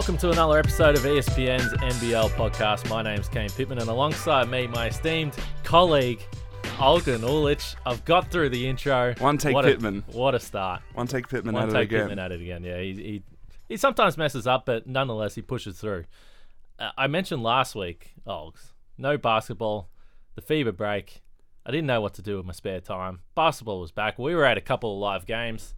Welcome 0.00 0.16
to 0.16 0.30
another 0.30 0.58
episode 0.58 0.96
of 0.96 1.02
ESPN's 1.02 1.74
NBL 1.74 2.30
podcast. 2.30 2.88
My 2.88 3.02
name's 3.02 3.28
Kane 3.28 3.50
Pitman, 3.50 3.80
and 3.80 3.90
alongside 3.90 4.48
me, 4.48 4.66
my 4.66 4.86
esteemed 4.86 5.36
colleague, 5.62 6.22
Olgun 6.78 7.18
Uluc. 7.18 7.76
I've 7.84 8.02
got 8.06 8.30
through 8.30 8.48
the 8.48 8.66
intro. 8.66 9.14
One 9.18 9.36
take 9.36 9.52
what 9.52 9.66
Pitman. 9.66 10.02
A, 10.08 10.16
what 10.16 10.34
a 10.34 10.40
start. 10.40 10.80
One 10.94 11.06
take 11.06 11.28
Pitman 11.28 11.52
One 11.52 11.64
of 11.64 11.74
take 11.74 11.90
the 11.90 11.96
game. 11.96 12.08
Pitman 12.08 12.18
at 12.18 12.32
it 12.32 12.40
again. 12.40 12.64
Yeah, 12.64 12.80
he, 12.80 12.94
he, 12.94 13.22
he 13.68 13.76
sometimes 13.76 14.16
messes 14.16 14.46
up, 14.46 14.64
but 14.64 14.86
nonetheless, 14.86 15.34
he 15.34 15.42
pushes 15.42 15.78
through. 15.78 16.04
Uh, 16.78 16.92
I 16.96 17.06
mentioned 17.06 17.42
last 17.42 17.74
week, 17.74 18.14
Olgs, 18.26 18.72
no 18.96 19.18
basketball, 19.18 19.90
the 20.34 20.40
FIBA 20.40 20.78
break. 20.78 21.20
I 21.66 21.72
didn't 21.72 21.88
know 21.88 22.00
what 22.00 22.14
to 22.14 22.22
do 22.22 22.38
with 22.38 22.46
my 22.46 22.54
spare 22.54 22.80
time. 22.80 23.20
Basketball 23.34 23.80
was 23.80 23.92
back. 23.92 24.18
We 24.18 24.34
were 24.34 24.46
at 24.46 24.56
a 24.56 24.62
couple 24.62 24.94
of 24.94 24.98
live 24.98 25.26
games, 25.26 25.74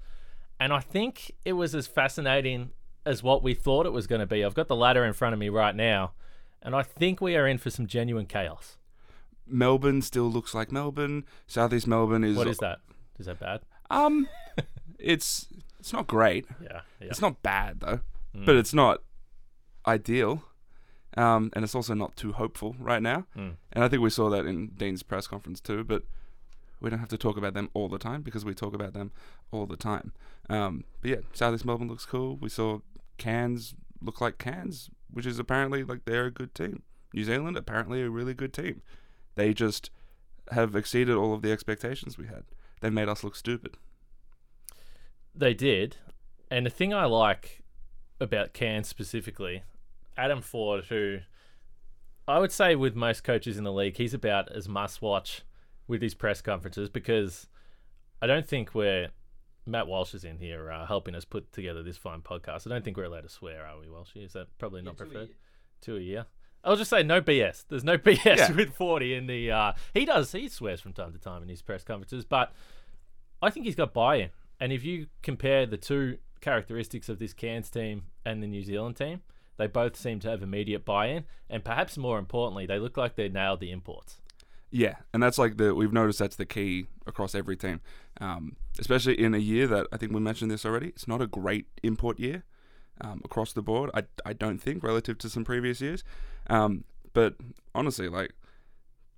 and 0.60 0.72
I 0.72 0.78
think 0.78 1.32
it 1.44 1.54
was 1.54 1.74
as 1.74 1.88
fascinating 1.88 2.70
as 3.04 3.22
what 3.22 3.42
we 3.42 3.54
thought 3.54 3.86
it 3.86 3.92
was 3.92 4.06
going 4.06 4.20
to 4.20 4.26
be. 4.26 4.44
I've 4.44 4.54
got 4.54 4.68
the 4.68 4.76
ladder 4.76 5.04
in 5.04 5.12
front 5.12 5.32
of 5.32 5.38
me 5.38 5.48
right 5.48 5.74
now, 5.74 6.12
and 6.62 6.74
I 6.74 6.82
think 6.82 7.20
we 7.20 7.36
are 7.36 7.46
in 7.46 7.58
for 7.58 7.70
some 7.70 7.86
genuine 7.86 8.26
chaos. 8.26 8.78
Melbourne 9.46 10.02
still 10.02 10.30
looks 10.30 10.54
like 10.54 10.70
Melbourne. 10.70 11.24
Southeast 11.46 11.86
Melbourne 11.86 12.24
is 12.24 12.36
What 12.36 12.46
is 12.46 12.58
that? 12.58 12.78
Is 13.18 13.26
that 13.26 13.38
bad? 13.40 13.60
um 13.90 14.26
it's 14.98 15.48
it's 15.78 15.92
not 15.92 16.06
great. 16.06 16.46
Yeah. 16.62 16.80
yeah. 17.00 17.08
It's 17.08 17.20
not 17.20 17.42
bad 17.42 17.80
though. 17.80 18.00
Mm. 18.34 18.46
But 18.46 18.56
it's 18.56 18.72
not 18.72 19.02
ideal. 19.86 20.44
Um 21.16 21.50
and 21.54 21.64
it's 21.64 21.74
also 21.74 21.92
not 21.92 22.16
too 22.16 22.32
hopeful 22.32 22.76
right 22.78 23.02
now. 23.02 23.26
Mm. 23.36 23.56
And 23.72 23.84
I 23.84 23.88
think 23.88 24.00
we 24.00 24.10
saw 24.10 24.30
that 24.30 24.46
in 24.46 24.68
Dean's 24.68 25.02
press 25.02 25.26
conference 25.26 25.60
too, 25.60 25.84
but 25.84 26.04
we 26.80 26.88
don't 26.88 27.00
have 27.00 27.08
to 27.10 27.18
talk 27.18 27.36
about 27.36 27.54
them 27.54 27.68
all 27.74 27.88
the 27.88 27.98
time 27.98 28.22
because 28.22 28.44
we 28.44 28.54
talk 28.54 28.74
about 28.74 28.92
them 28.92 29.12
all 29.50 29.66
the 29.66 29.76
time. 29.76 30.12
Um, 30.48 30.84
but 31.00 31.10
yeah, 31.10 31.16
Southeast 31.32 31.64
Melbourne 31.64 31.88
looks 31.88 32.06
cool. 32.06 32.36
We 32.36 32.48
saw 32.48 32.80
Cairns 33.22 33.74
look 34.00 34.20
like 34.20 34.38
Cairns, 34.38 34.90
which 35.08 35.26
is 35.26 35.38
apparently 35.38 35.84
like 35.84 36.04
they're 36.04 36.26
a 36.26 36.30
good 36.30 36.56
team. 36.56 36.82
New 37.14 37.22
Zealand 37.22 37.56
apparently 37.56 38.02
a 38.02 38.10
really 38.10 38.34
good 38.34 38.52
team. 38.52 38.82
They 39.36 39.54
just 39.54 39.90
have 40.50 40.74
exceeded 40.74 41.14
all 41.14 41.32
of 41.32 41.42
the 41.42 41.52
expectations 41.52 42.18
we 42.18 42.26
had. 42.26 42.42
They 42.80 42.90
made 42.90 43.08
us 43.08 43.22
look 43.22 43.36
stupid. 43.36 43.76
They 45.36 45.54
did. 45.54 45.98
And 46.50 46.66
the 46.66 46.70
thing 46.70 46.92
I 46.92 47.04
like 47.04 47.62
about 48.18 48.54
Cairns 48.54 48.88
specifically, 48.88 49.62
Adam 50.16 50.40
Ford, 50.40 50.86
who 50.86 51.18
I 52.26 52.40
would 52.40 52.50
say 52.50 52.74
with 52.74 52.96
most 52.96 53.22
coaches 53.22 53.56
in 53.56 53.62
the 53.62 53.72
league, 53.72 53.98
he's 53.98 54.14
about 54.14 54.50
as 54.50 54.68
must 54.68 55.00
watch 55.00 55.42
with 55.86 56.02
his 56.02 56.14
press 56.14 56.42
conferences 56.42 56.88
because 56.88 57.46
I 58.20 58.26
don't 58.26 58.48
think 58.48 58.74
we're. 58.74 59.10
Matt 59.66 59.86
Walsh 59.86 60.14
is 60.14 60.24
in 60.24 60.38
here 60.38 60.70
uh, 60.72 60.86
helping 60.86 61.14
us 61.14 61.24
put 61.24 61.52
together 61.52 61.82
this 61.82 61.96
fine 61.96 62.20
podcast. 62.20 62.66
I 62.66 62.70
don't 62.70 62.84
think 62.84 62.96
we're 62.96 63.04
allowed 63.04 63.22
to 63.22 63.28
swear, 63.28 63.64
are 63.66 63.78
we, 63.78 63.86
Walshy? 63.86 64.24
Is 64.24 64.32
that 64.32 64.48
probably 64.58 64.82
not 64.82 64.96
preferred? 64.96 65.30
Two 65.80 65.96
a 65.96 66.00
year. 66.00 66.26
I'll 66.64 66.76
just 66.76 66.90
say 66.90 67.02
no 67.02 67.20
BS. 67.20 67.64
There's 67.68 67.84
no 67.84 67.98
BS 67.98 68.24
Yeah. 68.36 68.52
with 68.52 68.74
Fordy 68.74 69.14
in 69.14 69.26
the. 69.26 69.50
Uh, 69.50 69.72
he 69.94 70.04
does. 70.04 70.32
He 70.32 70.48
swears 70.48 70.80
from 70.80 70.92
time 70.92 71.12
to 71.12 71.18
time 71.18 71.42
in 71.42 71.48
his 71.48 71.62
press 71.62 71.82
conferences, 71.84 72.24
but 72.24 72.52
I 73.40 73.50
think 73.50 73.66
he's 73.66 73.74
got 73.74 73.92
buy-in. 73.92 74.30
And 74.60 74.72
if 74.72 74.84
you 74.84 75.06
compare 75.22 75.66
the 75.66 75.76
two 75.76 76.18
characteristics 76.40 77.08
of 77.08 77.18
this 77.18 77.32
Cairns 77.32 77.68
team 77.70 78.04
and 78.24 78.42
the 78.42 78.46
New 78.46 78.62
Zealand 78.62 78.96
team, 78.96 79.22
they 79.56 79.66
both 79.66 79.96
seem 79.96 80.18
to 80.20 80.30
have 80.30 80.42
immediate 80.42 80.84
buy-in, 80.84 81.24
and 81.50 81.64
perhaps 81.64 81.96
more 81.98 82.18
importantly, 82.18 82.64
they 82.66 82.78
look 82.78 82.96
like 82.96 83.16
they 83.16 83.28
nailed 83.28 83.60
the 83.60 83.70
imports. 83.72 84.20
Yeah, 84.74 84.96
and 85.12 85.22
that's 85.22 85.36
like 85.36 85.58
the 85.58 85.74
we've 85.74 85.92
noticed 85.92 86.18
that's 86.18 86.36
the 86.36 86.46
key 86.46 86.86
across 87.06 87.34
every 87.34 87.56
team, 87.56 87.82
um, 88.22 88.56
especially 88.78 89.20
in 89.20 89.34
a 89.34 89.38
year 89.38 89.66
that 89.66 89.86
I 89.92 89.98
think 89.98 90.12
we 90.12 90.20
mentioned 90.20 90.50
this 90.50 90.64
already. 90.64 90.88
It's 90.88 91.06
not 91.06 91.20
a 91.20 91.26
great 91.26 91.66
import 91.82 92.18
year 92.18 92.44
um, 93.02 93.20
across 93.22 93.52
the 93.52 93.60
board. 93.60 93.90
I, 93.92 94.04
I 94.24 94.32
don't 94.32 94.58
think 94.58 94.82
relative 94.82 95.18
to 95.18 95.28
some 95.28 95.44
previous 95.44 95.82
years, 95.82 96.04
um, 96.48 96.84
but 97.12 97.34
honestly, 97.74 98.08
like 98.08 98.32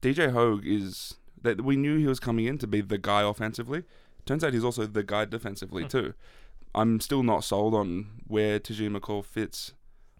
DJ 0.02 0.32
Hogue 0.32 0.66
is 0.66 1.14
that 1.40 1.62
we 1.62 1.76
knew 1.76 1.98
he 1.98 2.08
was 2.08 2.18
coming 2.18 2.46
in 2.46 2.58
to 2.58 2.66
be 2.66 2.80
the 2.80 2.98
guy 2.98 3.22
offensively. 3.22 3.84
Turns 4.26 4.42
out 4.42 4.54
he's 4.54 4.64
also 4.64 4.86
the 4.86 5.04
guy 5.04 5.24
defensively 5.24 5.86
too. 5.86 6.14
I'm 6.74 6.98
still 6.98 7.22
not 7.22 7.44
sold 7.44 7.74
on 7.74 8.06
where 8.26 8.58
Tahjere 8.58 8.96
McCall 8.96 9.24
fits 9.24 9.74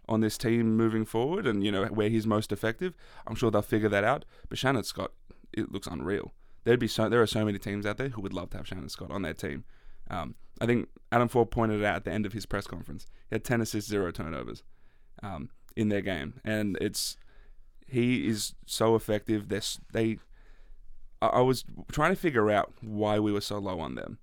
on 0.07 0.21
this 0.21 0.37
team 0.37 0.77
moving 0.77 1.03
forward 1.05 1.47
and 1.47 1.63
you 1.63 1.71
know 1.71 1.85
where 1.85 2.09
he's 2.09 2.25
most 2.25 2.51
effective. 2.51 2.95
I'm 3.27 3.35
sure 3.35 3.51
they'll 3.51 3.61
figure 3.61 3.89
that 3.89 4.03
out. 4.03 4.23
But 4.47 4.57
Shannon 4.57 4.83
Scott, 4.83 5.11
it 5.55 5.71
looks 5.71 5.87
unreal. 5.87 6.33
There'd 6.63 6.79
be 6.79 6.87
so 6.87 7.09
there 7.09 7.21
are 7.21 7.27
so 7.27 7.45
many 7.45 7.59
teams 7.59 7.85
out 7.85 7.97
there 7.97 8.09
who 8.09 8.21
would 8.21 8.33
love 8.33 8.49
to 8.51 8.57
have 8.57 8.67
Shannon 8.67 8.89
Scott 8.89 9.11
on 9.11 9.21
their 9.21 9.33
team. 9.33 9.63
Um, 10.09 10.35
I 10.61 10.65
think 10.65 10.89
Adam 11.11 11.27
Ford 11.27 11.51
pointed 11.51 11.81
it 11.81 11.85
out 11.85 11.97
at 11.97 12.05
the 12.05 12.11
end 12.11 12.25
of 12.25 12.33
his 12.33 12.45
press 12.45 12.67
conference. 12.67 13.07
He 13.29 13.35
had 13.35 13.43
10 13.43 13.61
assists, 13.61 13.89
zero 13.89 14.11
turnovers 14.11 14.63
um, 15.21 15.49
in 15.75 15.89
their 15.89 16.01
game, 16.01 16.39
and 16.43 16.77
it's 16.79 17.17
he 17.87 18.27
is 18.27 18.53
so 18.65 18.95
effective. 18.95 19.49
They're, 19.49 19.61
they, 19.91 20.17
I, 21.21 21.27
I 21.27 21.41
was 21.41 21.63
trying 21.91 22.11
to 22.11 22.19
figure 22.19 22.49
out 22.49 22.73
why 22.81 23.19
we 23.19 23.31
were 23.31 23.41
so 23.41 23.59
low 23.59 23.79
on 23.79 23.95
them 23.95 24.17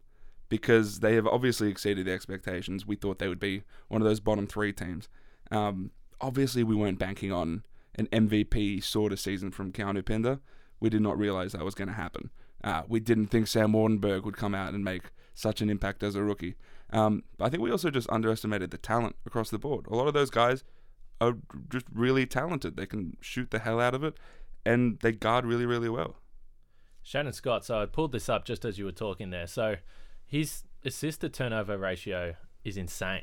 because 0.48 1.00
they 1.00 1.14
have 1.14 1.26
obviously 1.26 1.68
exceeded 1.68 2.06
the 2.06 2.12
expectations. 2.12 2.86
We 2.86 2.96
thought 2.96 3.18
they 3.18 3.28
would 3.28 3.40
be 3.40 3.62
one 3.88 4.02
of 4.02 4.08
those 4.08 4.20
bottom 4.20 4.46
three 4.46 4.72
teams. 4.72 5.08
Um, 5.50 5.92
obviously, 6.20 6.64
we 6.64 6.74
weren't 6.74 6.98
banking 6.98 7.32
on 7.32 7.64
an 7.94 8.06
MVP 8.08 8.82
sort 8.82 9.12
of 9.12 9.20
season 9.20 9.50
from 9.50 9.72
Keanu 9.72 10.04
Pinder. 10.04 10.40
We 10.82 10.90
did 10.90 11.00
not 11.00 11.16
realize 11.16 11.52
that 11.52 11.64
was 11.64 11.76
going 11.76 11.88
to 11.88 11.94
happen. 11.94 12.30
Uh, 12.64 12.82
we 12.88 13.00
didn't 13.00 13.28
think 13.28 13.46
Sam 13.46 13.72
Waardenburg 13.72 14.24
would 14.24 14.36
come 14.36 14.54
out 14.54 14.74
and 14.74 14.84
make 14.84 15.04
such 15.32 15.60
an 15.60 15.70
impact 15.70 16.02
as 16.02 16.14
a 16.16 16.22
rookie. 16.22 16.56
Um, 16.92 17.22
but 17.38 17.46
I 17.46 17.50
think 17.50 17.62
we 17.62 17.70
also 17.70 17.88
just 17.88 18.10
underestimated 18.10 18.72
the 18.72 18.78
talent 18.78 19.14
across 19.24 19.48
the 19.48 19.58
board. 19.58 19.86
A 19.86 19.94
lot 19.94 20.08
of 20.08 20.14
those 20.14 20.28
guys 20.28 20.64
are 21.20 21.34
just 21.70 21.86
really 21.94 22.26
talented. 22.26 22.76
They 22.76 22.86
can 22.86 23.16
shoot 23.20 23.52
the 23.52 23.60
hell 23.60 23.80
out 23.80 23.94
of 23.94 24.02
it, 24.02 24.18
and 24.66 24.98
they 25.00 25.12
guard 25.12 25.46
really, 25.46 25.66
really 25.66 25.88
well. 25.88 26.16
Shannon 27.02 27.32
Scott. 27.32 27.64
So 27.64 27.80
I 27.80 27.86
pulled 27.86 28.12
this 28.12 28.28
up 28.28 28.44
just 28.44 28.64
as 28.64 28.78
you 28.78 28.84
were 28.84 28.92
talking 28.92 29.30
there. 29.30 29.46
So 29.46 29.76
his 30.26 30.64
assist 30.84 31.20
to 31.20 31.28
turnover 31.28 31.78
ratio 31.78 32.34
is 32.64 32.76
insane. 32.76 33.22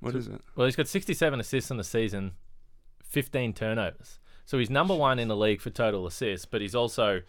What 0.00 0.16
is 0.16 0.26
it? 0.26 0.40
Well, 0.56 0.66
he's 0.66 0.76
got 0.76 0.88
67 0.88 1.38
assists 1.38 1.70
in 1.70 1.76
the 1.76 1.84
season, 1.84 2.32
15 3.04 3.52
turnovers. 3.52 4.18
So 4.44 4.58
he's 4.58 4.70
number 4.70 4.94
one 4.94 5.18
in 5.18 5.28
the 5.28 5.36
league 5.36 5.60
for 5.60 5.70
total 5.70 6.06
assists, 6.06 6.46
but 6.46 6.60
he's 6.60 6.74
also 6.74 7.22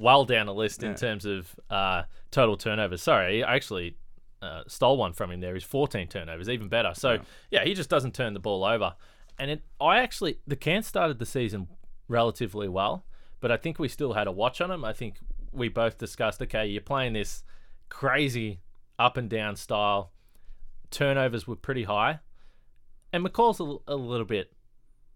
well 0.00 0.24
down 0.24 0.46
the 0.46 0.54
list 0.54 0.82
in 0.82 0.90
Yeah. 0.90 0.96
terms 0.96 1.24
of 1.24 1.54
uh, 1.70 2.02
total 2.30 2.56
turnovers. 2.56 3.02
Sorry, 3.02 3.42
I 3.44 3.54
actually 3.54 3.96
uh, 4.42 4.62
stole 4.66 4.96
one 4.96 5.12
from 5.12 5.30
him 5.30 5.40
there. 5.40 5.54
He's 5.54 5.64
14 5.64 6.08
turnovers, 6.08 6.48
even 6.48 6.68
better. 6.68 6.92
So, 6.94 7.12
Yeah. 7.12 7.20
yeah, 7.50 7.64
he 7.64 7.72
just 7.74 7.88
doesn't 7.88 8.14
turn 8.14 8.34
the 8.34 8.40
ball 8.40 8.64
over. 8.64 8.94
And 9.38 9.50
it, 9.50 9.62
I 9.80 9.98
actually, 10.00 10.38
the 10.46 10.56
Cairns 10.56 10.86
started 10.86 11.18
the 11.18 11.26
season 11.26 11.68
relatively 12.08 12.68
well, 12.68 13.04
but 13.40 13.50
I 13.50 13.56
think 13.56 13.78
we 13.78 13.88
still 13.88 14.12
had 14.12 14.26
a 14.26 14.32
watch 14.32 14.60
on 14.60 14.70
him. 14.70 14.84
I 14.84 14.92
think 14.92 15.16
we 15.52 15.68
both 15.68 15.96
discussed, 15.98 16.42
okay, 16.42 16.66
you're 16.66 16.82
playing 16.82 17.12
this 17.14 17.42
crazy 17.88 18.60
up 18.98 19.16
and 19.16 19.30
down 19.30 19.56
style. 19.56 20.12
Turnovers 20.90 21.46
were 21.46 21.56
pretty 21.56 21.84
high. 21.84 22.20
And 23.12 23.24
McCall's 23.24 23.60
a, 23.60 23.92
a 23.92 23.96
little 23.96 24.26
bit, 24.26 24.52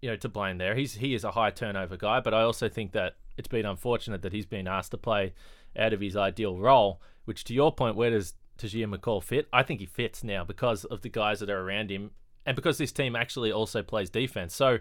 you 0.00 0.10
know, 0.10 0.16
to 0.16 0.28
blame 0.28 0.58
there. 0.58 0.74
He's 0.74 0.94
he 0.94 1.14
is 1.14 1.24
a 1.24 1.32
high 1.32 1.50
turnover 1.50 1.96
guy, 1.96 2.20
but 2.20 2.34
I 2.34 2.42
also 2.42 2.68
think 2.68 2.92
that 2.92 3.16
it's 3.36 3.48
been 3.48 3.66
unfortunate 3.66 4.22
that 4.22 4.32
he's 4.32 4.46
been 4.46 4.66
asked 4.68 4.90
to 4.92 4.98
play 4.98 5.32
out 5.76 5.92
of 5.92 6.00
his 6.00 6.16
ideal 6.16 6.58
role. 6.58 7.00
Which, 7.24 7.44
to 7.44 7.54
your 7.54 7.72
point, 7.72 7.96
where 7.96 8.10
does 8.10 8.34
Tahjere 8.58 8.92
McCall 8.94 9.22
fit? 9.22 9.48
I 9.52 9.62
think 9.62 9.80
he 9.80 9.86
fits 9.86 10.24
now 10.24 10.44
because 10.44 10.84
of 10.84 11.02
the 11.02 11.08
guys 11.08 11.40
that 11.40 11.50
are 11.50 11.60
around 11.60 11.90
him, 11.90 12.12
and 12.46 12.56
because 12.56 12.78
this 12.78 12.92
team 12.92 13.14
actually 13.14 13.52
also 13.52 13.82
plays 13.82 14.08
defense. 14.10 14.54
So 14.54 14.78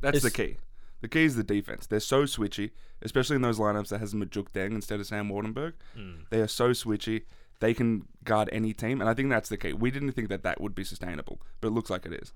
That's 0.00 0.22
the 0.22 0.30
key. 0.30 0.56
The 1.02 1.08
key 1.08 1.24
is 1.24 1.36
the 1.36 1.44
defense. 1.44 1.86
They're 1.86 2.00
so 2.00 2.22
switchy, 2.22 2.70
especially 3.02 3.36
in 3.36 3.42
those 3.42 3.58
lineups 3.58 3.88
that 3.88 4.00
has 4.00 4.14
Majok 4.14 4.48
Deng 4.52 4.72
instead 4.72 4.98
of 4.98 5.06
Sam 5.06 5.28
Waardenburg. 5.28 5.74
Hmm. 5.94 6.22
They 6.30 6.40
are 6.40 6.48
so 6.48 6.70
switchy. 6.70 7.24
They 7.60 7.74
can 7.74 8.06
guard 8.24 8.48
any 8.50 8.72
team, 8.72 9.00
and 9.00 9.08
I 9.08 9.14
think 9.14 9.30
that's 9.30 9.48
the 9.48 9.56
key. 9.56 9.72
We 9.72 9.90
didn't 9.90 10.12
think 10.12 10.28
that 10.30 10.42
that 10.42 10.60
would 10.60 10.74
be 10.74 10.84
sustainable, 10.84 11.40
but 11.60 11.68
it 11.68 11.72
looks 11.72 11.90
like 11.90 12.06
it 12.06 12.12
is. 12.12 12.32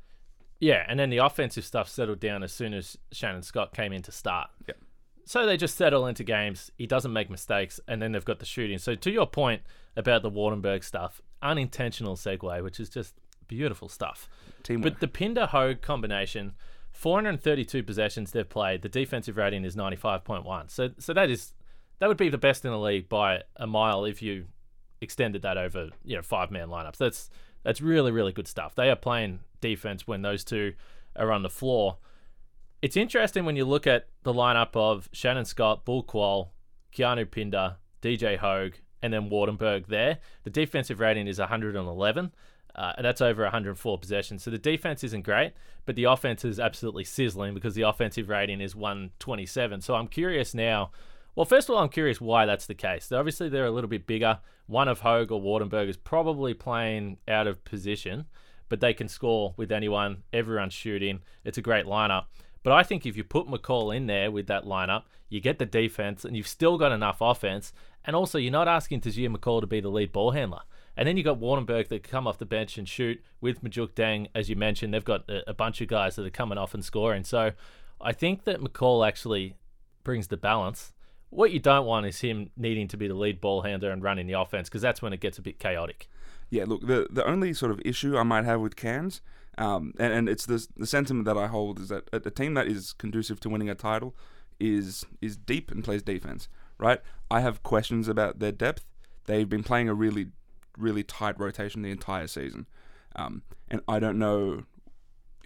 Yeah, 0.61 0.85
and 0.87 1.01
then 1.01 1.11
the 1.11 1.19
offensive 1.19 1.65
stuff 1.65 1.89
settled 1.89 2.21
down 2.21 2.43
as 2.43 2.53
soon 2.53 2.75
as 2.75 2.97
Shannon 3.13 3.43
Scott 3.43 3.75
came 3.75 3.93
in 3.93 4.03
to 4.03 4.13
start. 4.13 4.51
Yeah. 4.69 4.75
So 5.25 5.47
they 5.47 5.57
just 5.57 5.77
settle 5.77 6.07
into 6.07 6.23
games. 6.23 6.71
He 6.77 6.87
doesn't 6.87 7.13
make 7.13 7.31
mistakes, 7.31 7.81
and 7.89 8.01
then 8.03 8.13
they've 8.13 8.25
got 8.25 8.41
the 8.41 8.47
shooting. 8.47 8.79
So 8.79 8.95
to 8.95 9.11
your 9.11 9.27
point 9.27 9.63
about 9.97 10.23
the 10.23 10.31
Waardenburg 10.31 10.85
stuff, 10.85 11.23
unintentional 11.43 12.17
segue, 12.17 12.63
which 12.63 12.79
is 12.79 12.89
just 12.89 13.15
beautiful 13.47 13.89
stuff. 13.89 14.29
Teamwork. 14.63 14.95
But 14.95 15.01
the 15.01 15.09
Pinder 15.09 15.47
Hogue 15.47 15.81
combination, 15.81 16.55
432 16.93 17.83
possessions 17.83 18.33
they've 18.33 18.49
played. 18.49 18.83
The 18.83 18.89
defensive 18.89 19.37
rating 19.37 19.65
is 19.65 19.77
95.1. 19.77 20.71
So 20.71 20.91
so 20.99 21.13
that 21.13 21.31
is 21.31 21.53
that 21.99 22.09
would 22.09 22.17
be 22.17 22.29
the 22.29 22.39
best 22.39 22.65
in 22.65 22.71
the 22.71 22.79
league 22.79 23.09
by 23.09 23.43
a 23.57 23.67
mile 23.67 24.05
if 24.05 24.23
you 24.23 24.47
extended 25.01 25.43
that 25.43 25.57
over 25.57 25.89
you 26.05 26.17
know 26.17 26.23
five 26.23 26.51
man 26.51 26.69
lineups. 26.69 26.97
That's 26.97 27.31
that's 27.63 27.81
really 27.81 28.11
really 28.11 28.33
good 28.33 28.49
stuff. 28.49 28.75
They 28.75 28.91
are 28.91 28.97
playing 28.97 29.41
defense 29.61 30.07
when 30.07 30.23
those 30.23 30.45
two 30.45 30.75
are 31.17 31.33
on 31.33 31.43
the 31.43 31.51
floor. 31.51 31.99
It's 32.83 32.97
interesting 32.97 33.45
when 33.45 33.57
you 33.57 33.65
look 33.65 33.87
at 33.87 34.09
the 34.23 34.33
lineup 34.33 34.75
of 34.75 35.09
Shannon 35.13 35.45
Scott, 35.45 35.85
Bul 35.85 36.03
Kuol, 36.03 36.49
Keanu 36.95 37.31
Pinder, 37.31 37.77
DJ 38.03 38.39
Hogue, 38.39 38.75
and 39.03 39.13
then 39.13 39.31
Waardenburg 39.31 39.87
there. 39.87 40.19
The 40.45 40.51
defensive 40.51 41.01
rating 41.01 41.27
is 41.27 41.39
111. 41.39 42.33
Uh, 42.75 42.93
that's 43.03 43.21
over 43.21 43.43
104 43.43 43.99
possessions. 43.99 44.43
So 44.43 44.51
the 44.51 44.59
defense 44.59 45.03
isn't 45.05 45.23
great, 45.23 45.53
but 45.87 45.97
the 45.97 46.05
offense 46.05 46.45
is 46.45 46.61
absolutely 46.61 47.05
sizzling 47.05 47.55
because 47.55 47.75
the 47.75 47.83
offensive 47.83 48.29
rating 48.29 48.61
is 48.61 48.77
127. 48.77 49.81
So 49.81 49.95
I'm 49.95 50.09
curious 50.09 50.55
now. 50.55 50.91
Well, 51.35 51.47
first 51.47 51.69
of 51.69 51.75
all, 51.75 51.83
I'm 51.83 51.89
curious 51.89 52.21
why 52.21 52.47
that's 52.47 52.67
the 52.67 52.75
case. 52.75 53.11
Obviously, 53.13 53.49
they're 53.49 53.65
a 53.65 53.71
little 53.71 53.91
bit 53.91 54.07
bigger. 54.07 54.41
One 54.67 54.89
of 54.89 55.01
Hogue 55.01 55.33
or 55.33 55.41
Waardenburg 55.41 55.89
is 55.89 55.97
probably 55.97 56.55
playing 56.55 57.19
out 57.29 57.47
of 57.47 57.65
position, 57.65 58.27
but 58.71 58.81
they 58.81 58.95
can 58.95 59.09
score 59.09 59.53
with 59.59 59.71
anyone. 59.71 60.23
Everyone's 60.33 60.73
shooting. 60.73 61.21
It's 61.45 61.59
a 61.59 61.63
great 61.63 61.85
lineup. 61.85 62.25
But 62.63 62.73
I 62.73 62.83
think 62.83 63.05
if 63.05 63.17
you 63.17 63.25
put 63.25 63.47
McCall 63.47 63.95
in 63.95 64.07
there 64.07 64.31
with 64.31 64.47
that 64.47 64.65
lineup, 64.65 65.03
you 65.29 65.41
get 65.41 65.59
the 65.59 65.67
defense 65.67 66.25
and 66.25 66.37
you've 66.37 66.49
still 66.49 66.79
got 66.79 66.93
enough 66.93 67.19
offense. 67.21 67.73
And 68.05 68.17
also, 68.17 68.39
you're 68.39 68.53
not 68.53 68.69
asking 68.69 69.03
Tahjere 69.03 69.35
McCall 69.35 69.61
to 69.61 69.67
be 69.67 69.81
the 69.81 69.91
lead 69.91 70.13
ball 70.13 70.31
handler. 70.31 70.61
And 70.97 71.07
then 71.07 71.17
you've 71.17 71.25
got 71.25 71.41
Waardenburg 71.41 71.89
that 71.89 72.03
come 72.03 72.27
off 72.27 72.39
the 72.39 72.47
bench 72.47 72.79
and 72.79 72.89
shoot 72.89 73.23
with 73.41 73.63
Majok 73.63 73.93
Deng, 73.93 74.29
as 74.35 74.49
you 74.49 74.57
mentioned. 74.57 74.95
They've 74.95 75.05
got 75.05 75.29
a, 75.29 75.51
a 75.51 75.55
bunch 75.55 75.81
of 75.81 75.89
guys 75.89 76.17
that 76.17 76.27
are 76.27 76.31
coming 76.31 76.59
off 76.59 76.75
and 76.75 76.85
scoring. 76.85 77.25
So 77.25 77.53
I 78.01 78.13
think 78.13 78.45
that 78.45 78.61
McCall 78.61 79.07
actually 79.07 79.57
brings 80.05 80.29
the 80.29 80.37
balance. 80.37 80.93
What 81.31 81.53
you 81.53 81.61
don't 81.61 81.87
want 81.87 82.07
is 82.07 82.21
him 82.21 82.51
needing 82.57 82.89
to 82.89 82.97
be 82.97 83.09
the 83.09 83.15
lead 83.15 83.41
ball 83.41 83.63
handler 83.63 83.91
and 83.91 84.03
running 84.03 84.27
the 84.27 84.39
offense 84.39 84.69
because 84.69 84.83
that's 84.83 85.01
when 85.01 85.13
it 85.13 85.21
gets 85.21 85.39
a 85.39 85.43
bit 85.43 85.59
chaotic. 85.59 86.09
Yeah, 86.51 86.65
look, 86.67 86.87
the 86.87 87.07
the 87.11 87.25
only 87.25 87.53
sort 87.53 87.71
of 87.71 87.81
issue 87.85 88.17
I 88.17 88.25
might 88.25 88.45
have 88.45 88.61
with 88.61 88.77
Cairns, 88.77 89.21
um, 89.57 89.95
and, 89.99 90.13
and 90.13 90.29
it's 90.29 90.47
the 90.47 90.67
the 90.77 90.87
sentiment 90.87 91.25
that 91.27 91.39
I 91.39 91.47
hold 91.47 91.79
is 91.79 91.89
that 91.89 92.09
a, 92.13 92.17
a 92.17 92.31
team 92.31 92.55
that 92.55 92.67
is 92.67 92.93
conducive 92.93 93.41
to 93.41 93.49
winning 93.49 93.71
a 93.71 93.75
title 93.75 94.15
is 94.59 95.07
is 95.21 95.37
deep 95.37 95.71
and 95.71 95.85
plays 95.85 96.03
defense. 96.03 96.49
Right? 96.79 97.01
I 97.31 97.41
have 97.41 97.63
questions 97.63 98.09
about 98.09 98.39
their 98.41 98.53
depth. 98.53 98.85
They've 99.27 99.49
been 99.49 99.63
playing 99.63 99.89
a 99.89 99.95
really 99.95 100.29
really 100.77 101.05
tight 101.05 101.39
rotation 101.39 101.83
the 101.83 101.91
entire 101.91 102.27
season, 102.27 102.67
um, 103.15 103.43
and 103.69 103.81
I 103.87 104.01
don't 104.01 104.19
know 104.19 104.65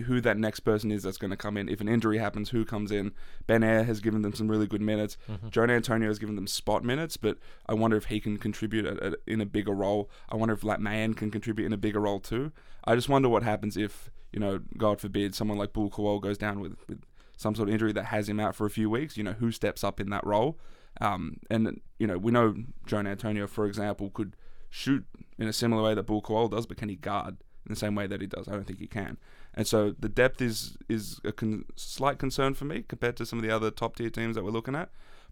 who 0.02 0.20
that 0.20 0.36
next 0.36 0.60
person 0.60 0.90
is 0.90 1.04
that's 1.04 1.18
going 1.18 1.30
to 1.30 1.36
come 1.36 1.56
in. 1.56 1.68
If 1.68 1.80
an 1.80 1.88
injury 1.88 2.18
happens, 2.18 2.50
who 2.50 2.64
comes 2.64 2.90
in? 2.90 3.12
Ben 3.46 3.62
Ayre 3.62 3.84
has 3.84 4.00
given 4.00 4.22
them 4.22 4.34
some 4.34 4.50
really 4.50 4.66
good 4.66 4.80
minutes. 4.80 5.16
Mm-hmm. 5.30 5.50
Jonah 5.50 5.74
Antonio 5.74 6.08
has 6.08 6.18
given 6.18 6.34
them 6.34 6.46
spot 6.46 6.82
minutes, 6.82 7.16
but 7.16 7.38
I 7.66 7.74
wonder 7.74 7.96
if 7.96 8.06
he 8.06 8.20
can 8.20 8.36
contribute 8.38 8.86
a, 8.86 9.12
a, 9.12 9.14
in 9.26 9.40
a 9.40 9.46
bigger 9.46 9.72
role. 9.72 10.10
I 10.28 10.36
wonder 10.36 10.54
if 10.54 10.64
Lat 10.64 10.80
Mayen 10.80 11.14
can 11.14 11.30
contribute 11.30 11.66
in 11.66 11.72
a 11.72 11.76
bigger 11.76 12.00
role 12.00 12.20
too. 12.20 12.50
I 12.84 12.94
just 12.96 13.08
wonder 13.08 13.28
what 13.28 13.42
happens 13.44 13.76
if, 13.76 14.10
you 14.32 14.40
know, 14.40 14.60
God 14.76 15.00
forbid, 15.00 15.34
someone 15.34 15.58
like 15.58 15.72
Bul 15.72 15.90
Kuol 15.90 16.20
goes 16.20 16.38
down 16.38 16.60
with, 16.60 16.76
with 16.88 17.02
some 17.36 17.54
sort 17.54 17.68
of 17.68 17.72
injury 17.72 17.92
that 17.92 18.06
has 18.06 18.28
him 18.28 18.40
out 18.40 18.56
for 18.56 18.66
a 18.66 18.70
few 18.70 18.90
weeks. 18.90 19.16
You 19.16 19.22
know, 19.22 19.34
who 19.34 19.52
steps 19.52 19.84
up 19.84 20.00
in 20.00 20.10
that 20.10 20.26
role? 20.26 20.58
Um, 21.00 21.38
and, 21.50 21.80
you 21.98 22.06
know, 22.06 22.18
we 22.18 22.32
know 22.32 22.54
Jonah 22.86 23.10
Antonio, 23.10 23.46
for 23.46 23.66
example, 23.66 24.10
could 24.10 24.36
shoot 24.70 25.04
in 25.38 25.48
a 25.48 25.52
similar 25.52 25.82
way 25.82 25.94
that 25.94 26.04
Bul 26.04 26.22
Kuol 26.22 26.50
does, 26.50 26.66
but 26.66 26.76
can 26.76 26.88
he 26.88 26.96
guard 26.96 27.36
in 27.66 27.70
the 27.70 27.76
same 27.76 27.94
way 27.94 28.06
that 28.06 28.20
he 28.20 28.26
does? 28.26 28.48
I 28.48 28.52
don't 28.52 28.66
think 28.66 28.80
he 28.80 28.86
can. 28.86 29.18
And 29.54 29.66
so 29.66 29.94
the 29.98 30.08
depth 30.08 30.42
is 30.42 30.76
is 30.88 31.20
a 31.24 31.32
con- 31.32 31.64
slight 31.76 32.18
concern 32.18 32.54
for 32.54 32.64
me 32.64 32.84
compared 32.86 33.16
to 33.18 33.26
some 33.26 33.38
of 33.38 33.44
the 33.44 33.54
other 33.54 33.70
top 33.70 33.96
tier 33.96 34.10
teams 34.10 34.34
that 34.34 34.44
we're 34.44 34.50
looking 34.50 34.74
at. 34.74 34.90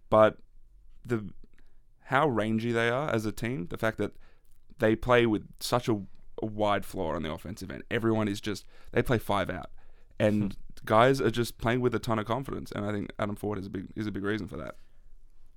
But 0.08 0.38
the 1.04 1.30
how 2.04 2.28
rangy 2.28 2.72
they 2.72 2.88
are 2.88 3.10
as 3.10 3.26
a 3.26 3.32
team, 3.32 3.66
the 3.70 3.78
fact 3.78 3.98
that 3.98 4.12
they 4.78 4.94
play 4.94 5.26
with 5.26 5.46
such 5.60 5.88
a, 5.88 6.00
a 6.40 6.46
wide 6.46 6.84
floor 6.84 7.16
on 7.16 7.22
the 7.22 7.32
offensive 7.32 7.70
end. 7.70 7.82
Everyone 7.90 8.28
is 8.28 8.40
just 8.40 8.64
they 8.92 9.02
play 9.02 9.18
five 9.18 9.50
out, 9.50 9.70
and 10.18 10.52
hmm. 10.52 10.58
guys 10.84 11.20
are 11.20 11.30
just 11.30 11.58
playing 11.58 11.80
with 11.80 11.94
a 11.94 11.98
ton 11.98 12.18
of 12.18 12.26
confidence. 12.26 12.70
And 12.72 12.84
I 12.84 12.92
think 12.92 13.12
Adam 13.18 13.34
Ford 13.34 13.58
is 13.58 13.66
a 13.66 13.70
big 13.70 13.86
is 13.96 14.06
a 14.06 14.12
big 14.12 14.22
reason 14.22 14.46
for 14.46 14.56
that. 14.56 14.76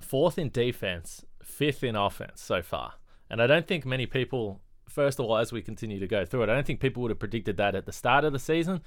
Fourth 0.02 0.38
in 0.38 0.50
defense, 0.50 1.24
fifth 1.44 1.84
in 1.84 1.96
offense 1.96 2.42
so 2.42 2.62
far, 2.64 2.94
and 3.30 3.42
I 3.42 3.48
don't 3.48 3.68
think 3.68 3.86
many 3.86 4.08
people 4.08 4.62
first 4.88 5.20
of 5.20 5.26
all, 5.26 5.38
as 5.38 5.52
we 5.52 5.62
continue 5.62 6.00
to 6.00 6.08
go 6.08 6.26
through 6.26 6.44
it, 6.44 6.50
I 6.50 6.54
don't 6.54 6.66
think 6.66 6.80
people 6.80 7.02
would 7.04 7.12
have 7.12 7.20
predicted 7.20 7.58
that 7.58 7.76
at 7.76 7.86
the 7.86 7.92
start 7.92 8.24
of 8.24 8.34
the 8.34 8.40
season, 8.40 8.82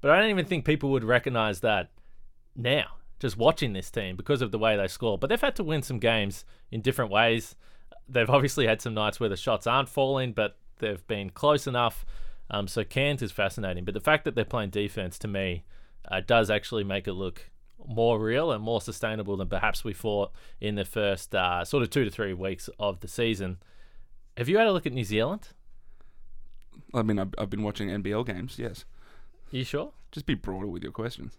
but 0.00 0.10
I 0.10 0.18
don't 0.18 0.30
even 0.30 0.46
think 0.46 0.64
people 0.64 0.90
would 0.90 1.04
recognize 1.04 1.60
that 1.60 1.90
now, 2.56 2.96
just 3.18 3.36
watching 3.36 3.72
this 3.72 3.90
team 3.90 4.16
because 4.16 4.42
of 4.42 4.52
the 4.52 4.58
way 4.58 4.76
they 4.76 4.88
score. 4.88 5.18
But 5.18 5.28
they've 5.28 5.40
had 5.40 5.56
to 5.56 5.64
win 5.64 5.82
some 5.82 5.98
games 5.98 6.44
in 6.70 6.80
different 6.80 7.10
ways. 7.10 7.56
They've 8.08 8.30
obviously 8.30 8.66
had 8.66 8.82
some 8.82 8.94
nights 8.94 9.18
where 9.18 9.28
the 9.28 9.36
shots 9.36 9.66
aren't 9.66 9.88
falling, 9.88 10.32
but 10.32 10.56
they've 10.78 11.06
been 11.06 11.30
close 11.30 11.66
enough. 11.66 12.04
Um, 12.50 12.68
so 12.68 12.84
Cairns 12.84 13.22
is 13.22 13.32
fascinating, 13.32 13.84
but 13.84 13.94
the 13.94 14.00
fact 14.00 14.24
that 14.24 14.34
they're 14.34 14.44
playing 14.44 14.70
defense 14.70 15.18
to 15.20 15.28
me 15.28 15.64
uh, 16.10 16.20
does 16.20 16.50
actually 16.50 16.84
make 16.84 17.08
it 17.08 17.14
look 17.14 17.50
more 17.86 18.18
real 18.18 18.52
and 18.52 18.62
more 18.62 18.80
sustainable 18.80 19.36
than 19.36 19.48
perhaps 19.48 19.84
we 19.84 19.92
thought 19.92 20.32
in 20.60 20.74
the 20.74 20.84
first 20.84 21.34
uh, 21.34 21.64
sort 21.64 21.82
of 21.82 21.90
two 21.90 22.04
to 22.04 22.10
three 22.10 22.34
weeks 22.34 22.68
of 22.78 23.00
the 23.00 23.08
season. 23.08 23.58
Have 24.36 24.48
you 24.48 24.58
had 24.58 24.66
a 24.66 24.72
look 24.72 24.86
at 24.86 24.92
New 24.92 25.04
Zealand? 25.04 25.48
I 26.92 27.02
mean, 27.02 27.18
I've, 27.18 27.34
I've 27.38 27.50
been 27.50 27.62
watching 27.62 27.88
NBL 27.88 28.26
games. 28.26 28.58
Yes. 28.58 28.84
You 29.50 29.64
sure? 29.64 29.92
Just 30.12 30.26
be 30.26 30.34
broader 30.34 30.66
with 30.66 30.82
your 30.82 30.92
questions. 30.92 31.36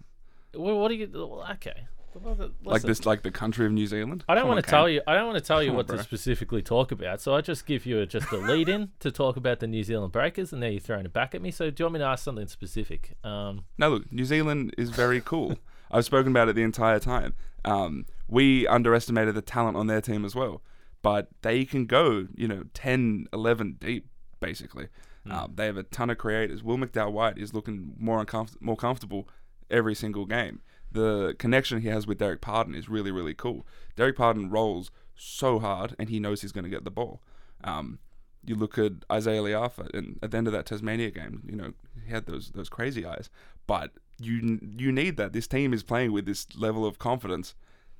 Well, 0.54 0.80
what 0.80 0.90
do 0.90 0.96
you? 0.96 1.10
Okay. 1.52 1.88
Listen. 2.24 2.54
Like 2.64 2.82
this, 2.82 3.06
like 3.06 3.24
the 3.24 3.32
country 3.32 3.66
of 3.66 3.74
New 3.74 3.88
Zealand. 3.88 4.24
I 4.30 4.36
don't 4.36 4.48
want 4.48 4.64
to 4.64 4.70
tell 4.70 4.88
you. 4.88 5.02
I 5.06 5.16
don't 5.16 5.28
want 5.28 5.38
to 5.38 5.44
tell 5.44 5.62
you 5.62 5.70
Come 5.70 5.78
what 5.78 5.92
on, 5.92 5.98
to 5.98 6.04
specifically 6.04 6.62
talk 6.62 6.94
about. 6.94 7.20
So 7.20 7.36
I 7.36 7.42
just 7.42 7.66
give 7.66 7.86
you 7.86 8.00
a, 8.00 8.06
just 8.06 8.32
a 8.32 8.38
lead 8.38 8.70
in 8.70 8.92
to 9.02 9.12
talk 9.12 9.36
about 9.36 9.60
the 9.60 9.68
New 9.68 9.84
Zealand 9.84 10.14
Breakers, 10.14 10.54
and 10.54 10.62
now 10.62 10.68
you're 10.68 10.80
throwing 10.80 11.06
it 11.06 11.12
back 11.12 11.36
at 11.36 11.42
me. 11.42 11.52
So 11.52 11.70
do 11.70 11.82
you 11.82 11.86
want 11.86 11.96
me 11.96 12.00
to 12.00 12.06
ask 12.06 12.24
something 12.24 12.48
specific? 12.48 13.18
Um, 13.26 13.66
no, 13.78 13.90
look, 13.90 14.12
New 14.14 14.24
Zealand 14.24 14.74
is 14.78 14.92
very 14.92 15.20
cool. 15.20 15.58
I've 15.92 16.06
spoken 16.06 16.32
about 16.32 16.48
it 16.48 16.56
the 16.56 16.64
entire 16.64 17.00
time. 17.00 17.34
Um, 17.66 18.06
we 18.30 18.66
underestimated 18.66 19.36
the 19.36 19.42
talent 19.42 19.76
on 19.76 19.88
their 19.88 20.02
team 20.02 20.24
as 20.24 20.36
well 20.36 20.62
but 21.06 21.28
they 21.44 21.66
can 21.66 21.86
go, 21.86 22.28
you 22.34 22.48
know, 22.48 22.64
10, 22.74 23.28
11 23.32 23.78
deep, 23.80 24.10
basically. 24.40 24.88
Mm. 25.28 25.32
Um, 25.32 25.52
they 25.54 25.68
have 25.68 25.78
a 25.78 25.84
ton 25.84 26.10
of 26.10 26.18
creators. 26.18 26.64
Will 26.64 26.78
McDowell 26.80 27.12
White 27.12 27.38
is 27.38 27.54
looking 27.54 27.94
more 28.00 28.26
uncomf- 28.26 28.60
more 28.60 28.76
comfortable 28.76 29.30
every 29.70 29.94
single 29.94 30.26
game. 30.26 30.62
The 30.92 31.36
connection 31.38 31.82
he 31.82 31.90
has 31.90 32.08
with 32.08 32.18
Dererk 32.18 32.42
Pardon 32.42 32.74
is 32.74 32.90
really, 32.90 33.12
really 33.12 33.36
cool. 33.36 33.68
Dererk 33.96 34.16
Pardon 34.16 34.50
rolls 34.50 34.90
so 35.14 35.60
hard, 35.60 35.96
and 36.00 36.10
he 36.10 36.20
knows 36.20 36.42
he's 36.42 36.52
going 36.52 36.64
to 36.64 36.72
get 36.72 36.86
the 36.86 36.90
ball. 36.90 37.22
Um, 37.64 38.00
you 38.44 38.56
look 38.56 38.80
at 38.80 38.94
Isaiah 39.12 39.44
Le'afa, 39.44 39.94
and 39.94 40.18
at 40.24 40.32
the 40.32 40.38
end 40.38 40.48
of 40.48 40.54
that 40.54 40.66
Tasmania 40.66 41.12
game, 41.12 41.44
you 41.46 41.56
know, 41.56 41.74
he 42.04 42.12
had 42.12 42.26
those 42.26 42.50
those 42.50 42.70
crazy 42.70 43.06
eyes. 43.06 43.30
But 43.68 43.92
you 44.20 44.60
you 44.76 44.92
need 44.92 45.18
that. 45.18 45.34
This 45.34 45.46
team 45.46 45.72
is 45.72 45.84
playing 45.84 46.14
with 46.14 46.26
this 46.26 46.48
level 46.56 46.84
of 46.84 46.98
confidence 46.98 47.54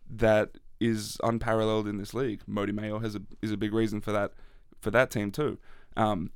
that 0.10 0.52
is 0.80 1.18
unparalleled 1.24 1.88
in 1.88 1.98
this 1.98 2.14
league. 2.14 2.42
Mody 2.50 2.72
Maor 2.72 3.02
has 3.02 3.16
a 3.16 3.22
is 3.42 3.52
a 3.52 3.58
big 3.58 3.74
reason 3.74 4.02
for 4.02 4.12
that 4.12 4.34
for 4.82 4.92
that 4.92 5.10
team 5.12 5.32
too. 5.32 5.58
Um, 5.98 6.32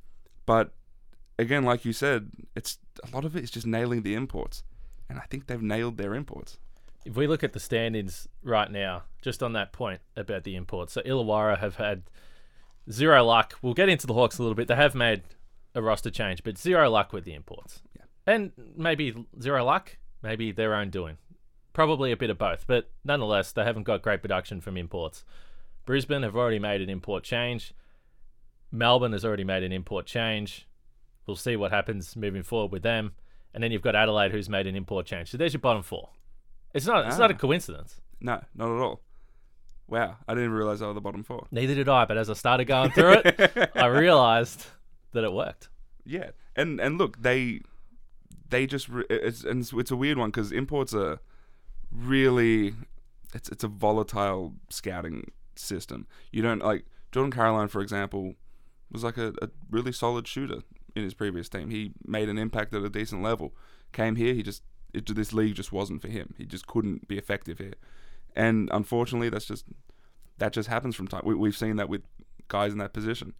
but 0.46 0.72
again, 1.38 1.64
like 1.64 1.84
you 1.84 1.92
said, 1.92 2.30
it's 2.56 2.78
a 3.02 3.14
lot 3.14 3.24
of 3.24 3.36
it 3.36 3.44
is 3.44 3.50
just 3.50 3.66
nailing 3.66 4.02
the 4.02 4.14
imports, 4.14 4.62
and 5.08 5.18
I 5.18 5.22
think 5.30 5.46
they've 5.46 5.62
nailed 5.62 5.96
their 5.96 6.14
imports. 6.14 6.58
If 7.04 7.16
we 7.16 7.26
look 7.26 7.42
at 7.42 7.54
the 7.54 7.60
standings 7.60 8.28
right 8.42 8.70
now, 8.70 9.04
just 9.22 9.42
on 9.42 9.54
that 9.54 9.72
point 9.72 10.00
about 10.16 10.44
the 10.44 10.54
imports, 10.54 10.92
so 10.92 11.00
Illawarra 11.02 11.58
have 11.58 11.76
had 11.76 12.02
zero 12.90 13.24
luck. 13.24 13.54
We'll 13.62 13.74
get 13.74 13.88
into 13.88 14.06
the 14.06 14.14
Hawks 14.14 14.38
a 14.38 14.42
little 14.42 14.54
bit. 14.54 14.68
They 14.68 14.76
have 14.76 14.94
made 14.94 15.22
a 15.74 15.80
roster 15.80 16.10
change, 16.10 16.42
but 16.42 16.58
zero 16.58 16.90
luck 16.90 17.12
with 17.12 17.24
the 17.24 17.34
imports. 17.34 17.82
Yeah. 17.96 18.02
And 18.26 18.52
maybe 18.76 19.14
zero 19.40 19.64
luck, 19.64 19.96
maybe 20.22 20.52
their 20.52 20.74
own 20.74 20.90
doing. 20.90 21.16
Probably 21.80 22.12
a 22.12 22.16
bit 22.18 22.28
of 22.28 22.36
both, 22.36 22.66
but 22.66 22.90
nonetheless, 23.06 23.52
they 23.52 23.64
haven't 23.64 23.84
got 23.84 24.02
great 24.02 24.20
production 24.20 24.60
from 24.60 24.76
imports. 24.76 25.24
Brisbane 25.86 26.24
have 26.24 26.36
already 26.36 26.58
made 26.58 26.82
an 26.82 26.90
import 26.90 27.24
change. 27.24 27.72
Melbourne 28.70 29.12
has 29.12 29.24
already 29.24 29.44
made 29.44 29.62
an 29.62 29.72
import 29.72 30.04
change. 30.04 30.68
We'll 31.26 31.36
see 31.36 31.56
what 31.56 31.70
happens 31.70 32.14
moving 32.16 32.42
forward 32.42 32.70
with 32.70 32.82
them. 32.82 33.12
And 33.54 33.64
then 33.64 33.72
you've 33.72 33.80
got 33.80 33.96
Adelaide, 33.96 34.30
who's 34.30 34.50
made 34.50 34.66
an 34.66 34.76
import 34.76 35.06
change. 35.06 35.30
So 35.30 35.38
there's 35.38 35.54
your 35.54 35.60
bottom 35.62 35.82
four. 35.82 36.10
It's 36.74 36.84
not. 36.84 37.06
It's 37.06 37.16
not 37.16 37.30
a 37.30 37.34
ah. 37.34 37.38
coincidence. 37.38 37.98
No, 38.20 38.42
not 38.54 38.76
at 38.76 38.82
all. 38.82 39.00
Wow, 39.88 40.18
I 40.28 40.34
didn't 40.34 40.52
realize 40.52 40.80
they 40.80 40.86
were 40.86 40.92
the 40.92 41.00
bottom 41.00 41.22
four. 41.22 41.46
Neither 41.50 41.74
did 41.74 41.88
I. 41.88 42.04
But 42.04 42.18
as 42.18 42.28
I 42.28 42.34
started 42.34 42.66
going 42.66 42.90
through 42.90 43.22
it, 43.24 43.70
I 43.74 43.86
realized 43.86 44.66
that 45.12 45.24
it 45.24 45.32
worked. 45.32 45.70
Yeah, 46.04 46.32
and 46.54 46.78
and 46.78 46.98
look, 46.98 47.22
they 47.22 47.62
they 48.50 48.66
just 48.66 48.90
it's 49.08 49.44
and 49.44 49.62
it's, 49.62 49.72
it's 49.72 49.90
a 49.90 49.96
weird 49.96 50.18
one 50.18 50.28
because 50.28 50.52
imports 50.52 50.92
are 50.92 51.20
really 51.92 52.74
it's 53.34 53.48
it's 53.48 53.64
a 53.64 53.68
volatile 53.68 54.54
scouting 54.68 55.30
system. 55.56 56.06
You 56.32 56.42
don't 56.42 56.62
like 56.62 56.84
Jordan 57.12 57.32
Caroline, 57.32 57.68
for 57.68 57.80
example, 57.80 58.34
was 58.90 59.04
like 59.04 59.16
a, 59.16 59.32
a 59.42 59.48
really 59.70 59.92
solid 59.92 60.26
shooter 60.26 60.62
in 60.94 61.02
his 61.02 61.14
previous 61.14 61.48
team. 61.48 61.70
He 61.70 61.92
made 62.04 62.28
an 62.28 62.38
impact 62.38 62.74
at 62.74 62.82
a 62.82 62.90
decent 62.90 63.22
level. 63.22 63.54
Came 63.92 64.16
here, 64.16 64.34
he 64.34 64.42
just 64.42 64.62
it, 64.92 65.06
this 65.14 65.32
league 65.32 65.54
just 65.54 65.72
wasn't 65.72 66.02
for 66.02 66.08
him. 66.08 66.34
He 66.36 66.44
just 66.44 66.66
couldn't 66.66 67.08
be 67.08 67.18
effective 67.18 67.58
here, 67.58 67.74
and 68.34 68.68
unfortunately, 68.72 69.28
that's 69.28 69.46
just 69.46 69.66
that 70.38 70.52
just 70.52 70.68
happens 70.68 70.96
from 70.96 71.08
time. 71.08 71.22
We, 71.24 71.34
we've 71.34 71.56
seen 71.56 71.76
that 71.76 71.88
with 71.88 72.02
guys 72.48 72.72
in 72.72 72.78
that 72.78 72.92
position. 72.92 73.34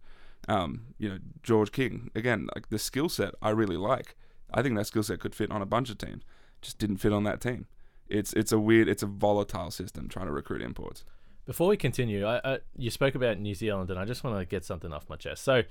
Um, 0.47 0.87
you 0.97 1.07
know, 1.07 1.19
George 1.43 1.71
King 1.71 2.09
again, 2.15 2.49
like 2.55 2.69
the 2.69 2.79
skill 2.79 3.09
set 3.09 3.33
I 3.41 3.51
really 3.51 3.77
like. 3.77 4.15
I 4.53 4.61
think 4.61 4.75
that 4.75 4.87
skill 4.87 5.03
set 5.03 5.19
could 5.19 5.35
fit 5.35 5.51
on 5.51 5.61
a 5.61 5.65
bunch 5.65 5.89
of 5.89 5.97
teams. 5.97 6.23
Just 6.61 6.77
didn't 6.77 6.97
fit 6.97 7.13
on 7.13 7.23
that 7.23 7.39
team 7.39 7.67
it's 8.11 8.33
it's 8.33 8.51
a 8.51 8.59
weird, 8.59 8.87
it's 8.87 9.03
a 9.03 9.07
volatile 9.07 9.71
system 9.71 10.09
trying 10.09 10.27
to 10.27 10.31
recruit 10.31 10.61
imports. 10.61 11.03
Before 11.45 11.67
we 11.67 11.77
continue, 11.77 12.25
I, 12.25 12.39
I, 12.43 12.59
you 12.77 12.91
spoke 12.91 13.15
about 13.15 13.39
New 13.39 13.55
Zealand, 13.55 13.89
and 13.89 13.99
I 13.99 14.05
just 14.05 14.23
want 14.23 14.37
to 14.37 14.45
get 14.45 14.63
something 14.63 14.93
off 14.93 15.09
my 15.09 15.15
chest. 15.15 15.43
So, 15.43 15.63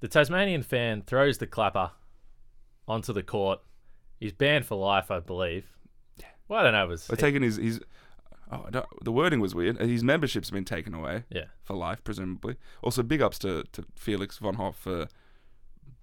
The 0.00 0.08
Tasmanian 0.08 0.62
fan 0.62 1.02
throws 1.02 1.38
the 1.38 1.46
clapper 1.46 1.92
onto 2.86 3.12
the 3.12 3.22
court. 3.22 3.60
He's 4.20 4.32
banned 4.32 4.66
for 4.66 4.76
life, 4.76 5.10
I 5.10 5.20
believe. 5.20 5.66
Well, 6.48 6.60
I 6.60 6.62
don't 6.62 6.72
know. 6.72 6.84
It 6.84 6.88
was 6.88 7.06
They're 7.06 7.16
taking 7.16 7.42
his 7.42 7.56
his. 7.56 7.80
Oh, 8.50 8.64
I 8.66 8.70
don't, 8.70 8.86
the 9.04 9.12
wording 9.12 9.40
was 9.40 9.54
weird. 9.54 9.78
His 9.78 10.02
membership's 10.02 10.50
been 10.50 10.64
taken 10.64 10.94
away 10.94 11.24
yeah. 11.30 11.44
for 11.62 11.76
life, 11.76 12.02
presumably. 12.02 12.56
Also, 12.82 13.02
big 13.02 13.20
ups 13.20 13.38
to, 13.40 13.64
to 13.72 13.84
Felix 13.94 14.38
von 14.38 14.54
Hofe 14.54 14.76
for 14.76 15.08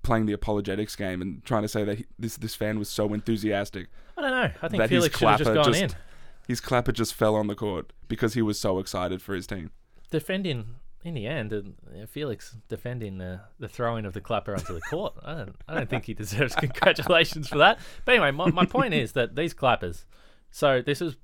playing 0.06 0.26
the 0.28 0.34
apologetics 0.34 0.96
game 0.96 1.22
and 1.22 1.44
trying 1.44 1.64
to 1.64 1.68
say 1.68 1.84
that 1.84 1.98
he, 1.98 2.06
this 2.20 2.38
this 2.38 2.56
fan 2.56 2.80
was 2.80 2.88
so 2.90 3.14
enthusiastic. 3.14 3.88
I 4.18 4.22
don't 4.22 4.32
know. 4.32 4.52
I 4.62 4.68
think 4.70 4.80
That 4.82 4.90
his 4.90 5.00
Felix 5.00 5.18
should 5.20 5.28
have 5.28 5.38
just 5.40 5.52
clapper 5.52 5.64
gone 5.64 5.74
just- 5.74 5.94
in. 5.96 6.00
His 6.48 6.62
clapper 6.62 6.92
just 6.92 7.14
fell 7.16 7.36
on 7.36 7.48
the 7.48 7.56
court 7.56 7.92
because 8.08 8.36
he 8.36 8.42
was 8.44 8.60
so 8.60 8.78
excited 8.80 9.20
for 9.22 9.34
his 9.34 9.48
team. 9.48 9.72
defending 10.12 10.76
in 11.04 11.14
the 11.16 11.28
end, 11.28 11.52
uh, 11.54 12.06
Felix 12.08 12.56
defending 12.68 13.18
the, 13.20 13.42
the 13.60 13.68
throwing 13.68 14.06
of 14.06 14.14
the 14.14 14.22
clapper 14.22 14.54
onto 14.54 14.74
the 14.74 14.82
court. 14.82 15.14
I 15.24 15.34
don't 15.36 15.56
I 15.68 15.74
don't 15.76 15.90
think 15.90 16.06
he 16.06 16.14
deserves 16.16 16.56
congratulations 16.66 17.48
for 17.48 17.58
that. 17.60 17.80
But 18.06 18.14
anyway, 18.14 18.32
my, 18.32 18.50
my 18.52 18.66
point 18.66 18.94
is 18.94 19.12
that 19.14 19.36
these 19.36 19.54
clappers. 19.54 20.06
So 20.52 20.82
this 20.82 21.02
is, 21.02 21.16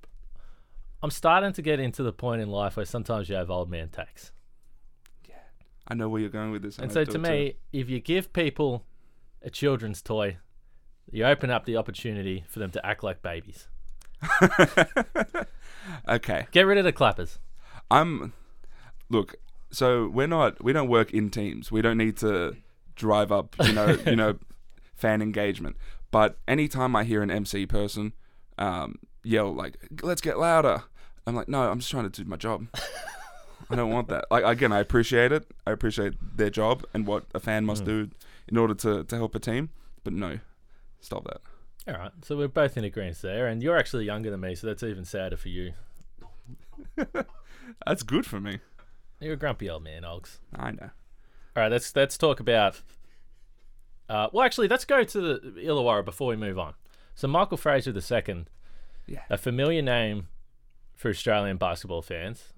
I'm 1.03 1.09
starting 1.11 1.53
to 1.53 1.61
get 1.63 1.79
into 1.79 2.03
the 2.03 2.13
point 2.13 2.41
in 2.41 2.49
life 2.49 2.77
where 2.77 2.85
sometimes 2.85 3.27
you 3.29 3.35
have 3.35 3.49
old 3.49 3.69
man 3.71 3.89
takes, 3.89 4.31
I 5.91 5.93
know 5.93 6.07
where 6.07 6.21
you're 6.21 6.29
going 6.29 6.51
with 6.51 6.61
this. 6.61 6.79
and 6.79 6.89
so 6.89 7.03
to 7.03 7.19
me, 7.19 7.55
if 7.73 7.89
you 7.89 7.99
give 7.99 8.31
people 8.31 8.85
a 9.41 9.49
children's 9.49 10.01
toy, 10.01 10.37
you 11.11 11.25
open 11.25 11.51
up 11.51 11.65
the 11.65 11.75
opportunity 11.75 12.45
for 12.47 12.59
them 12.59 12.71
to 12.71 12.85
act 12.85 13.03
like 13.03 13.21
babies. 13.21 13.67
okay, 16.07 16.47
Get 16.51 16.61
rid 16.61 16.77
of 16.77 16.85
the 16.85 16.93
clappers. 16.93 17.39
I'm. 17.89 18.31
Look, 19.09 19.35
so 19.69 20.07
we're 20.07 20.27
not. 20.27 20.63
We 20.63 20.71
don't 20.71 20.87
work 20.87 21.11
in 21.11 21.29
teams. 21.29 21.73
We 21.73 21.81
don't 21.81 21.97
need 21.97 22.15
to 22.19 22.55
drive 22.95 23.33
up. 23.33 23.57
You 23.61 23.73
know. 23.73 23.97
you 24.05 24.15
know, 24.15 24.39
fan 24.95 25.21
engagement. 25.21 25.75
But 26.09 26.37
anytime 26.47 26.95
I 26.95 27.03
hear 27.03 27.21
an 27.21 27.29
MC 27.29 27.65
person 27.65 28.13
um, 28.57 28.99
yell 29.25 29.53
like, 29.53 29.75
"Let's 30.01 30.21
get 30.21 30.39
louder," 30.39 30.83
I'm 31.27 31.35
like, 31.35 31.49
"No, 31.49 31.69
I'm 31.69 31.79
just 31.79 31.91
trying 31.91 32.09
to 32.09 32.23
do 32.23 32.29
my 32.29 32.37
job." 32.37 32.67
I 33.71 33.75
don't 33.75 33.89
want 33.91 34.09
that. 34.09 34.25
Like 34.29 34.43
again, 34.43 34.71
I 34.71 34.79
appreciate 34.79 35.31
it. 35.31 35.45
I 35.65 35.71
appreciate 35.71 36.13
their 36.37 36.49
job 36.49 36.83
and 36.93 37.05
what 37.07 37.25
a 37.33 37.39
fan 37.39 37.65
must 37.65 37.83
Mm. 37.83 37.85
do 37.85 38.09
in 38.47 38.57
order 38.57 38.73
to, 38.75 39.03
to 39.03 39.15
help 39.15 39.33
a 39.35 39.39
team. 39.39 39.69
But 40.03 40.13
no, 40.13 40.39
stop 40.99 41.23
that. 41.25 41.41
All 41.87 41.99
right, 41.99 42.11
so 42.23 42.37
we're 42.37 42.47
both 42.47 42.77
in 42.77 42.83
agreement 42.83 43.21
there, 43.21 43.47
and 43.47 43.63
you're 43.63 43.77
actually 43.77 44.05
younger 44.05 44.29
than 44.29 44.39
me, 44.41 44.53
so 44.55 44.67
that's 44.67 44.83
even 44.83 45.03
sadder 45.05 45.35
for 45.37 45.49
you. 45.49 45.73
That's 47.85 48.03
good 48.03 48.25
for 48.25 48.39
me. 48.39 48.59
You're 49.19 49.33
a 49.33 49.37
grumpy 49.37 49.69
old 49.69 49.83
man, 49.83 50.03
Oggs. 50.03 50.39
I 50.55 50.71
know. 50.71 50.89
All 51.55 51.63
right, 51.63 51.71
let's 51.71 51.95
let's 51.95 52.17
talk 52.17 52.39
about. 52.39 52.81
Uh, 54.09 54.27
well, 54.33 54.45
actually, 54.45 54.67
let's 54.67 54.85
go 54.85 55.03
to 55.03 55.21
the 55.21 55.61
Illawarra 55.61 56.03
before 56.03 56.27
we 56.27 56.35
move 56.35 56.59
on. 56.59 56.73
So, 57.15 57.27
Michael 57.27 57.57
Frazier 57.57 57.93
II, 57.93 58.45
Yeah. 59.07 59.21
a 59.29 59.37
familiar 59.37 59.81
name 59.81 60.27
for 60.95 61.09
Australian 61.09 61.57
basketball 61.57 62.01
fans. 62.01 62.53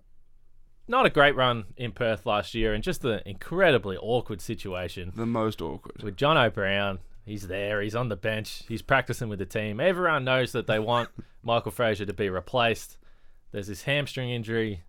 Not 0.88 1.06
a 1.06 1.10
great 1.10 1.36
run 1.36 1.66
in 1.78 1.92
Perth 1.94 2.26
last 2.26 2.54
year, 2.54 2.74
and 2.74 2.84
just 2.84 3.06
an 3.06 3.22
incredibly 3.26 3.96
awkward 3.98 4.42
situation 4.42 5.14
The 5.16 5.26
most 5.26 5.62
awkward. 5.62 6.04
with 6.04 6.18
John 6.18 6.38
O'Brown. 6.38 7.00
He's 7.26 7.48
there. 7.48 7.82
He's 7.82 7.96
on 7.96 8.10
the 8.10 8.18
bench. 8.18 8.64
He's 8.68 8.82
practicing 8.82 9.30
with 9.30 9.40
the 9.40 9.46
team. 9.46 9.80
Everyone 9.80 10.26
knows 10.26 10.52
that 10.52 10.68
they 10.68 10.80
want 10.80 11.10
Michael 11.44 11.72
Frazier 11.72 12.06
to 12.06 12.14
be 12.14 12.30
replaced. 12.30 12.98
There's 13.52 13.68
this 13.68 13.84
hamstring 13.84 14.30
injury. 14.30 14.84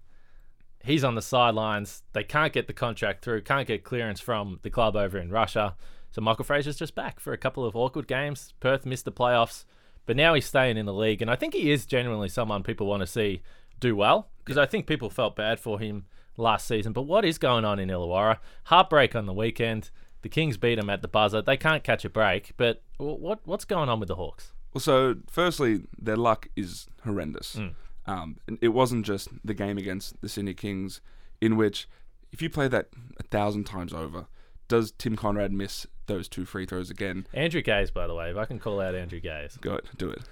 He's 0.82 1.04
on 1.04 1.14
the 1.14 1.22
sidelines. 1.22 2.02
They 2.12 2.24
can't 2.24 2.52
get 2.52 2.66
the 2.66 2.72
contract 2.72 3.24
through. 3.24 3.42
Can't 3.42 3.68
get 3.68 3.84
clearance 3.84 4.20
from 4.20 4.58
the 4.62 4.70
club 4.70 4.96
over 4.96 5.16
in 5.16 5.30
Russia. 5.30 5.76
So 6.10 6.20
Michael 6.20 6.44
Frazier's 6.44 6.76
just 6.76 6.94
back 6.96 7.20
for 7.20 7.32
a 7.32 7.38
couple 7.38 7.64
of 7.64 7.76
awkward 7.76 8.08
games. 8.08 8.52
Perth 8.58 8.84
missed 8.84 9.04
the 9.04 9.12
playoffs, 9.12 9.64
but 10.06 10.16
now 10.16 10.34
he's 10.34 10.44
staying 10.46 10.76
in 10.76 10.86
the 10.86 10.92
league, 10.92 11.22
and 11.22 11.30
I 11.30 11.36
think 11.36 11.54
he 11.54 11.70
is 11.70 11.86
genuinely 11.86 12.28
someone 12.28 12.62
people 12.62 12.86
want 12.86 13.00
to 13.00 13.06
see 13.06 13.42
do 13.80 13.96
well 13.96 14.28
because 14.44 14.58
I 14.58 14.66
think 14.66 14.86
people 14.86 15.10
felt 15.10 15.36
bad 15.36 15.58
for 15.58 15.78
him 15.78 16.04
last 16.36 16.66
season. 16.66 16.92
But 16.92 17.02
what 17.02 17.24
is 17.24 17.38
going 17.38 17.64
on 17.64 17.78
in 17.78 17.88
Illawarra? 17.88 18.38
Heartbreak 18.64 19.14
on 19.14 19.26
the 19.26 19.32
weekend. 19.32 19.90
The 20.22 20.28
Kings 20.28 20.56
beat 20.56 20.76
them 20.76 20.90
at 20.90 21.02
the 21.02 21.08
buzzer. 21.08 21.42
They 21.42 21.56
can't 21.56 21.84
catch 21.84 22.04
a 22.04 22.10
break. 22.10 22.52
But 22.56 22.82
what 22.98 23.40
what's 23.44 23.64
going 23.64 23.88
on 23.88 24.00
with 24.00 24.08
the 24.08 24.16
Hawks? 24.16 24.52
Well, 24.72 24.80
so 24.80 25.16
firstly, 25.30 25.82
their 25.98 26.16
luck 26.16 26.48
is 26.56 26.88
horrendous. 27.04 27.56
Mm. 27.56 27.74
Um, 28.06 28.36
it 28.60 28.68
wasn't 28.68 29.06
just 29.06 29.28
the 29.44 29.54
game 29.54 29.78
against 29.78 30.20
the 30.20 30.28
Sydney 30.28 30.54
Kings, 30.54 31.00
in 31.40 31.56
which 31.56 31.88
if 32.32 32.42
you 32.42 32.50
play 32.50 32.68
that 32.68 32.88
a 33.18 33.22
thousand 33.22 33.64
times 33.64 33.92
over, 33.92 34.26
does 34.68 34.92
Tim 34.92 35.16
Coenraad 35.16 35.52
miss 35.52 35.86
those 36.06 36.28
two 36.28 36.44
free 36.44 36.66
throws 36.66 36.90
again? 36.90 37.26
Andrew 37.32 37.62
Gaze, 37.62 37.90
by 37.90 38.06
the 38.06 38.14
way, 38.14 38.30
if 38.30 38.36
I 38.36 38.44
can 38.44 38.58
call 38.58 38.80
out 38.80 38.94
Andrew 38.94 39.20
Gaze, 39.20 39.56
Go 39.60 39.76
it, 39.76 39.86
do 39.96 40.10
it. 40.10 40.22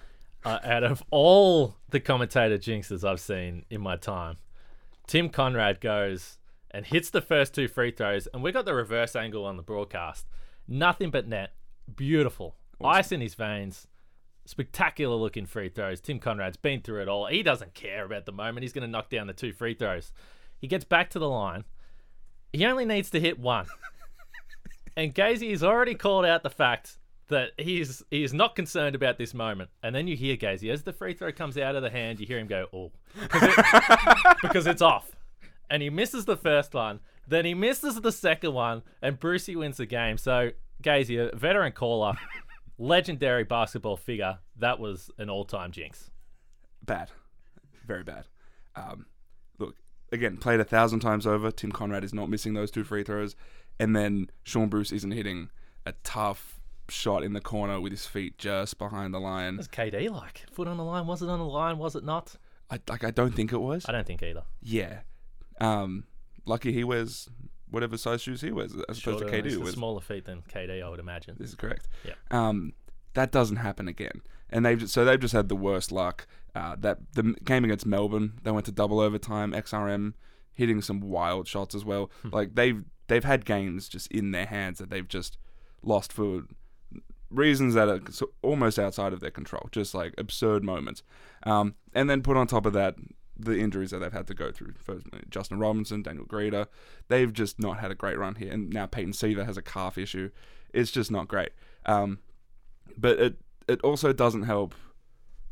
Uh, 0.44 0.58
out 0.64 0.82
of 0.82 1.02
all 1.10 1.76
the 1.90 2.00
commentator 2.00 2.58
jinxes 2.58 3.08
I've 3.08 3.20
seen 3.20 3.64
in 3.70 3.80
my 3.80 3.96
time, 3.96 4.38
Tim 5.06 5.28
Coenraad 5.28 5.80
goes 5.80 6.38
and 6.70 6.86
hits 6.86 7.10
the 7.10 7.20
first 7.20 7.54
two 7.54 7.68
free 7.68 7.90
throws, 7.90 8.26
and 8.28 8.42
we 8.42 8.50
got 8.50 8.64
the 8.64 8.74
reverse 8.74 9.14
angle 9.14 9.44
on 9.44 9.56
the 9.56 9.62
broadcast. 9.62 10.26
Nothing 10.66 11.10
but 11.10 11.28
net. 11.28 11.52
Beautiful. 11.94 12.56
Ice 12.82 13.12
in 13.12 13.20
his 13.20 13.34
veins. 13.34 13.86
Spectacular 14.44 15.14
looking 15.14 15.46
free 15.46 15.68
throws. 15.68 16.00
Tim 16.00 16.18
Coenraad's 16.18 16.56
been 16.56 16.80
through 16.80 17.02
it 17.02 17.08
all. 17.08 17.26
He 17.26 17.42
doesn't 17.42 17.74
care 17.74 18.04
about 18.04 18.26
the 18.26 18.32
moment. 18.32 18.62
He's 18.62 18.72
going 18.72 18.82
to 18.82 18.90
knock 18.90 19.10
down 19.10 19.28
the 19.28 19.32
two 19.32 19.52
free 19.52 19.74
throws. 19.74 20.12
He 20.58 20.66
gets 20.66 20.84
back 20.84 21.10
to 21.10 21.18
the 21.18 21.28
line. 21.28 21.64
He 22.52 22.64
only 22.66 22.84
needs 22.84 23.10
to 23.10 23.20
hit 23.20 23.38
one. 23.38 23.66
and 24.96 25.14
Gazy 25.14 25.50
has 25.50 25.62
already 25.62 25.94
called 25.94 26.24
out 26.24 26.42
the 26.42 26.50
fact 26.50 26.98
that 27.32 27.50
he's 27.58 28.02
he 28.10 28.22
is 28.24 28.32
not 28.32 28.54
concerned 28.56 28.94
about 28.94 29.18
this 29.18 29.34
moment. 29.34 29.68
And 29.82 29.94
then 29.94 30.06
you 30.06 30.16
hear 30.16 30.36
Gazy 30.36 30.72
as 30.72 30.82
the 30.84 30.92
free 30.92 31.12
throw 31.12 31.32
comes 31.32 31.58
out 31.58 31.74
of 31.74 31.82
the 31.82 31.90
hand, 31.90 32.20
you 32.20 32.26
hear 32.26 32.38
him 32.38 32.46
go, 32.46 32.66
"Oh," 32.72 32.92
because, 33.20 33.42
it- 33.42 34.36
because 34.42 34.66
it's 34.66 34.80
off, 34.82 35.10
and 35.68 35.82
he 35.82 35.90
misses 35.90 36.24
the 36.24 36.36
first 36.36 36.72
one. 36.74 37.00
Then 37.28 37.44
he 37.44 37.54
misses 37.54 38.00
the 38.00 38.12
second 38.12 38.52
one, 38.54 38.82
and 39.02 39.18
Brucey 39.20 39.54
wins 39.56 39.76
the 39.76 39.86
game. 39.86 40.16
So 40.18 40.50
Gazy, 40.82 41.32
a 41.32 41.36
veteran 41.36 41.72
caller, 41.72 42.14
legendary 42.78 43.44
basketball 43.44 43.96
figure, 43.96 44.38
that 44.58 44.78
was 44.78 45.10
an 45.18 45.30
all-time 45.30 45.70
jinx. 45.72 46.10
Bad, 46.84 47.10
very 47.86 48.02
bad. 48.02 48.26
Um, 48.74 49.06
look, 49.58 49.76
again, 50.10 50.36
played 50.36 50.58
a 50.60 50.64
thousand 50.64 51.00
times 51.00 51.26
over. 51.26 51.50
Tim 51.52 51.70
Coenraad 51.72 52.02
is 52.04 52.12
not 52.14 52.28
missing 52.28 52.54
those 52.54 52.70
two 52.70 52.82
free 52.84 53.04
throws, 53.04 53.36
and 53.78 53.94
then 53.94 54.30
Shaun 54.42 54.68
Bruce 54.68 54.90
isn't 54.92 55.12
hitting 55.12 55.50
a 55.86 55.92
tough 56.02 56.60
shot 56.92 57.22
in 57.22 57.32
the 57.32 57.40
corner 57.40 57.80
with 57.80 57.92
his 57.92 58.06
feet 58.06 58.38
just 58.38 58.78
behind 58.78 59.12
the 59.14 59.20
line. 59.20 59.56
What's 59.56 59.68
KD 59.68 60.10
like? 60.10 60.44
Foot 60.52 60.68
on 60.68 60.76
the 60.76 60.84
line? 60.84 61.06
Was 61.06 61.22
it 61.22 61.28
on 61.28 61.38
the 61.38 61.44
line? 61.44 61.78
Was 61.78 61.96
it 61.96 62.04
not? 62.04 62.36
I 62.70 62.78
like. 62.88 63.04
I 63.04 63.10
don't 63.10 63.34
think 63.34 63.52
it 63.52 63.58
was. 63.60 63.84
I 63.88 63.92
don't 63.92 64.06
think 64.06 64.22
either. 64.22 64.42
Yeah. 64.62 65.00
Um, 65.60 66.04
lucky 66.44 66.72
he 66.72 66.84
wears 66.84 67.28
whatever 67.70 67.96
size 67.96 68.20
shoes 68.22 68.40
he 68.40 68.50
wears 68.50 68.72
as 68.72 68.80
opposed 68.80 69.00
Shorter, 69.02 69.24
to 69.28 69.36
it's 69.46 69.56
KD. 69.56 69.60
wears- 69.60 69.74
smaller 69.74 70.00
feet 70.00 70.24
than 70.26 70.42
KD, 70.42 70.82
I 70.82 70.88
would 70.88 71.00
imagine. 71.00 71.36
This 71.38 71.50
is 71.50 71.54
correct. 71.54 71.88
Yeah. 72.04 72.14
Um, 72.30 72.72
that 73.14 73.32
doesn't 73.32 73.56
happen 73.56 73.88
again. 73.88 74.22
And 74.50 74.66
they've 74.66 74.78
just, 74.78 74.92
so 74.92 75.04
they've 75.04 75.20
just 75.20 75.32
had 75.32 75.48
the 75.48 75.56
worst 75.56 75.90
luck. 75.92 76.26
Uh, 76.54 76.76
that 76.80 76.98
the 77.14 77.34
game 77.44 77.64
against 77.64 77.86
Melbourne, 77.86 78.34
they 78.42 78.50
went 78.50 78.66
to 78.66 78.72
double 78.72 79.00
overtime. 79.00 79.52
XRM 79.52 80.12
hitting 80.52 80.82
some 80.82 81.00
wild 81.00 81.48
shots 81.48 81.74
as 81.74 81.84
well. 81.84 82.10
Hmm. 82.22 82.28
like 82.30 82.54
they've 82.54 82.84
they've 83.08 83.24
had 83.24 83.44
games 83.46 83.88
just 83.88 84.10
in 84.12 84.32
their 84.32 84.46
hands 84.46 84.78
that 84.78 84.90
they've 84.90 85.08
just 85.08 85.38
lost 85.82 86.12
for 86.12 86.42
reasons 87.32 87.74
that 87.74 87.88
are 87.88 88.00
almost 88.42 88.78
outside 88.78 89.12
of 89.12 89.20
their 89.20 89.30
control. 89.30 89.68
Just 89.72 89.94
like 89.94 90.14
absurd 90.18 90.64
moments. 90.64 91.02
Um, 91.44 91.74
and 91.94 92.08
then 92.08 92.22
put 92.22 92.36
on 92.36 92.46
top 92.46 92.66
of 92.66 92.72
that 92.74 92.96
the 93.38 93.58
injuries 93.58 93.90
that 93.90 93.98
they've 93.98 94.12
had 94.12 94.26
to 94.28 94.34
go 94.34 94.52
through. 94.52 94.74
Uh, 94.88 94.94
Justin 95.30 95.58
Robinson, 95.58 96.02
Daniel 96.02 96.26
Grida, 96.26 96.66
they've 97.08 97.32
just 97.32 97.58
not 97.58 97.78
had 97.78 97.90
a 97.90 97.94
great 97.94 98.18
run 98.18 98.36
here. 98.36 98.52
And 98.52 98.70
now 98.70 98.86
Peyton 98.86 99.12
Siva 99.12 99.44
has 99.44 99.56
a 99.56 99.62
calf 99.62 99.98
issue. 99.98 100.30
It's 100.72 100.90
just 100.90 101.10
not 101.10 101.28
great. 101.28 101.50
Um, 101.86 102.20
but 102.96 103.18
it 103.18 103.36
it 103.68 103.80
also 103.82 104.12
doesn't 104.12 104.42
help 104.42 104.74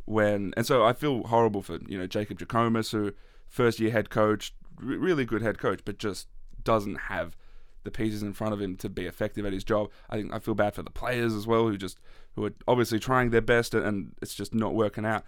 when, 0.04 0.52
and 0.56 0.66
so 0.66 0.84
I 0.84 0.92
feel 0.92 1.24
horrible 1.24 1.62
for 1.62 1.78
you 1.86 1.98
know 1.98 2.06
Jacob 2.06 2.38
Jackomas, 2.38 2.90
who 2.92 3.12
first 3.48 3.80
year 3.80 3.90
head 3.90 4.10
coach, 4.10 4.54
re- 4.78 4.96
really 4.96 5.24
good 5.24 5.42
head 5.42 5.58
coach, 5.58 5.80
but 5.84 5.98
just 5.98 6.28
doesn't 6.62 6.96
have 6.96 7.36
the 7.84 7.90
pieces 7.90 8.22
in 8.22 8.32
front 8.32 8.52
of 8.52 8.60
him 8.60 8.76
to 8.76 8.88
be 8.88 9.06
effective 9.06 9.46
at 9.46 9.52
his 9.52 9.64
job. 9.64 9.90
I 10.08 10.16
think 10.16 10.32
I 10.32 10.38
feel 10.38 10.54
bad 10.54 10.74
for 10.74 10.82
the 10.82 10.90
players 10.90 11.34
as 11.34 11.46
well, 11.46 11.68
who 11.68 11.76
just 11.76 11.98
who 12.34 12.46
are 12.46 12.52
obviously 12.68 12.98
trying 12.98 13.30
their 13.30 13.40
best 13.40 13.74
and, 13.74 14.12
it's 14.22 14.34
just 14.34 14.54
not 14.54 14.74
working 14.74 15.04
out. 15.04 15.24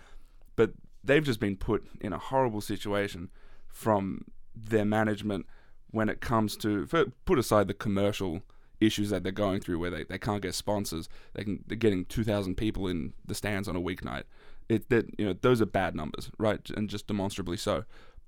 But 0.57 0.73
they've 1.03 1.25
just 1.25 1.41
been 1.41 1.57
put 1.57 1.87
in 2.01 2.13
a 2.13 2.19
horrible 2.19 2.61
situation 2.61 3.31
from 3.69 4.25
their 4.55 4.85
management 4.85 5.47
when 5.91 6.09
it 6.09 6.21
comes 6.21 6.57
to 6.59 6.87
put 7.25 7.39
aside 7.39 7.69
the 7.69 7.75
commercial 7.75 8.43
issues 8.81 9.11
that 9.11 9.23
they're 9.23 9.33
going 9.33 9.61
through 9.61 9.79
where 9.79 9.91
they, 9.91 10.05
they 10.05 10.19
can't 10.19 10.43
get 10.43 10.55
sponsors 10.55 11.09
they 11.35 11.45
can 11.45 11.63
they're 11.69 11.77
getting 11.77 12.05
2000 12.05 12.57
people 12.57 12.89
in 12.89 13.13
the 13.25 13.35
stands 13.35 13.69
on 13.69 13.77
a 13.77 13.81
weeknight 13.81 14.25
it 14.69 14.89
that 14.89 15.07
you 15.19 15.25
know 15.25 15.33
those 15.41 15.63
are 15.63 15.67
bad 15.67 15.95
numbers 15.95 16.31
right 16.37 16.69
and 16.71 16.89
just 16.89 17.07
demonstrably 17.07 17.57
so 17.57 17.85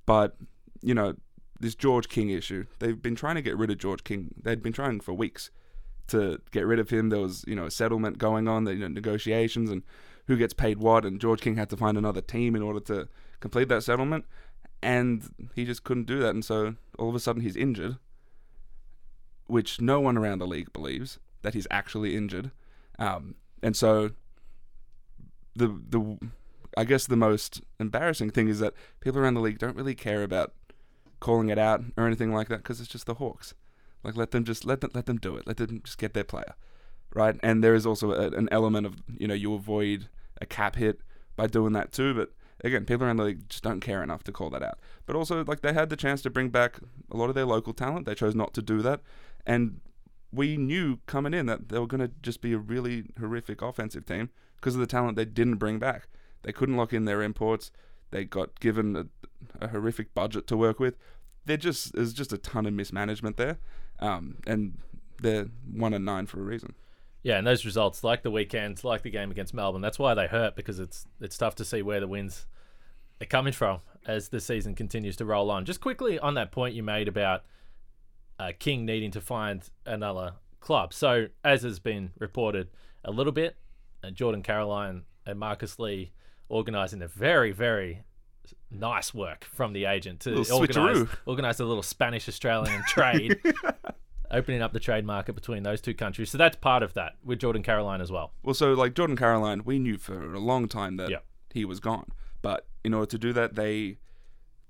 but 0.06 0.36
you 0.80 0.94
know 0.94 1.14
this 1.60 1.74
George 1.74 2.08
King 2.08 2.30
issue. 2.30 2.66
They've 2.78 3.00
been 3.00 3.14
trying 3.14 3.36
to 3.36 3.42
get 3.42 3.56
rid 3.56 3.70
of 3.70 3.78
George 3.78 4.04
King. 4.04 4.34
They'd 4.40 4.62
been 4.62 4.72
trying 4.72 5.00
for 5.00 5.12
weeks 5.12 5.50
to 6.08 6.40
get 6.50 6.66
rid 6.66 6.78
of 6.78 6.90
him. 6.90 7.08
There 7.08 7.20
was 7.20 7.44
you 7.46 7.54
know 7.54 7.66
a 7.66 7.70
settlement 7.70 8.18
going 8.18 8.48
on, 8.48 8.64
the 8.64 8.74
you 8.74 8.80
know, 8.80 8.88
negotiations 8.88 9.70
and 9.70 9.82
who 10.26 10.36
gets 10.36 10.54
paid 10.54 10.78
what, 10.78 11.04
and 11.04 11.20
George 11.20 11.40
King 11.40 11.56
had 11.56 11.70
to 11.70 11.76
find 11.76 11.98
another 11.98 12.20
team 12.20 12.56
in 12.56 12.62
order 12.62 12.80
to 12.80 13.08
complete 13.40 13.68
that 13.68 13.82
settlement, 13.82 14.24
and 14.82 15.50
he 15.54 15.64
just 15.64 15.84
couldn't 15.84 16.06
do 16.06 16.18
that, 16.20 16.30
and 16.30 16.44
so 16.44 16.76
all 16.98 17.08
of 17.08 17.14
a 17.14 17.20
sudden 17.20 17.42
he's 17.42 17.56
injured, 17.56 17.98
which 19.46 19.80
no 19.80 20.00
one 20.00 20.16
around 20.16 20.38
the 20.38 20.46
league 20.46 20.72
believes 20.72 21.18
that 21.42 21.54
he's 21.54 21.66
actually 21.70 22.16
injured, 22.16 22.50
um, 22.98 23.34
and 23.62 23.76
so 23.76 24.10
the 25.54 25.68
the 25.88 26.18
I 26.76 26.84
guess 26.84 27.06
the 27.06 27.16
most 27.16 27.60
embarrassing 27.78 28.30
thing 28.30 28.48
is 28.48 28.58
that 28.60 28.74
people 29.00 29.20
around 29.20 29.34
the 29.34 29.40
league 29.40 29.58
don't 29.58 29.76
really 29.76 29.94
care 29.94 30.22
about 30.22 30.54
calling 31.24 31.48
it 31.48 31.58
out 31.58 31.82
or 31.96 32.06
anything 32.06 32.34
like 32.34 32.48
that 32.48 32.58
because 32.58 32.80
it's 32.80 32.90
just 32.90 33.06
the 33.06 33.14
Hawks. 33.14 33.54
Like 34.02 34.14
let 34.14 34.30
them 34.30 34.44
just 34.44 34.66
let 34.66 34.82
them 34.82 34.90
let 34.92 35.06
them 35.06 35.16
do 35.16 35.36
it. 35.36 35.46
Let 35.46 35.56
them 35.56 35.80
just 35.82 35.96
get 35.96 36.12
their 36.12 36.22
player, 36.22 36.54
right? 37.14 37.36
And 37.42 37.64
there 37.64 37.74
is 37.74 37.86
also 37.86 38.12
a, 38.12 38.26
an 38.36 38.46
element 38.52 38.86
of 38.86 38.96
you 39.18 39.26
know 39.26 39.34
you 39.34 39.54
avoid 39.54 40.08
a 40.42 40.44
cap 40.44 40.76
hit 40.76 41.00
by 41.34 41.46
doing 41.46 41.72
that 41.72 41.92
too. 41.92 42.12
But 42.12 42.32
again, 42.62 42.84
people 42.84 43.06
around 43.06 43.16
the 43.16 43.24
league 43.24 43.48
just 43.48 43.64
don't 43.64 43.80
care 43.80 44.02
enough 44.02 44.22
to 44.24 44.32
call 44.32 44.50
that 44.50 44.62
out. 44.62 44.78
But 45.06 45.16
also 45.16 45.42
like 45.44 45.62
they 45.62 45.72
had 45.72 45.88
the 45.88 45.96
chance 45.96 46.20
to 46.22 46.30
bring 46.30 46.50
back 46.50 46.78
a 47.10 47.16
lot 47.16 47.30
of 47.30 47.34
their 47.34 47.46
local 47.46 47.72
talent. 47.72 48.04
They 48.04 48.14
chose 48.14 48.34
not 48.34 48.52
to 48.52 48.60
do 48.60 48.82
that, 48.82 49.00
and 49.46 49.80
we 50.30 50.58
knew 50.58 50.98
coming 51.06 51.32
in 51.32 51.46
that 51.46 51.70
they 51.70 51.78
were 51.78 51.86
going 51.86 52.06
to 52.06 52.10
just 52.20 52.42
be 52.42 52.52
a 52.52 52.58
really 52.58 53.04
horrific 53.18 53.62
offensive 53.62 54.04
team 54.04 54.28
because 54.56 54.74
of 54.74 54.80
the 54.82 54.86
talent 54.86 55.16
they 55.16 55.24
didn't 55.24 55.56
bring 55.56 55.78
back. 55.78 56.08
They 56.42 56.52
couldn't 56.52 56.76
lock 56.76 56.92
in 56.92 57.06
their 57.06 57.22
imports. 57.22 57.70
They 58.10 58.24
got 58.24 58.60
given 58.60 58.94
a, 58.94 59.06
a 59.64 59.68
horrific 59.68 60.14
budget 60.14 60.46
to 60.48 60.56
work 60.56 60.78
with. 60.78 60.96
There 61.46 61.56
just 61.56 61.94
there's 61.94 62.12
just 62.12 62.32
a 62.32 62.38
ton 62.38 62.66
of 62.66 62.72
mismanagement 62.72 63.36
there, 63.36 63.58
um, 64.00 64.38
and 64.46 64.78
they're 65.20 65.48
one 65.70 65.92
and 65.94 66.04
nine 66.04 66.26
for 66.26 66.40
a 66.40 66.42
reason. 66.42 66.74
Yeah, 67.22 67.38
and 67.38 67.46
those 67.46 67.64
results, 67.64 68.04
like 68.04 68.22
the 68.22 68.30
weekend, 68.30 68.84
like 68.84 69.02
the 69.02 69.10
game 69.10 69.30
against 69.30 69.54
Melbourne, 69.54 69.80
that's 69.80 69.98
why 69.98 70.12
they 70.12 70.26
hurt 70.26 70.56
because 70.56 70.78
it's 70.78 71.06
it's 71.20 71.38
tough 71.38 71.54
to 71.56 71.64
see 71.64 71.82
where 71.82 72.00
the 72.00 72.06
wins 72.06 72.46
are 73.20 73.26
coming 73.26 73.52
from 73.52 73.80
as 74.06 74.28
the 74.28 74.40
season 74.40 74.74
continues 74.74 75.16
to 75.16 75.24
roll 75.24 75.50
on. 75.50 75.64
Just 75.64 75.80
quickly 75.80 76.18
on 76.18 76.34
that 76.34 76.52
point 76.52 76.74
you 76.74 76.82
made 76.82 77.08
about 77.08 77.44
uh, 78.38 78.52
King 78.58 78.84
needing 78.84 79.10
to 79.12 79.22
find 79.22 79.62
another 79.86 80.34
club. 80.60 80.92
So 80.92 81.28
as 81.42 81.62
has 81.62 81.78
been 81.78 82.10
reported 82.18 82.68
a 83.04 83.10
little 83.10 83.32
bit, 83.32 83.56
uh, 84.02 84.10
Jordan 84.10 84.42
Caroline 84.42 85.04
and 85.24 85.38
Marcus 85.38 85.78
Lee 85.78 86.12
organising 86.50 87.00
a 87.00 87.08
very 87.08 87.52
very 87.52 88.02
nice 88.70 89.12
work 89.14 89.44
from 89.44 89.72
the 89.72 89.84
agent 89.84 90.20
to 90.20 90.44
organise 90.52 91.06
organise 91.26 91.60
a 91.60 91.64
little 91.64 91.82
Spanish 91.82 92.28
Australian 92.28 92.82
trade, 92.88 93.38
opening 94.30 94.62
up 94.62 94.72
the 94.72 94.80
trade 94.80 95.04
market 95.04 95.34
between 95.34 95.62
those 95.62 95.80
two 95.80 95.94
countries. 95.94 96.30
So 96.30 96.38
that's 96.38 96.56
part 96.56 96.82
of 96.82 96.94
that 96.94 97.14
with 97.24 97.38
Jordan 97.40 97.62
Caroline 97.62 98.00
as 98.00 98.10
well. 98.10 98.32
Well, 98.42 98.54
so 98.54 98.72
like 98.72 98.94
Jordan 98.94 99.16
Caroline, 99.16 99.62
we 99.64 99.78
knew 99.78 99.98
for 99.98 100.34
a 100.34 100.38
long 100.40 100.68
time 100.68 100.96
that 100.96 101.10
Yeah. 101.10 101.18
he 101.52 101.64
was 101.64 101.80
gone. 101.80 102.10
But 102.42 102.66
in 102.84 102.92
order 102.94 103.06
to 103.06 103.18
do 103.18 103.32
that, 103.32 103.54
they 103.54 103.98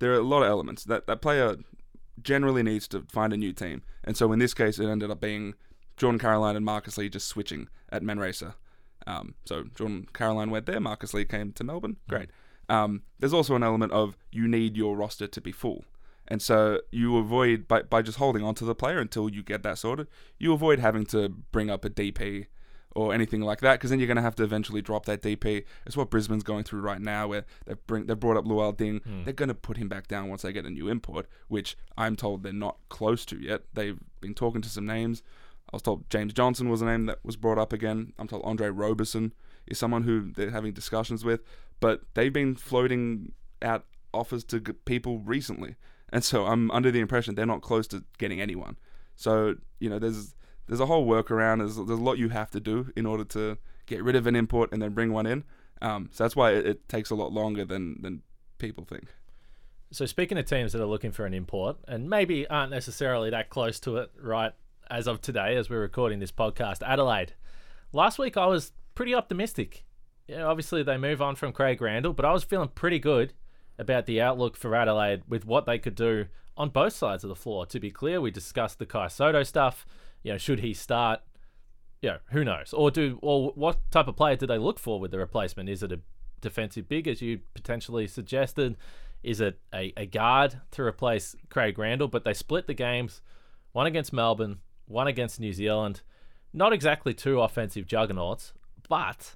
there 0.01 0.13
are 0.13 0.19
a 0.19 0.23
lot 0.23 0.43
of 0.43 0.49
elements 0.49 0.85
that 0.85 1.07
that 1.07 1.21
player 1.23 1.57
generally 2.23 2.63
needs 2.63 2.87
to 2.89 3.03
find 3.11 3.33
a 3.33 3.37
new 3.37 3.53
team. 3.53 3.83
And 4.05 4.17
so 4.17 4.33
in 4.33 4.39
this 4.39 4.55
case, 4.55 4.79
it 4.79 4.87
ended 4.89 5.11
up 5.11 5.21
being 5.21 5.55
Jordan 5.97 6.19
Caroline 6.19 6.57
and 6.57 6.65
Marcus 6.65 6.99
Lee 6.99 7.09
just 7.09 7.27
switching 7.27 7.69
at 7.91 8.03
Manresa. 8.03 8.55
Um, 9.07 9.35
so 9.45 9.65
Jordan 9.77 10.07
Caroline 10.13 10.51
went 10.51 10.67
there, 10.67 10.81
Marcus 10.81 11.13
Lee 11.13 11.25
came 11.25 11.53
to 11.53 11.65
Melbourne. 11.65 11.97
Great. 12.09 12.31
Um, 12.69 13.03
there's 13.19 13.33
also 13.33 13.55
an 13.57 13.63
element 13.63 13.93
of 13.93 14.17
you 14.33 14.49
need 14.49 14.77
your 14.77 14.97
roster 14.97 15.27
to 15.27 15.41
be 15.41 15.53
full. 15.53 15.85
And 16.27 16.41
so 16.41 16.81
you 16.91 17.19
avoid 17.19 17.69
by, 17.69 17.83
by 17.83 18.01
just 18.01 18.19
holding 18.19 18.43
on 18.43 18.55
to 18.57 18.65
the 18.65 18.75
player 18.75 18.99
until 18.99 19.29
you 19.29 19.43
get 19.43 19.63
that 19.63 19.79
sorted. 19.79 20.09
You 20.39 20.53
avoid 20.55 20.79
having 20.79 21.05
to 21.07 21.29
bring 21.29 21.71
up 21.71 21.85
a 21.85 21.91
DP 21.91 22.47
or 22.95 23.13
anything 23.13 23.41
like 23.41 23.61
that 23.61 23.73
because 23.75 23.91
then 23.91 23.99
you're 23.99 24.07
going 24.07 24.17
to 24.17 24.23
have 24.23 24.37
to 24.37 24.43
eventually 24.45 24.81
drop 24.81 25.05
that 25.05 25.21
DP. 25.21 25.65
It's 25.85 25.97
what 25.97 26.11
Brisbane's 26.11 26.45
going 26.45 26.65
through 26.65 26.81
right 26.81 27.01
now, 27.01 27.29
where 27.29 27.45
they've 27.67 27.87
bring 27.87 28.07
they've 28.07 28.19
brought 28.19 28.37
up 28.37 28.45
Lual 28.47 28.75
Ding. 28.75 29.01
They're 29.25 29.33
going 29.35 29.49
to 29.49 29.55
put 29.55 29.77
him 29.77 29.89
back 29.89 30.07
down 30.09 30.29
once 30.29 30.43
they 30.43 30.53
get 30.53 30.65
a 30.65 30.71
new 30.71 30.89
import, 30.89 31.27
which 31.49 31.77
I'm 31.99 32.17
told 32.17 32.43
they're 32.43 32.53
not 32.53 32.79
close 32.89 33.25
to 33.27 33.37
yet. 33.39 33.63
They've 33.75 33.99
been 34.21 34.35
talking 34.35 34.63
to 34.63 34.69
some 34.69 34.87
names. 34.87 35.23
I 35.75 35.77
was 35.77 35.83
told 35.83 36.09
James 36.09 36.33
Johnson 36.33 36.69
was 36.69 36.83
a 36.83 36.85
name 36.85 37.07
that 37.07 37.19
was 37.25 37.35
brought 37.35 37.59
up 37.59 37.73
again. 37.73 38.13
I'm 38.17 38.29
told 38.29 38.43
Andre 38.45 38.69
Roberson 38.69 39.33
is 39.67 39.77
someone 39.77 40.05
who 40.05 40.31
they're 40.31 40.53
having 40.53 40.73
discussions 40.73 41.25
with, 41.25 41.41
but 41.81 42.03
they've 42.15 42.33
been 42.33 42.55
floating 42.55 43.33
out 43.61 43.85
offers 44.13 44.45
to 44.45 44.61
people 44.61 45.19
recently, 45.19 45.75
and 46.13 46.23
so 46.23 46.47
I'm 46.47 46.71
under 46.71 46.93
the 46.93 47.01
impression 47.01 47.35
they're 47.35 47.45
not 47.45 47.61
close 47.61 47.89
to 47.89 48.05
getting 48.19 48.41
anyone. 48.41 48.77
So 49.17 49.57
you 49.81 49.91
know, 49.91 49.99
there's 49.99 50.37
there's 50.69 50.79
a 50.79 50.87
whole 50.87 51.09
workaround. 51.09 51.59
There's 51.59 51.75
there's 51.75 51.99
a 51.99 52.03
lot 52.03 52.19
you 52.19 52.29
have 52.29 52.53
to 52.53 52.61
do 52.61 52.93
in 52.95 53.05
order 53.05 53.25
to 53.25 53.59
get 53.87 54.05
rid 54.05 54.15
of 54.15 54.29
an 54.29 54.37
import 54.37 54.71
and 54.73 54.81
then 54.81 54.93
bring 54.93 55.13
one 55.13 55.27
in. 55.27 55.43
Um, 55.83 56.09
so 56.13 56.23
that's 56.23 56.37
why 56.37 56.53
it, 56.53 56.67
it 56.67 56.89
takes 56.89 57.11
a 57.11 57.17
lot 57.17 57.33
longer 57.33 57.65
than 57.65 58.01
than 58.01 58.23
people 58.59 58.85
think. 58.85 59.13
So 59.91 60.07
speaking 60.07 60.39
of 60.39 60.45
teams 60.45 60.73
that 60.73 60.81
are 60.81 60.87
looking 60.87 61.11
for 61.11 61.27
an 61.27 61.35
import 61.35 61.79
and 61.89 62.09
maybe 62.09 62.47
aren't 62.47 62.71
necessarily 62.71 63.31
that 63.31 63.51
close 63.51 63.81
to 63.81 63.97
it 63.97 64.13
right 64.21 64.53
as 64.91 65.07
of 65.07 65.21
today 65.21 65.57
as 65.57 65.71
we're 65.71 65.81
recording 65.81 66.19
this 66.19 66.33
podcast, 66.33 66.83
Adelaide. 66.87 67.35
Last 67.93 68.19
week 68.19 68.37
I 68.37 68.47
was 68.47 68.73
pretty 68.95 69.15
optimistic. 69.15 69.85
Yeah, 70.27 70.45
obviously 70.45 70.83
they 70.83 70.97
move 70.97 71.21
on 71.21 71.37
from 71.37 71.53
Craig 71.53 71.81
Randall, 71.81 72.13
but 72.13 72.25
I 72.25 72.33
was 72.33 72.45
feeling 72.45 72.69
pretty 72.69 72.99
good 72.99 73.35
about 73.79 74.07
the 74.07 74.21
outlook 74.21 74.57
for 74.57 74.75
Adelaide 74.75 75.23
with 75.29 75.45
what 75.45 75.67
they 75.67 75.79
could 75.79 75.95
do 75.95 76.27
on 76.57 76.71
both 76.71 76.93
sides 76.93 77.25
of 77.25 77.29
the 77.29 77.37
floor. 77.37 77.67
To 77.67 77.81
be 77.81 77.91
clear, 77.91 78.21
we 78.21 78.31
discussed 78.31 78.79
the 78.79 78.87
Kai 78.87 79.09
Sotto 79.09 79.43
stuff. 79.43 79.85
You 80.23 80.33
know, 80.33 80.39
should 80.39 80.61
he 80.61 80.73
start? 80.73 81.21
Yeah, 82.01 82.19
who 82.31 82.45
knows? 82.45 82.73
Or 82.73 82.91
do 82.91 83.19
or 83.23 83.53
what 83.55 83.91
type 83.91 84.09
of 84.09 84.17
player 84.17 84.37
do 84.37 84.47
they 84.47 84.59
look 84.59 84.79
for 84.79 85.01
with 85.01 85.11
the 85.11 85.19
replacement? 85.19 85.69
Is 85.69 85.83
it 85.83 85.93
a 85.93 86.01
defensive 86.41 86.89
big, 86.89 87.09
as 87.09 87.21
you 87.21 87.41
potentially 87.55 88.07
suggested? 88.07 88.77
Is 89.23 89.41
it 89.41 89.59
a, 89.75 89.93
a 89.97 90.07
guard 90.07 90.61
to 90.73 90.83
replace 90.83 91.35
Craig 91.49 91.79
Randall? 91.79 92.09
But 92.09 92.25
they 92.25 92.35
split 92.35 92.67
the 92.67 92.75
games, 92.75 93.23
one 93.73 93.87
against 93.87 94.13
Melbourne, 94.13 94.59
one 94.87 95.07
against 95.07 95.41
New 95.41 95.53
Zealand. 95.53 96.03
Not 96.53 96.73
exactly 96.73 97.15
two 97.15 97.41
offensive 97.41 97.87
juggernauts, 97.87 98.53
but 98.89 99.35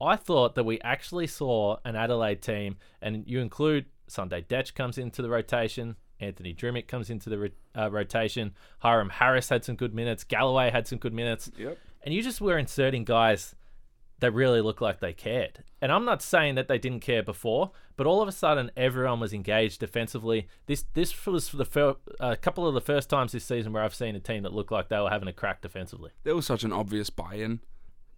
I 0.00 0.16
thought 0.16 0.54
that 0.54 0.64
we 0.64 0.80
actually 0.80 1.26
saw 1.26 1.78
an 1.84 1.96
Adelaide 1.96 2.42
team, 2.42 2.76
and 3.00 3.24
you 3.26 3.40
include 3.40 3.86
Sunday 4.08 4.42
Dech 4.42 4.74
comes 4.74 4.98
into 4.98 5.22
the 5.22 5.30
rotation, 5.30 5.96
Anthony 6.18 6.52
Drmic 6.54 6.86
comes 6.88 7.08
into 7.08 7.30
the 7.30 7.38
ro- 7.38 7.48
uh, 7.78 7.90
rotation, 7.90 8.52
Hiram 8.80 9.08
Harris 9.08 9.48
had 9.48 9.64
some 9.64 9.76
good 9.76 9.94
minutes, 9.94 10.24
Galloway 10.24 10.70
had 10.70 10.86
some 10.86 10.98
good 10.98 11.14
minutes, 11.14 11.50
Yep. 11.56 11.78
and 12.02 12.12
you 12.14 12.22
just 12.22 12.40
were 12.40 12.58
inserting 12.58 13.04
guys 13.04 13.54
that 14.20 14.32
really 14.32 14.60
looked 14.60 14.80
like 14.80 15.00
they 15.00 15.12
cared. 15.12 15.64
And 15.80 15.90
I'm 15.90 16.04
not 16.04 16.22
saying 16.22 16.54
that 16.54 16.68
they 16.68 16.78
didn't 16.78 17.00
care 17.00 17.22
before, 17.22 17.72
but 17.96 18.06
all 18.06 18.22
of 18.22 18.28
a 18.28 18.32
sudden 18.32 18.70
everyone 18.76 19.20
was 19.20 19.32
engaged 19.32 19.80
defensively. 19.80 20.48
This 20.66 20.84
this 20.94 21.26
was 21.26 21.48
for 21.48 21.56
the 21.56 21.64
fir- 21.64 21.96
a 22.20 22.36
couple 22.36 22.66
of 22.66 22.74
the 22.74 22.80
first 22.80 23.10
times 23.10 23.32
this 23.32 23.44
season 23.44 23.72
where 23.72 23.82
I've 23.82 23.94
seen 23.94 24.14
a 24.14 24.20
team 24.20 24.42
that 24.44 24.52
looked 24.52 24.72
like 24.72 24.88
they 24.88 24.98
were 25.00 25.10
having 25.10 25.28
a 25.28 25.32
crack 25.32 25.62
defensively. 25.62 26.10
There 26.24 26.36
was 26.36 26.46
such 26.46 26.64
an 26.64 26.72
obvious 26.72 27.10
buy-in 27.10 27.60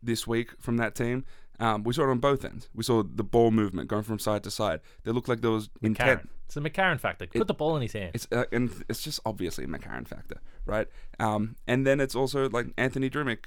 this 0.02 0.26
week 0.26 0.50
from 0.60 0.76
that 0.78 0.94
team. 0.94 1.24
Um, 1.60 1.84
we 1.84 1.92
saw 1.92 2.02
it 2.02 2.10
on 2.10 2.18
both 2.18 2.44
ends. 2.44 2.68
We 2.74 2.82
saw 2.82 3.04
the 3.04 3.22
ball 3.22 3.52
movement 3.52 3.88
going 3.88 4.02
from 4.02 4.18
side 4.18 4.42
to 4.44 4.50
side. 4.50 4.80
They 5.04 5.12
looked 5.12 5.28
like 5.28 5.42
there 5.42 5.50
was 5.50 5.70
intent. 5.80 6.22
McCarron. 6.22 6.28
It's 6.46 6.56
a 6.56 6.60
McCarron 6.60 7.00
factor. 7.00 7.26
Put 7.26 7.46
the 7.46 7.54
ball 7.54 7.76
in 7.76 7.82
his 7.82 7.92
hand. 7.92 8.10
It's 8.14 8.26
uh, 8.32 8.44
and 8.50 8.84
it's 8.88 9.02
just 9.02 9.20
obviously 9.24 9.64
a 9.64 9.68
McCarron 9.68 10.06
factor, 10.08 10.40
right? 10.66 10.88
Um, 11.20 11.56
and 11.68 11.86
then 11.86 12.00
it's 12.00 12.16
also 12.16 12.48
like 12.48 12.66
Anthony 12.76 13.08
Drmic, 13.08 13.44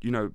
you 0.00 0.10
know, 0.10 0.32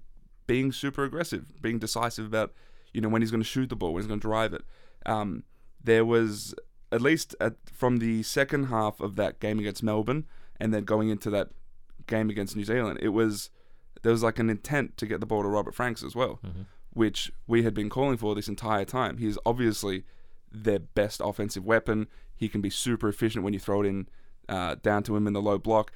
being 0.48 0.72
super 0.72 1.04
aggressive, 1.04 1.62
being 1.62 1.78
decisive 1.80 2.26
about, 2.26 2.54
you 2.94 3.02
know, 3.02 3.10
when 3.10 3.22
he's 3.22 3.32
going 3.32 3.44
to 3.44 3.48
shoot 3.48 3.70
the 3.70 3.76
ball, 3.76 3.94
when 3.94 4.02
he's 4.02 4.08
going 4.08 4.20
to 4.20 4.28
drive 4.28 4.54
it. 4.54 4.64
Um, 5.06 5.44
there 5.84 6.06
was 6.06 6.56
at 6.92 7.02
least 7.02 7.36
at, 7.40 7.56
from 7.72 7.98
the 7.98 8.24
second 8.24 8.66
half 8.66 9.00
of 9.00 9.16
that 9.18 9.40
game 9.40 9.60
against 9.60 9.84
Melbourne, 9.84 10.26
and 10.60 10.74
then 10.74 10.84
going 10.84 11.10
into 11.10 11.30
that 11.30 11.50
game 12.08 12.30
against 12.30 12.56
New 12.56 12.64
Zealand, 12.64 13.00
it 13.02 13.10
was 13.10 13.50
there 14.04 14.12
was 14.12 14.24
like 14.24 14.40
an 14.40 14.50
intent 14.50 14.96
to 14.98 15.06
get 15.06 15.20
the 15.20 15.26
ball 15.26 15.44
to 15.44 15.50
Robert 15.50 15.76
Franks 15.76 16.04
as 16.04 16.16
well, 16.16 16.40
which 16.94 17.32
we 17.46 17.64
had 17.64 17.74
been 17.74 17.90
calling 17.90 18.18
for 18.18 18.36
this 18.36 18.48
entire 18.48 18.86
time. 18.86 19.18
He's 19.18 19.38
obviously 19.46 20.04
their 20.52 20.80
best 20.80 21.22
offensive 21.24 21.66
weapon. 21.66 22.08
He 22.36 22.48
can 22.48 22.62
be 22.62 22.70
super 22.70 23.10
efficient 23.10 23.44
when 23.44 23.54
you 23.54 23.60
throw 23.60 23.82
it 23.82 23.88
in 23.88 24.08
uh, 24.48 24.76
down 24.82 25.04
to 25.04 25.16
him 25.16 25.28
in 25.28 25.34
the 25.34 25.42
low 25.42 25.58
block, 25.58 25.92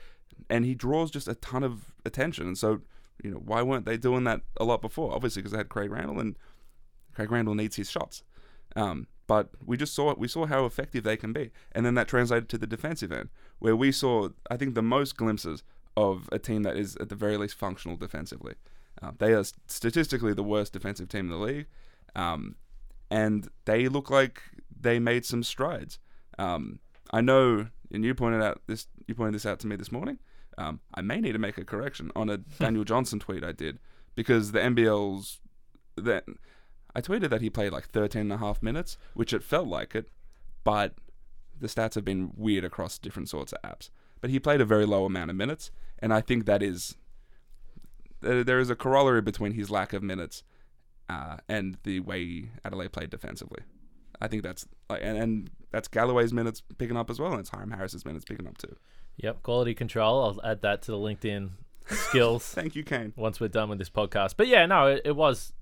and 0.49 0.65
he 0.65 0.75
draws 0.75 1.09
just 1.11 1.27
a 1.27 1.35
ton 1.35 1.63
of 1.63 1.93
attention. 2.05 2.47
And 2.47 2.57
so, 2.57 2.81
you 3.23 3.31
know, 3.31 3.37
why 3.37 3.61
weren't 3.61 3.85
they 3.85 3.97
doing 3.97 4.23
that 4.25 4.41
a 4.57 4.63
lot 4.63 4.81
before? 4.81 5.13
Obviously, 5.13 5.41
because 5.41 5.51
they 5.51 5.59
had 5.59 5.69
Craig 5.69 5.91
Randall, 5.91 6.19
and 6.19 6.37
Craig 7.13 7.31
Randall 7.31 7.55
needs 7.55 7.75
his 7.75 7.89
shots. 7.89 8.23
Um, 8.75 9.07
but 9.27 9.49
we 9.65 9.77
just 9.77 9.93
saw 9.93 10.13
we 10.15 10.27
saw 10.27 10.45
how 10.45 10.65
effective 10.65 11.03
they 11.03 11.17
can 11.17 11.33
be, 11.33 11.51
and 11.71 11.85
then 11.85 11.95
that 11.95 12.07
translated 12.07 12.49
to 12.49 12.57
the 12.57 12.67
defensive 12.67 13.11
end, 13.11 13.29
where 13.59 13.75
we 13.75 13.91
saw 13.91 14.29
I 14.49 14.57
think 14.57 14.75
the 14.75 14.81
most 14.81 15.17
glimpses 15.17 15.63
of 15.95 16.29
a 16.31 16.39
team 16.39 16.63
that 16.63 16.77
is 16.77 16.95
at 16.97 17.09
the 17.09 17.15
very 17.15 17.37
least 17.37 17.55
functional 17.55 17.97
defensively. 17.97 18.55
Uh, 19.01 19.11
they 19.17 19.33
are 19.33 19.43
statistically 19.67 20.33
the 20.33 20.43
worst 20.43 20.73
defensive 20.73 21.09
team 21.09 21.25
in 21.25 21.31
the 21.31 21.37
league, 21.37 21.67
um, 22.15 22.55
and 23.09 23.47
they 23.65 23.87
look 23.87 24.09
like 24.09 24.41
they 24.79 24.99
made 24.99 25.25
some 25.25 25.43
strides. 25.43 25.99
Um, 26.37 26.79
I 27.11 27.21
know, 27.21 27.67
and 27.91 28.03
you 28.03 28.15
pointed 28.15 28.41
out 28.41 28.61
this. 28.67 28.87
You 29.07 29.15
pointed 29.15 29.35
this 29.35 29.45
out 29.45 29.59
to 29.59 29.67
me 29.67 29.75
this 29.75 29.91
morning. 29.91 30.19
Um, 30.57 30.79
I 30.93 31.01
may 31.01 31.21
need 31.21 31.31
to 31.33 31.39
make 31.39 31.57
a 31.57 31.65
correction 31.65 32.11
on 32.15 32.29
a 32.29 32.37
Daniel 32.37 32.83
Johnson 32.83 33.19
tweet 33.19 33.43
I 33.43 33.51
did 33.51 33.79
because 34.15 34.51
the 34.51 34.59
NBL's 34.59 35.39
that 35.95 36.25
I 36.95 37.01
tweeted 37.01 37.29
that 37.29 37.41
he 37.41 37.49
played 37.49 37.71
like 37.71 37.89
13 37.89 38.21
and 38.21 38.33
a 38.33 38.37
half 38.37 38.61
minutes, 38.61 38.97
which 39.13 39.33
it 39.33 39.43
felt 39.43 39.67
like 39.67 39.95
it, 39.95 40.09
but 40.63 40.95
the 41.59 41.67
stats 41.67 41.95
have 41.95 42.03
been 42.05 42.31
weird 42.35 42.65
across 42.65 42.97
different 42.97 43.29
sorts 43.29 43.53
of 43.53 43.61
apps. 43.61 43.89
But 44.19 44.29
he 44.29 44.39
played 44.39 44.61
a 44.61 44.65
very 44.65 44.85
low 44.85 45.05
amount 45.05 45.29
of 45.29 45.35
minutes, 45.35 45.71
and 45.99 46.13
I 46.13 46.21
think 46.21 46.45
that 46.45 46.61
is 46.61 46.95
there 48.21 48.59
is 48.59 48.69
a 48.69 48.75
corollary 48.75 49.21
between 49.21 49.53
his 49.53 49.71
lack 49.71 49.93
of 49.93 50.03
minutes 50.03 50.43
uh, 51.09 51.37
and 51.49 51.77
the 51.83 51.99
way 52.01 52.51
Adelaide 52.63 52.91
played 52.91 53.09
defensively. 53.09 53.61
I 54.21 54.27
think 54.27 54.43
that's 54.43 54.67
like, 54.89 55.01
and, 55.03 55.17
and 55.17 55.49
that's 55.71 55.87
Galloway's 55.87 56.31
minutes 56.31 56.61
picking 56.77 56.95
up 56.97 57.09
as 57.09 57.19
well, 57.19 57.31
and 57.31 57.39
it's 57.39 57.49
Hiram 57.49 57.71
Harris's 57.71 58.05
minutes 58.05 58.23
picking 58.25 58.47
up 58.47 58.57
too. 58.57 58.75
Yep, 59.17 59.43
quality 59.43 59.73
control. 59.73 60.23
I'll 60.43 60.51
add 60.51 60.61
that 60.61 60.81
to 60.83 60.91
the 60.91 60.97
LinkedIn 60.97 61.49
skills. 61.89 62.45
Thank 62.53 62.75
you, 62.75 62.83
Kane. 62.83 63.13
Once 63.15 63.39
we're 63.39 63.47
done 63.47 63.69
with 63.69 63.79
this 63.79 63.89
podcast, 63.89 64.35
but 64.37 64.47
yeah, 64.47 64.65
no, 64.65 64.87
it, 64.87 65.01
it 65.05 65.15
was 65.15 65.53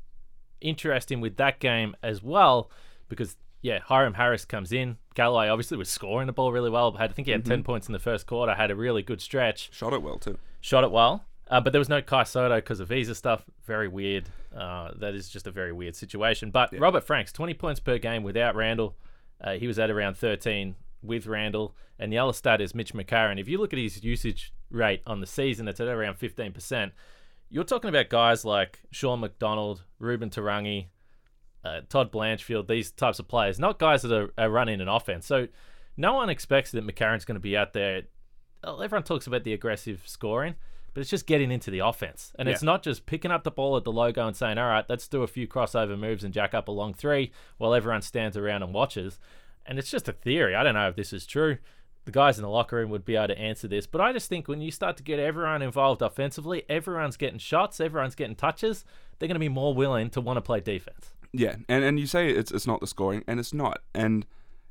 interesting 0.61 1.21
with 1.21 1.37
that 1.37 1.59
game 1.59 1.95
as 2.03 2.21
well 2.21 2.69
because 3.07 3.37
yeah, 3.61 3.79
Hiram 3.79 4.13
Harris 4.13 4.45
comes 4.45 4.71
in. 4.71 4.97
Galloway 5.15 5.47
obviously 5.49 5.77
was 5.77 5.89
scoring 5.89 6.27
the 6.27 6.33
ball 6.33 6.51
really 6.51 6.69
well. 6.69 6.91
Had 6.93 7.09
I 7.09 7.13
think 7.13 7.25
he 7.27 7.31
had 7.31 7.41
Mm-hmm. 7.41 7.49
ten 7.51 7.63
points 7.63 7.87
in 7.87 7.93
the 7.93 7.99
first 7.99 8.25
quarter. 8.27 8.53
Had 8.53 8.71
a 8.71 8.75
really 8.75 9.01
good 9.03 9.21
stretch. 9.21 9.69
Shot 9.73 9.93
it 9.93 10.01
well 10.01 10.17
too. 10.17 10.37
Shot 10.61 10.83
it 10.83 10.91
well. 10.91 11.25
Uh, 11.49 11.59
but 11.59 11.73
there 11.73 11.79
was 11.79 11.89
no 11.89 12.01
Kai 12.01 12.23
Sotto 12.23 12.55
because 12.55 12.79
of 12.79 12.89
visa 12.89 13.15
stuff. 13.15 13.43
Very 13.65 13.87
weird. 13.87 14.29
Uh, 14.55 14.91
that 14.97 15.15
is 15.15 15.29
just 15.29 15.47
a 15.47 15.51
very 15.51 15.71
weird 15.71 15.95
situation. 15.95 16.51
But 16.51 16.77
Robert 16.77 17.03
Franks, 17.03 17.31
20 17.31 17.53
points 17.55 17.79
per 17.79 17.97
game 17.97 18.23
without 18.23 18.55
Randall. 18.55 18.95
Uh, 19.41 19.53
he 19.53 19.67
was 19.67 19.79
at 19.79 19.89
around 19.89 20.15
13 20.17 20.75
with 21.01 21.25
Randall. 21.25 21.75
And 21.97 22.13
the 22.13 22.17
other 22.17 22.33
stat 22.33 22.61
is 22.61 22.75
Mitch 22.75 22.93
McCarron. 22.93 23.39
If 23.39 23.47
you 23.47 23.57
look 23.57 23.73
at 23.73 23.79
his 23.79 24.03
usage 24.03 24.53
rate 24.69 25.01
on 25.07 25.21
the 25.21 25.27
season, 25.27 25.67
it's 25.67 25.79
at 25.79 25.87
around 25.87 26.19
15%. 26.19 26.91
You're 27.49 27.63
talking 27.63 27.89
about 27.89 28.09
guys 28.09 28.45
like 28.45 28.79
Sean 28.91 29.19
McDonald, 29.21 29.83
Reuben 29.97 30.29
Te 30.29 30.39
Rangi, 30.39 30.87
uh, 31.65 31.81
Todd 31.89 32.11
Blanchfield, 32.11 32.67
these 32.67 32.91
types 32.91 33.19
of 33.19 33.27
players, 33.27 33.59
not 33.59 33.79
guys 33.79 34.03
that 34.03 34.13
are, 34.13 34.31
are 34.37 34.49
running 34.49 34.81
an 34.81 34.87
offense. 34.87 35.25
So 35.25 35.47
no 35.97 36.13
one 36.13 36.29
expects 36.29 36.71
that 36.71 36.85
McCarron's 36.85 37.25
going 37.25 37.35
to 37.35 37.41
be 37.41 37.57
out 37.57 37.73
there. 37.73 38.03
Everyone 38.63 39.03
talks 39.03 39.27
about 39.27 39.43
the 39.43 39.53
aggressive 39.53 40.03
scoring, 40.05 40.55
but 40.93 41.01
it's 41.01 41.09
just 41.09 41.27
getting 41.27 41.51
into 41.51 41.71
the 41.71 41.79
offense. 41.79 42.33
And 42.37 42.49
it's 42.49 42.63
not 42.63 42.83
just 42.83 43.05
picking 43.05 43.31
up 43.31 43.43
the 43.43 43.51
ball 43.51 43.77
at 43.77 43.83
the 43.83 43.91
logo 43.91 44.25
and 44.25 44.35
saying, 44.35 44.57
all 44.57 44.67
right, 44.67 44.85
let's 44.89 45.07
do 45.07 45.23
a 45.23 45.27
few 45.27 45.47
crossover 45.47 45.97
moves 45.97 46.23
and 46.23 46.33
jack 46.33 46.53
up 46.53 46.67
a 46.67 46.71
long 46.71 46.93
three 46.93 47.31
while 47.57 47.73
everyone 47.73 48.01
stands 48.01 48.35
around 48.35 48.63
and 48.63 48.73
watches. 48.73 49.19
And 49.65 49.77
it's 49.77 49.91
just 49.91 50.07
a 50.07 50.13
theory. 50.13 50.55
I 50.55 50.63
don't 50.63 50.73
know 50.73 50.89
if 50.89 50.95
this 50.95 51.13
is 51.13 51.25
true. 51.25 51.57
The 52.05 52.11
guys 52.11 52.37
in 52.37 52.43
the 52.43 52.49
locker 52.49 52.77
room 52.77 52.89
would 52.89 53.05
be 53.05 53.15
able 53.15 53.27
to 53.27 53.37
answer 53.37 53.67
this. 53.67 53.85
But 53.85 54.01
I 54.01 54.13
just 54.13 54.29
think 54.29 54.47
when 54.47 54.61
you 54.61 54.71
start 54.71 54.97
to 54.97 55.03
get 55.03 55.19
everyone 55.19 55.61
involved 55.61 56.01
offensively, 56.01 56.63
everyone's 56.69 57.17
getting 57.17 57.39
shots, 57.39 57.79
everyone's 57.79 58.15
getting 58.15 58.35
touches, 58.35 58.83
they're 59.19 59.27
going 59.27 59.35
to 59.35 59.39
be 59.39 59.49
more 59.49 59.73
willing 59.73 60.09
to 60.11 60.21
want 60.21 60.37
to 60.37 60.41
play 60.41 60.59
defense. 60.59 61.13
Yeah, 61.31 61.57
and 61.67 61.83
and 61.83 61.99
you 61.99 62.07
say 62.07 62.31
it's 62.31 62.51
it's 62.51 62.65
not 62.65 62.79
the 62.79 62.87
scoring, 62.87 63.23
and 63.27 63.39
it's 63.39 63.53
not, 63.53 63.81
and 63.93 64.25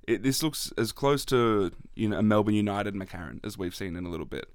it, 0.08 0.22
this 0.22 0.42
looks 0.42 0.72
as 0.76 0.90
close 0.90 1.24
to 1.26 1.70
you 1.94 2.08
know 2.08 2.18
a 2.18 2.22
Melbourne 2.22 2.54
United 2.54 2.94
McCarron 2.94 3.38
as 3.44 3.56
we've 3.56 3.74
seen 3.74 3.94
in 3.94 4.04
a 4.04 4.08
little 4.08 4.26
bit, 4.26 4.50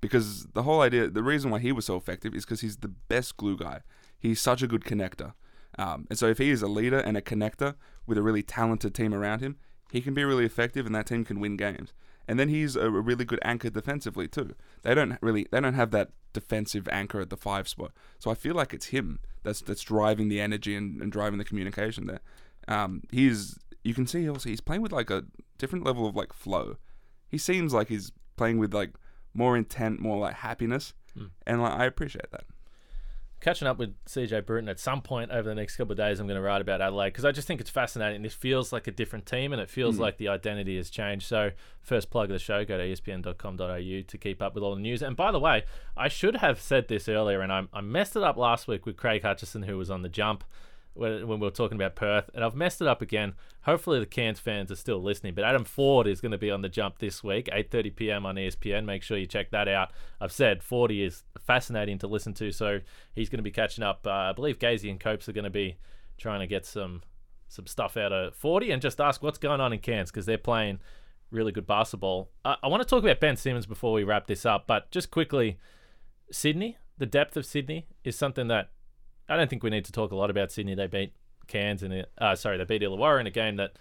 because 0.00 0.46
the 0.54 0.62
whole 0.62 0.80
idea, 0.80 1.08
the 1.08 1.22
reason 1.22 1.50
why 1.50 1.58
he 1.58 1.72
was 1.72 1.86
so 1.86 1.96
effective 1.96 2.34
is 2.34 2.44
because 2.44 2.60
he's 2.60 2.78
the 2.78 2.88
best 2.88 3.36
glue 3.36 3.56
guy. 3.56 3.80
He's 4.18 4.40
such 4.40 4.62
a 4.62 4.66
good 4.66 4.84
connector, 4.84 5.34
um, 5.78 6.06
and 6.10 6.18
so 6.18 6.26
if 6.26 6.38
he 6.38 6.50
is 6.50 6.62
a 6.62 6.68
leader 6.68 6.98
and 6.98 7.16
a 7.16 7.22
connector 7.22 7.74
with 8.06 8.18
a 8.18 8.22
really 8.22 8.42
talented 8.42 8.94
team 8.94 9.14
around 9.14 9.40
him, 9.40 9.56
he 9.92 10.00
can 10.00 10.14
be 10.14 10.24
really 10.24 10.44
effective, 10.44 10.86
and 10.86 10.94
that 10.94 11.06
team 11.06 11.24
can 11.24 11.40
win 11.40 11.56
games. 11.56 11.92
And 12.26 12.38
then 12.38 12.50
he's 12.50 12.76
a 12.76 12.90
really 12.90 13.24
good 13.24 13.38
anchor 13.42 13.70
defensively 13.70 14.28
too. 14.28 14.54
They 14.82 14.94
don't 14.94 15.16
really 15.22 15.46
they 15.50 15.60
don't 15.60 15.74
have 15.74 15.92
that 15.92 16.10
defensive 16.34 16.86
anchor 16.92 17.20
at 17.20 17.30
the 17.30 17.38
five 17.38 17.66
spot. 17.66 17.92
So 18.18 18.30
I 18.30 18.34
feel 18.34 18.54
like 18.54 18.74
it's 18.74 18.86
him 18.86 19.20
that's 19.42 19.62
that's 19.62 19.80
driving 19.82 20.28
the 20.28 20.40
energy 20.40 20.76
and, 20.76 21.00
and 21.00 21.10
driving 21.10 21.38
the 21.38 21.44
communication 21.44 22.06
there. 22.06 22.20
Um, 22.68 23.02
he's 23.10 23.58
you 23.82 23.94
can 23.94 24.06
see 24.06 24.28
also 24.28 24.50
he's 24.50 24.60
playing 24.60 24.82
with 24.82 24.92
like 24.92 25.08
a 25.08 25.24
different 25.56 25.86
level 25.86 26.06
of 26.06 26.14
like 26.14 26.34
flow. 26.34 26.76
He 27.28 27.38
seems 27.38 27.72
like 27.72 27.88
he's 27.88 28.12
playing 28.36 28.58
with 28.58 28.74
like 28.74 28.90
more 29.38 29.56
intent, 29.56 30.00
more 30.00 30.18
like 30.18 30.34
happiness, 30.34 30.92
hmm. 31.14 31.26
and 31.46 31.62
like 31.62 31.72
I 31.72 31.86
appreciate 31.86 32.30
that. 32.32 32.44
catching 33.40 33.68
up 33.68 33.78
with 33.78 33.94
CJ 34.04 34.44
Bruton 34.44 34.68
at 34.68 34.80
some 34.80 35.00
point 35.00 35.30
over 35.30 35.48
the 35.48 35.54
next 35.54 35.76
couple 35.76 35.92
of 35.92 35.96
days. 35.96 36.18
I'm 36.18 36.26
going 36.26 36.40
to 36.40 36.42
write 36.42 36.60
about 36.60 36.80
Adelaide 36.80 37.10
because 37.10 37.24
I 37.24 37.30
just 37.30 37.46
think 37.46 37.60
it's 37.60 37.70
fascinating. 37.70 38.22
This 38.22 38.34
feels 38.34 38.72
like 38.72 38.88
a 38.88 38.90
different 38.90 39.26
team 39.26 39.52
and 39.52 39.62
it 39.62 39.70
feels 39.70 39.94
hmm. 39.94 40.02
like 40.02 40.18
the 40.18 40.26
identity 40.26 40.76
has 40.76 40.90
changed. 40.90 41.26
So, 41.28 41.52
first 41.80 42.10
plug 42.10 42.30
of 42.30 42.34
the 42.34 42.40
show, 42.40 42.64
go 42.64 42.76
to 42.76 42.84
espn.com.au 42.84 44.02
to 44.02 44.18
keep 44.18 44.42
up 44.42 44.54
with 44.56 44.64
all 44.64 44.74
the 44.74 44.80
news. 44.80 45.02
And 45.02 45.16
by 45.16 45.30
the 45.30 45.38
way, 45.38 45.62
I 45.96 46.08
should 46.08 46.36
have 46.36 46.60
said 46.60 46.88
this 46.88 47.08
earlier 47.08 47.40
and 47.40 47.52
I, 47.52 47.62
I 47.72 47.80
messed 47.80 48.16
it 48.16 48.24
up 48.24 48.36
last 48.36 48.66
week 48.66 48.84
with 48.84 48.96
Craig 48.96 49.22
Hutchison, 49.22 49.62
who 49.62 49.78
was 49.78 49.88
on 49.88 50.02
the 50.02 50.08
jump 50.08 50.42
when, 50.98 51.26
when 51.26 51.40
we 51.40 51.46
were 51.46 51.52
talking 51.52 51.76
about 51.76 51.94
Perth, 51.94 52.30
and 52.34 52.44
I've 52.44 52.54
messed 52.54 52.80
it 52.80 52.86
up 52.86 53.00
again. 53.00 53.34
Hopefully, 53.62 54.00
the 54.00 54.06
Cairns 54.06 54.40
fans 54.40 54.70
are 54.70 54.76
still 54.76 55.02
listening. 55.02 55.34
But 55.34 55.44
Adam 55.44 55.64
Ford 55.64 56.06
is 56.06 56.20
going 56.20 56.32
to 56.32 56.38
be 56.38 56.50
on 56.50 56.62
the 56.62 56.68
jump 56.68 56.98
this 56.98 57.22
week, 57.22 57.48
8:30 57.52 57.96
p.m. 57.96 58.26
on 58.26 58.36
ESPN. 58.36 58.84
Make 58.84 59.02
sure 59.02 59.16
you 59.16 59.26
check 59.26 59.50
that 59.50 59.68
out. 59.68 59.92
I've 60.20 60.32
said 60.32 60.62
Fordy 60.62 61.02
is 61.02 61.24
fascinating 61.38 61.98
to 61.98 62.06
listen 62.06 62.34
to, 62.34 62.50
so 62.50 62.80
he's 63.14 63.28
going 63.28 63.38
to 63.38 63.42
be 63.42 63.50
catching 63.50 63.84
up. 63.84 64.06
Uh, 64.06 64.10
I 64.10 64.32
believe 64.32 64.58
Gazy 64.58 64.90
and 64.90 65.00
Copes 65.00 65.28
are 65.28 65.32
going 65.32 65.44
to 65.44 65.50
be 65.50 65.78
trying 66.18 66.40
to 66.40 66.46
get 66.46 66.66
some 66.66 67.02
some 67.48 67.66
stuff 67.66 67.96
out 67.96 68.12
of 68.12 68.34
Fordy 68.34 68.70
and 68.70 68.82
just 68.82 69.00
ask 69.00 69.22
what's 69.22 69.38
going 69.38 69.60
on 69.60 69.72
in 69.72 69.78
Cairns 69.78 70.10
because 70.10 70.26
they're 70.26 70.36
playing 70.36 70.80
really 71.30 71.52
good 71.52 71.66
basketball. 71.66 72.30
Uh, 72.44 72.56
I 72.62 72.68
want 72.68 72.82
to 72.82 72.88
talk 72.88 73.02
about 73.02 73.20
Ben 73.20 73.36
Simmons 73.36 73.66
before 73.66 73.92
we 73.92 74.04
wrap 74.04 74.26
this 74.26 74.44
up, 74.44 74.66
but 74.66 74.90
just 74.90 75.10
quickly, 75.10 75.58
Sydney, 76.30 76.76
the 76.98 77.06
depth 77.06 77.36
of 77.36 77.46
Sydney 77.46 77.86
is 78.04 78.16
something 78.16 78.48
that 78.48 78.70
I 79.28 79.36
don't 79.36 79.50
think 79.50 79.62
we 79.62 79.70
need 79.70 79.84
to 79.86 79.92
talk 79.92 80.12
a 80.12 80.16
lot 80.16 80.30
about 80.30 80.50
Sydney. 80.50 80.74
They 80.74 80.86
beat 80.86 81.12
Cairns 81.46 81.82
in 81.82 81.92
it. 81.92 82.10
Uh, 82.18 82.34
sorry, 82.34 82.58
they 82.58 82.64
beat 82.64 82.82
Illawarra 82.82 83.20
in 83.20 83.26
a 83.26 83.30
game 83.30 83.56
that 83.56 83.72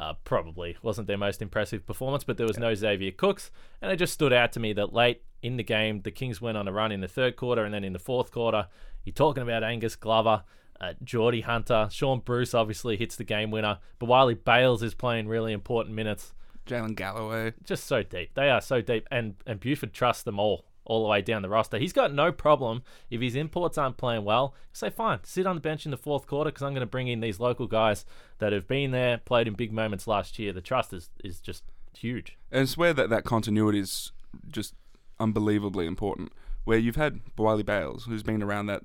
uh, 0.00 0.14
probably 0.24 0.76
wasn't 0.82 1.06
their 1.06 1.18
most 1.18 1.42
impressive 1.42 1.86
performance, 1.86 2.24
but 2.24 2.36
there 2.36 2.46
was 2.46 2.58
no 2.58 2.74
Xavier 2.74 3.12
Cooks, 3.12 3.50
and 3.80 3.90
it 3.90 3.96
just 3.96 4.12
stood 4.12 4.32
out 4.32 4.52
to 4.52 4.60
me 4.60 4.72
that 4.74 4.92
late 4.92 5.22
in 5.42 5.56
the 5.56 5.62
game, 5.62 6.02
the 6.02 6.10
Kings 6.10 6.40
went 6.40 6.56
on 6.56 6.68
a 6.68 6.72
run 6.72 6.92
in 6.92 7.00
the 7.00 7.08
third 7.08 7.36
quarter, 7.36 7.64
and 7.64 7.72
then 7.72 7.84
in 7.84 7.92
the 7.92 7.98
fourth 7.98 8.30
quarter, 8.30 8.68
you're 9.04 9.14
talking 9.14 9.42
about 9.42 9.62
Angus 9.62 9.96
Glover. 9.96 10.44
Uh, 10.80 10.94
Geordie 11.02 11.40
Hunter, 11.40 11.88
Shaun 11.90 12.20
Bruce 12.20 12.54
obviously 12.54 12.96
hits 12.96 13.16
the 13.16 13.24
game 13.24 13.50
winner, 13.50 13.78
but 13.98 14.06
Wiley 14.06 14.34
Bales 14.34 14.82
is 14.82 14.94
playing 14.94 15.26
really 15.26 15.52
important 15.52 15.94
minutes 15.96 16.32
Jaylin 16.66 16.94
Galloway. 16.94 17.54
just 17.64 17.86
so 17.86 18.02
deep. 18.02 18.34
They 18.34 18.50
are 18.50 18.60
so 18.60 18.80
deep, 18.80 19.08
and 19.10 19.34
and 19.46 19.58
Buford 19.58 19.92
trusts 19.92 20.22
them 20.22 20.38
all 20.38 20.66
all 20.88 21.02
the 21.02 21.08
way 21.08 21.22
down 21.22 21.42
the 21.42 21.48
roster. 21.48 21.78
He's 21.78 21.92
got 21.92 22.12
no 22.12 22.32
problem 22.32 22.82
if 23.10 23.20
his 23.20 23.36
imports 23.36 23.78
aren't 23.78 23.98
playing 23.98 24.24
well. 24.24 24.54
Say 24.72 24.90
fine, 24.90 25.20
sit 25.22 25.46
on 25.46 25.54
the 25.54 25.60
bench 25.60 25.84
in 25.84 25.92
the 25.92 25.96
fourth 25.96 26.26
quarter 26.26 26.50
because 26.50 26.62
I'm 26.62 26.72
going 26.72 26.80
to 26.80 26.86
bring 26.86 27.06
in 27.06 27.20
these 27.20 27.38
local 27.38 27.68
guys 27.68 28.04
that 28.38 28.52
have 28.52 28.66
been 28.66 28.90
there, 28.90 29.18
played 29.18 29.46
in 29.46 29.54
big 29.54 29.72
moments 29.72 30.08
last 30.08 30.38
year. 30.38 30.52
The 30.52 30.60
trust 30.60 30.92
is 30.92 31.10
is 31.22 31.40
just 31.40 31.62
huge. 31.96 32.36
And 32.50 32.62
it's 32.62 32.76
where 32.76 32.92
that, 32.94 33.10
that 33.10 33.24
continuity 33.24 33.78
is 33.78 34.12
just 34.50 34.74
unbelievably 35.20 35.86
important. 35.86 36.32
Where 36.64 36.78
you've 36.78 36.96
had 36.96 37.20
Wiley 37.36 37.62
Bales, 37.62 38.04
who's 38.04 38.22
been 38.22 38.42
around 38.42 38.66
that 38.66 38.82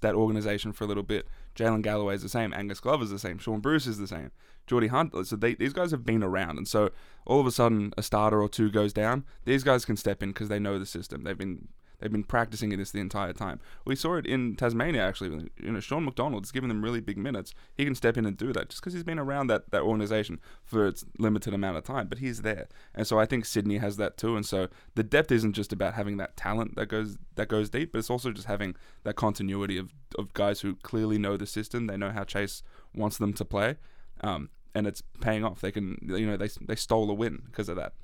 that 0.00 0.14
organization 0.14 0.72
for 0.72 0.84
a 0.84 0.86
little 0.86 1.02
bit. 1.02 1.26
Jaylin 1.54 1.82
Galloway 1.82 2.14
is 2.14 2.22
the 2.22 2.28
same. 2.28 2.52
Angus 2.52 2.80
Glover's 2.80 3.10
the 3.10 3.18
same. 3.18 3.38
Shaun 3.38 3.60
Bruce 3.60 3.86
is 3.86 3.98
the 3.98 4.06
same. 4.06 4.30
Geordie 4.66 4.88
Hunt. 4.88 5.14
So 5.26 5.36
they, 5.36 5.54
these 5.54 5.72
guys 5.72 5.90
have 5.90 6.04
been 6.04 6.22
around, 6.22 6.58
and 6.58 6.66
so 6.68 6.90
all 7.24 7.40
of 7.40 7.46
a 7.46 7.50
sudden 7.50 7.92
a 7.96 8.02
starter 8.02 8.40
or 8.42 8.48
two 8.48 8.70
goes 8.70 8.92
down. 8.92 9.24
These 9.44 9.64
guys 9.64 9.84
can 9.84 9.96
step 9.96 10.22
in 10.22 10.30
because 10.30 10.48
they 10.48 10.58
know 10.58 10.78
the 10.78 10.86
system. 10.86 11.22
They've 11.22 11.38
been 11.38 11.68
they've 11.98 12.12
been 12.12 12.24
practicing 12.24 12.76
this 12.76 12.90
the 12.90 13.00
entire 13.00 13.32
time. 13.32 13.60
We 13.84 13.96
saw 13.96 14.16
it 14.16 14.26
in 14.26 14.56
Tasmania 14.56 15.02
actually. 15.02 15.50
You 15.58 15.72
know, 15.72 15.80
Sean 15.80 16.04
McDonald's 16.04 16.52
giving 16.52 16.68
them 16.68 16.82
really 16.82 17.00
big 17.00 17.18
minutes. 17.18 17.54
He 17.74 17.84
can 17.84 17.94
step 17.94 18.16
in 18.16 18.26
and 18.26 18.36
do 18.36 18.52
that 18.52 18.70
just 18.70 18.80
because 18.80 18.92
he's 18.92 19.04
been 19.04 19.18
around 19.18 19.48
that 19.48 19.70
that 19.70 19.82
organization 19.82 20.40
for 20.64 20.86
its 20.86 21.04
limited 21.18 21.54
amount 21.54 21.76
of 21.76 21.84
time. 21.84 22.08
But 22.08 22.18
he's 22.18 22.42
there, 22.42 22.68
and 22.94 23.06
so 23.06 23.18
I 23.18 23.26
think 23.26 23.44
Sydney 23.44 23.78
has 23.78 23.96
that 23.96 24.16
too. 24.16 24.36
And 24.36 24.44
so 24.44 24.68
the 24.94 25.02
depth 25.02 25.32
isn't 25.32 25.54
just 25.54 25.72
about 25.72 25.94
having 25.94 26.16
that 26.18 26.36
talent 26.36 26.76
that 26.76 26.86
goes 26.86 27.18
that 27.36 27.48
goes 27.48 27.70
deep, 27.70 27.92
but 27.92 27.98
it's 27.98 28.10
also 28.10 28.32
just 28.32 28.46
having 28.46 28.74
that 29.04 29.16
continuity 29.16 29.78
of 29.78 29.92
of 30.18 30.32
guys 30.34 30.60
who 30.60 30.76
clearly 30.76 31.18
know 31.18 31.36
the 31.36 31.46
system. 31.46 31.86
They 31.86 31.96
know 31.96 32.10
how 32.10 32.24
Chase 32.24 32.62
wants 32.94 33.18
them 33.18 33.32
to 33.34 33.44
play. 33.44 33.76
Um, 34.22 34.50
and 34.76 34.86
it's 34.86 35.02
paying 35.22 35.42
off. 35.42 35.62
They 35.62 35.72
can, 35.72 35.96
you 36.02 36.26
know, 36.26 36.36
they 36.36 36.48
they 36.60 36.76
stole 36.76 37.10
a 37.10 37.14
win 37.14 37.42
because 37.46 37.70
of 37.70 37.76
that. 37.76 37.94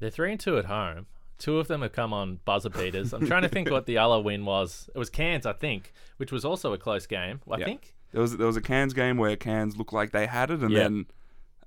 They're 0.00 0.10
three 0.10 0.32
and 0.32 0.40
two 0.40 0.58
at 0.58 0.64
home. 0.64 1.06
Two 1.40 1.58
of 1.58 1.66
them 1.66 1.82
have 1.82 1.90
come 1.92 2.12
on 2.12 2.38
buzzer 2.44 2.70
beaters. 2.70 3.12
I'm 3.12 3.26
trying 3.26 3.42
to 3.42 3.48
think 3.48 3.68
what 3.70 3.86
the 3.86 3.98
other 3.98 4.20
win 4.20 4.44
was. 4.44 4.88
It 4.94 4.98
was 4.98 5.10
Cairns, 5.10 5.44
I 5.46 5.52
think, 5.54 5.92
which 6.18 6.30
was 6.30 6.44
also 6.44 6.72
a 6.72 6.78
close 6.78 7.06
game. 7.08 7.40
I 7.50 7.58
Yeah. 7.58 7.64
think. 7.64 7.94
There 8.12 8.20
was 8.22 8.36
there 8.36 8.46
was 8.46 8.56
a 8.56 8.60
Cairns 8.60 8.92
game 8.94 9.16
where 9.16 9.34
Cairns 9.36 9.76
looked 9.76 9.92
like 9.92 10.12
they 10.12 10.26
had 10.26 10.50
it, 10.52 10.60
and 10.60 10.70
Yeah. 10.70 10.78
then 10.84 11.06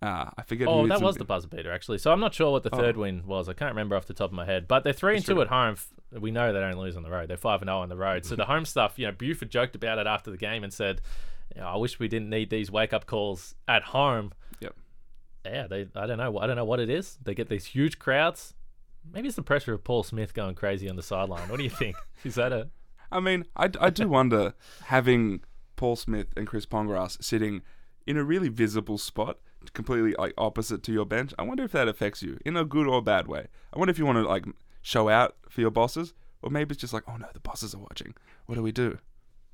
uh, 0.01 0.29
I 0.37 0.41
forget. 0.43 0.67
Oh, 0.67 0.85
that 0.87 1.01
was 1.01 1.15
the 1.17 1.23
buzzer 1.25 1.47
beater 1.47 1.71
actually. 1.71 1.97
So 1.97 2.11
I'm 2.11 2.19
not 2.19 2.33
sure 2.33 2.51
what 2.51 2.63
the 2.63 2.69
Oh. 2.73 2.77
third 2.77 2.97
win 2.97 3.25
was. 3.25 3.47
I 3.49 3.53
can't 3.53 3.71
remember 3.71 3.95
off 3.95 4.05
the 4.05 4.13
top 4.13 4.29
of 4.29 4.33
my 4.33 4.45
head. 4.45 4.67
But 4.67 4.83
they're 4.83 4.93
three 4.93 5.15
and 5.15 5.25
two 5.25 5.41
at 5.41 5.47
home. 5.47 5.73
F- 5.73 5.89
We 6.11 6.29
know 6.29 6.53
they 6.53 6.59
don't 6.59 6.77
lose 6.77 6.95
on 6.95 7.01
the 7.03 7.09
road. 7.09 7.27
They're 7.29 7.37
five 7.37 7.61
and 7.61 7.69
zero 7.69 7.79
on 7.79 7.89
the 7.89 7.95
road. 7.97 8.23
So 8.25 8.35
the 8.35 8.45
home 8.45 8.65
stuff, 8.65 8.99
you 8.99 9.07
know, 9.07 9.11
Buford 9.13 9.49
joked 9.49 9.75
about 9.75 9.97
it 9.97 10.05
after 10.05 10.29
the 10.29 10.37
game 10.37 10.63
and 10.63 10.71
said, 10.71 11.01
you 11.55 11.61
know, 11.61 11.67
"I 11.67 11.75
wish 11.77 11.97
we 11.99 12.07
didn't 12.07 12.29
need 12.29 12.49
these 12.51 12.69
wake 12.69 12.93
up 12.93 13.05
calls 13.07 13.55
at 13.67 13.81
home." 13.83 14.31
Yep. 14.59 14.75
Yeah, 15.45 15.67
they. 15.67 15.87
I 15.95 16.05
don't 16.05 16.17
know. 16.19 16.37
I 16.37 16.45
don't 16.45 16.55
know 16.57 16.65
what 16.65 16.79
it 16.79 16.89
is. 16.89 17.17
They 17.23 17.33
get 17.33 17.47
these 17.49 17.65
huge 17.65 17.97
crowds. 17.97 18.53
Maybe 19.11 19.27
it's 19.27 19.35
the 19.35 19.43
pressure 19.43 19.73
of 19.73 19.83
Paul 19.83 20.03
Smith 20.03 20.33
going 20.33 20.55
crazy 20.55 20.89
on 20.89 20.95
the 20.95 21.03
sideline. 21.03 21.49
What 21.49 21.57
do 21.57 21.63
you 21.63 21.69
think? 21.69 21.95
Is 22.23 22.35
that 22.35 22.51
a 22.51 22.69
I 23.11 23.19
mean, 23.19 23.45
I, 23.55 23.69
I 23.79 23.89
do 23.91 24.07
wonder 24.07 24.55
having 24.85 25.41
Paul 25.75 25.95
Smith 25.95 26.27
and 26.35 26.47
Chris 26.47 26.65
Pongrass 26.65 27.23
sitting 27.23 27.61
in 28.07 28.17
a 28.17 28.23
really 28.23 28.49
visible 28.49 28.97
spot, 28.97 29.37
completely 29.73 30.15
like 30.17 30.33
opposite 30.37 30.81
to 30.83 30.91
your 30.91 31.05
bench. 31.05 31.31
I 31.37 31.43
wonder 31.43 31.63
if 31.63 31.71
that 31.73 31.87
affects 31.87 32.23
you 32.23 32.39
in 32.43 32.57
a 32.57 32.65
good 32.65 32.87
or 32.87 33.03
bad 33.03 33.27
way. 33.27 33.47
I 33.71 33.77
wonder 33.77 33.91
if 33.91 33.99
you 33.99 34.05
want 34.05 34.17
to 34.17 34.27
like 34.27 34.45
show 34.81 35.09
out 35.09 35.35
for 35.47 35.61
your 35.61 35.69
bosses, 35.69 36.15
or 36.41 36.49
maybe 36.49 36.73
it's 36.73 36.81
just 36.81 36.93
like, 36.93 37.03
oh 37.07 37.17
no, 37.17 37.27
the 37.33 37.39
bosses 37.39 37.75
are 37.75 37.79
watching. 37.79 38.15
What 38.47 38.55
do 38.55 38.63
we 38.63 38.71
do? 38.71 38.97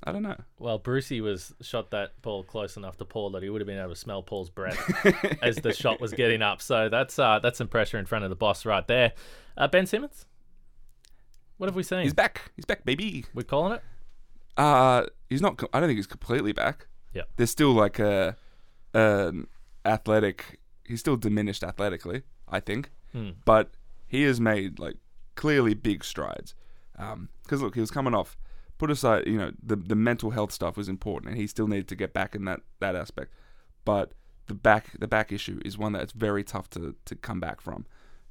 I 0.02 0.12
don't 0.12 0.22
know. 0.22 0.36
Well, 0.58 0.78
Brucey 0.78 1.20
was 1.20 1.52
shot 1.60 1.90
that 1.90 2.20
ball 2.22 2.42
close 2.42 2.76
enough 2.76 2.96
to 2.98 3.04
Paul 3.04 3.30
that 3.30 3.42
he 3.42 3.50
would 3.50 3.60
have 3.60 3.66
been 3.66 3.78
able 3.78 3.90
to 3.90 3.96
smell 3.96 4.22
Paul's 4.22 4.48
breath 4.48 4.78
as 5.42 5.56
the 5.56 5.72
shot 5.74 6.00
was 6.00 6.12
getting 6.12 6.40
up. 6.40 6.62
So 6.62 6.88
that's 6.88 7.18
uh, 7.18 7.38
that's 7.40 7.58
some 7.58 7.68
pressure 7.68 7.98
in 7.98 8.06
front 8.06 8.24
of 8.24 8.30
the 8.30 8.36
boss 8.36 8.64
right 8.64 8.86
there. 8.86 9.12
Uh, 9.58 9.68
ben 9.68 9.84
Simmons, 9.86 10.24
what 11.58 11.66
have 11.68 11.76
we 11.76 11.82
seen? 11.82 12.02
He's 12.02 12.14
back. 12.14 12.50
He's 12.56 12.64
back, 12.64 12.84
baby. 12.86 13.26
We're 13.34 13.42
calling 13.42 13.74
it. 13.74 13.82
Uh 14.56 15.06
he's 15.28 15.42
not. 15.42 15.62
I 15.72 15.80
don't 15.80 15.88
think 15.88 15.98
he's 15.98 16.06
completely 16.06 16.52
back. 16.52 16.86
Yeah. 17.14 17.22
There's 17.36 17.50
still 17.50 17.72
like 17.72 17.98
a, 17.98 18.36
an 18.94 19.46
athletic. 19.84 20.60
He's 20.86 21.00
still 21.00 21.16
diminished 21.16 21.62
athletically. 21.62 22.22
I 22.48 22.60
think, 22.60 22.90
Hmm. 23.12 23.30
but 23.44 23.70
he 24.08 24.22
has 24.24 24.40
made 24.40 24.78
like 24.78 24.96
clearly 25.36 25.74
big 25.74 26.02
strides. 26.04 26.54
Because 27.42 27.62
look, 27.62 27.74
he 27.74 27.80
was 27.80 27.90
coming 27.90 28.14
off. 28.14 28.36
Put 28.80 28.90
aside, 28.90 29.26
you 29.26 29.36
know, 29.36 29.52
the 29.62 29.76
the 29.76 29.94
mental 29.94 30.30
health 30.30 30.52
stuff 30.52 30.78
was 30.78 30.88
important, 30.88 31.32
and 31.32 31.38
he 31.38 31.46
still 31.46 31.68
needed 31.68 31.86
to 31.88 31.94
get 31.94 32.14
back 32.14 32.34
in 32.34 32.46
that 32.46 32.60
that 32.78 32.96
aspect. 32.96 33.30
But 33.84 34.12
the 34.46 34.54
back 34.54 34.98
the 34.98 35.06
back 35.06 35.32
issue 35.32 35.60
is 35.66 35.76
one 35.76 35.92
that's 35.92 36.12
very 36.12 36.42
tough 36.42 36.70
to 36.70 36.94
to 37.04 37.14
come 37.14 37.40
back 37.40 37.60
from. 37.60 37.84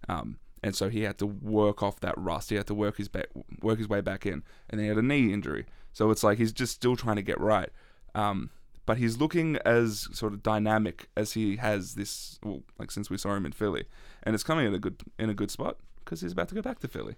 Um, 0.07 0.39
and 0.63 0.75
so 0.75 0.89
he 0.89 1.03
had 1.03 1.19
to 1.19 1.27
work 1.27 1.83
off 1.83 1.99
that 1.99 2.17
rust. 2.17 2.49
He 2.49 2.55
had 2.55 2.65
to 2.65 2.73
work 2.73 2.97
his 2.97 3.07
ba- 3.07 3.27
work 3.62 3.77
his 3.77 3.88
way 3.88 4.01
back 4.01 4.25
in, 4.25 4.41
and 4.71 4.79
then 4.79 4.79
he 4.79 4.88
had 4.88 4.97
a 4.97 5.03
knee 5.03 5.31
injury. 5.31 5.67
So 5.93 6.09
it's 6.09 6.23
like 6.23 6.39
he's 6.39 6.51
just 6.51 6.73
still 6.73 6.95
trying 6.95 7.17
to 7.17 7.21
get 7.21 7.39
right. 7.39 7.69
Um, 8.15 8.49
but 8.88 8.97
he's 8.97 9.19
looking 9.19 9.57
as 9.57 10.07
sort 10.13 10.33
of 10.33 10.41
dynamic 10.41 11.09
as 11.15 11.33
he 11.33 11.57
has 11.57 11.93
this, 11.93 12.39
well, 12.43 12.63
like 12.79 12.89
since 12.89 13.12
we 13.12 13.19
saw 13.19 13.35
him 13.35 13.45
in 13.45 13.51
Philly, 13.51 13.85
and 14.23 14.33
it's 14.33 14.43
coming 14.43 14.65
in 14.65 14.73
a 14.73 14.79
good 14.79 15.03
in 15.19 15.29
a 15.29 15.35
good 15.35 15.51
spot 15.51 15.77
because 16.03 16.21
he's 16.21 16.31
about 16.31 16.49
to 16.49 16.55
go 16.55 16.63
back 16.63 16.79
to 16.79 16.88
Philly, 16.88 17.17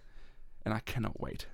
and 0.65 0.74
I 0.74 0.80
cannot 0.80 1.22
wait. 1.22 1.46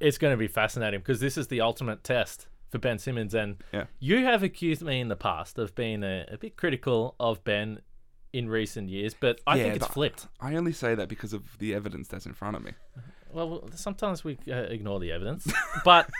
It's 0.00 0.18
going 0.18 0.32
to 0.32 0.36
be 0.38 0.48
fascinating 0.48 1.00
because 1.00 1.20
this 1.20 1.36
is 1.36 1.48
the 1.48 1.60
ultimate 1.60 2.02
test 2.04 2.46
for 2.70 2.78
Ben 2.78 2.98
Simmons. 2.98 3.34
And 3.34 3.62
Yeah. 3.72 3.84
you 4.00 4.24
have 4.24 4.42
accused 4.42 4.82
me 4.82 5.00
in 5.00 5.08
the 5.08 5.16
past 5.16 5.58
of 5.58 5.74
being 5.74 6.02
a, 6.02 6.26
a 6.30 6.36
bit 6.38 6.56
critical 6.56 7.14
of 7.20 7.42
Ben 7.44 7.80
in 8.32 8.48
recent 8.48 8.88
years, 8.88 9.14
but 9.14 9.40
I 9.46 9.56
Yeah, 9.56 9.62
think 9.64 9.76
it's 9.76 9.86
flipped. 9.86 10.26
I 10.40 10.56
only 10.56 10.72
say 10.72 10.94
that 10.96 11.08
because 11.08 11.32
of 11.32 11.56
the 11.58 11.72
evidence 11.74 12.08
that's 12.08 12.26
in 12.26 12.32
front 12.32 12.56
of 12.56 12.64
me. 12.64 12.72
Well, 13.32 13.68
sometimes 13.74 14.24
we 14.24 14.38
uh, 14.50 14.54
ignore 14.62 14.98
the 15.00 15.12
evidence, 15.12 15.46
but 15.84 16.10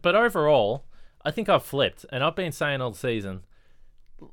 but 0.00 0.14
overall, 0.14 0.84
I 1.24 1.30
think 1.30 1.48
I've 1.50 1.62
flipped, 1.64 2.06
and 2.10 2.24
I've 2.24 2.34
been 2.36 2.52
saying 2.52 2.80
all 2.80 2.94
season. 2.94 3.42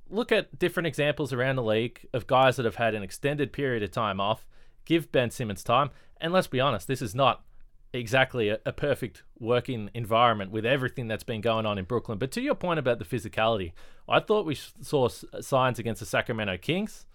Look 0.10 0.32
at 0.32 0.58
different 0.60 0.88
examples 0.88 1.34
around 1.34 1.56
the 1.58 1.64
league 1.64 2.06
of 2.14 2.28
guys 2.28 2.56
that 2.58 2.66
have 2.66 2.76
had 2.76 2.94
an 2.96 3.04
extended 3.04 3.52
period 3.52 3.84
of 3.84 3.92
time 3.92 4.20
off. 4.22 4.46
Give 4.86 5.12
Ben 5.12 5.30
Simmons 5.32 5.64
time, 5.64 5.90
and 6.22 6.32
let's 6.32 6.48
be 6.48 6.60
honest, 6.60 6.88
this 6.88 7.02
is 7.02 7.14
not 7.16 7.44
exactly 7.94 8.50
a, 8.50 8.60
a 8.66 8.72
perfect 8.72 9.24
working 9.40 9.90
environment 9.94 10.52
with 10.52 10.66
everything 10.66 11.08
that's 11.08 11.24
been 11.24 11.42
going 11.42 11.66
on 11.66 11.78
in 11.78 11.86
Brooklyn. 11.86 12.18
But 12.18 12.32
to 12.32 12.42
your 12.42 12.56
point 12.56 12.80
about 12.80 13.00
the 13.00 13.06
physicality, 13.06 13.74
I 14.08 14.20
thought 14.20 14.46
we 14.46 14.56
saw 14.56 15.08
signs 15.08 15.80
against 15.80 16.00
the 16.00 16.06
Sacramento 16.06 16.58
Kings 16.58 17.06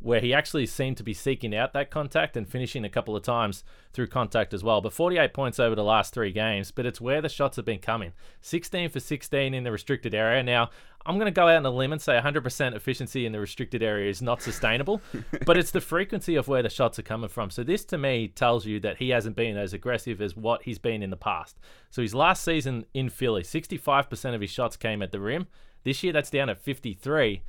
where 0.00 0.20
he 0.20 0.32
actually 0.32 0.66
seemed 0.66 0.96
to 0.96 1.02
be 1.02 1.12
seeking 1.12 1.54
out 1.54 1.72
that 1.74 1.90
contact 1.90 2.36
and 2.36 2.48
finishing 2.48 2.84
a 2.84 2.88
couple 2.88 3.14
of 3.14 3.22
times 3.22 3.62
through 3.92 4.06
contact 4.06 4.54
as 4.54 4.64
well. 4.64 4.80
But 4.80 4.94
48 4.94 5.34
points 5.34 5.60
over 5.60 5.74
the 5.74 5.84
last 5.84 6.14
three 6.14 6.32
games, 6.32 6.70
but 6.70 6.86
it's 6.86 7.00
where 7.00 7.20
the 7.20 7.28
shots 7.28 7.56
have 7.56 7.66
been 7.66 7.78
coming. 7.78 8.12
16 8.40 8.88
for 8.90 9.00
16 9.00 9.52
in 9.52 9.64
the 9.64 9.72
restricted 9.72 10.14
area. 10.14 10.42
Now, 10.42 10.70
I'm 11.06 11.16
going 11.16 11.26
to 11.26 11.30
go 11.30 11.48
out 11.48 11.56
on 11.56 11.66
a 11.66 11.70
limb 11.70 11.92
and 11.92 12.00
say 12.00 12.18
100% 12.18 12.74
efficiency 12.74 13.24
in 13.24 13.32
the 13.32 13.40
restricted 13.40 13.82
area 13.82 14.10
is 14.10 14.20
not 14.20 14.42
sustainable, 14.42 15.00
but 15.46 15.56
it's 15.56 15.70
the 15.70 15.80
frequency 15.80 16.36
of 16.36 16.48
where 16.48 16.62
the 16.62 16.68
shots 16.68 16.98
are 16.98 17.02
coming 17.02 17.30
from. 17.30 17.50
So 17.50 17.62
this 17.62 17.84
to 17.86 17.98
me 17.98 18.28
tells 18.28 18.66
you 18.66 18.80
that 18.80 18.98
he 18.98 19.10
hasn't 19.10 19.36
been 19.36 19.56
as 19.56 19.72
aggressive 19.72 20.20
as 20.20 20.36
what 20.36 20.62
he's 20.62 20.78
been 20.78 21.02
in 21.02 21.10
the 21.10 21.16
past. 21.16 21.58
So 21.90 22.02
his 22.02 22.14
last 22.14 22.44
season 22.44 22.84
in 22.92 23.08
Philly, 23.08 23.42
65% 23.42 24.34
of 24.34 24.40
his 24.40 24.50
shots 24.50 24.76
came 24.76 25.02
at 25.02 25.12
the 25.12 25.20
rim. 25.20 25.46
This 25.84 26.02
year 26.02 26.12
that's 26.12 26.30
down 26.30 26.50
at 26.50 26.60
53 26.60 27.42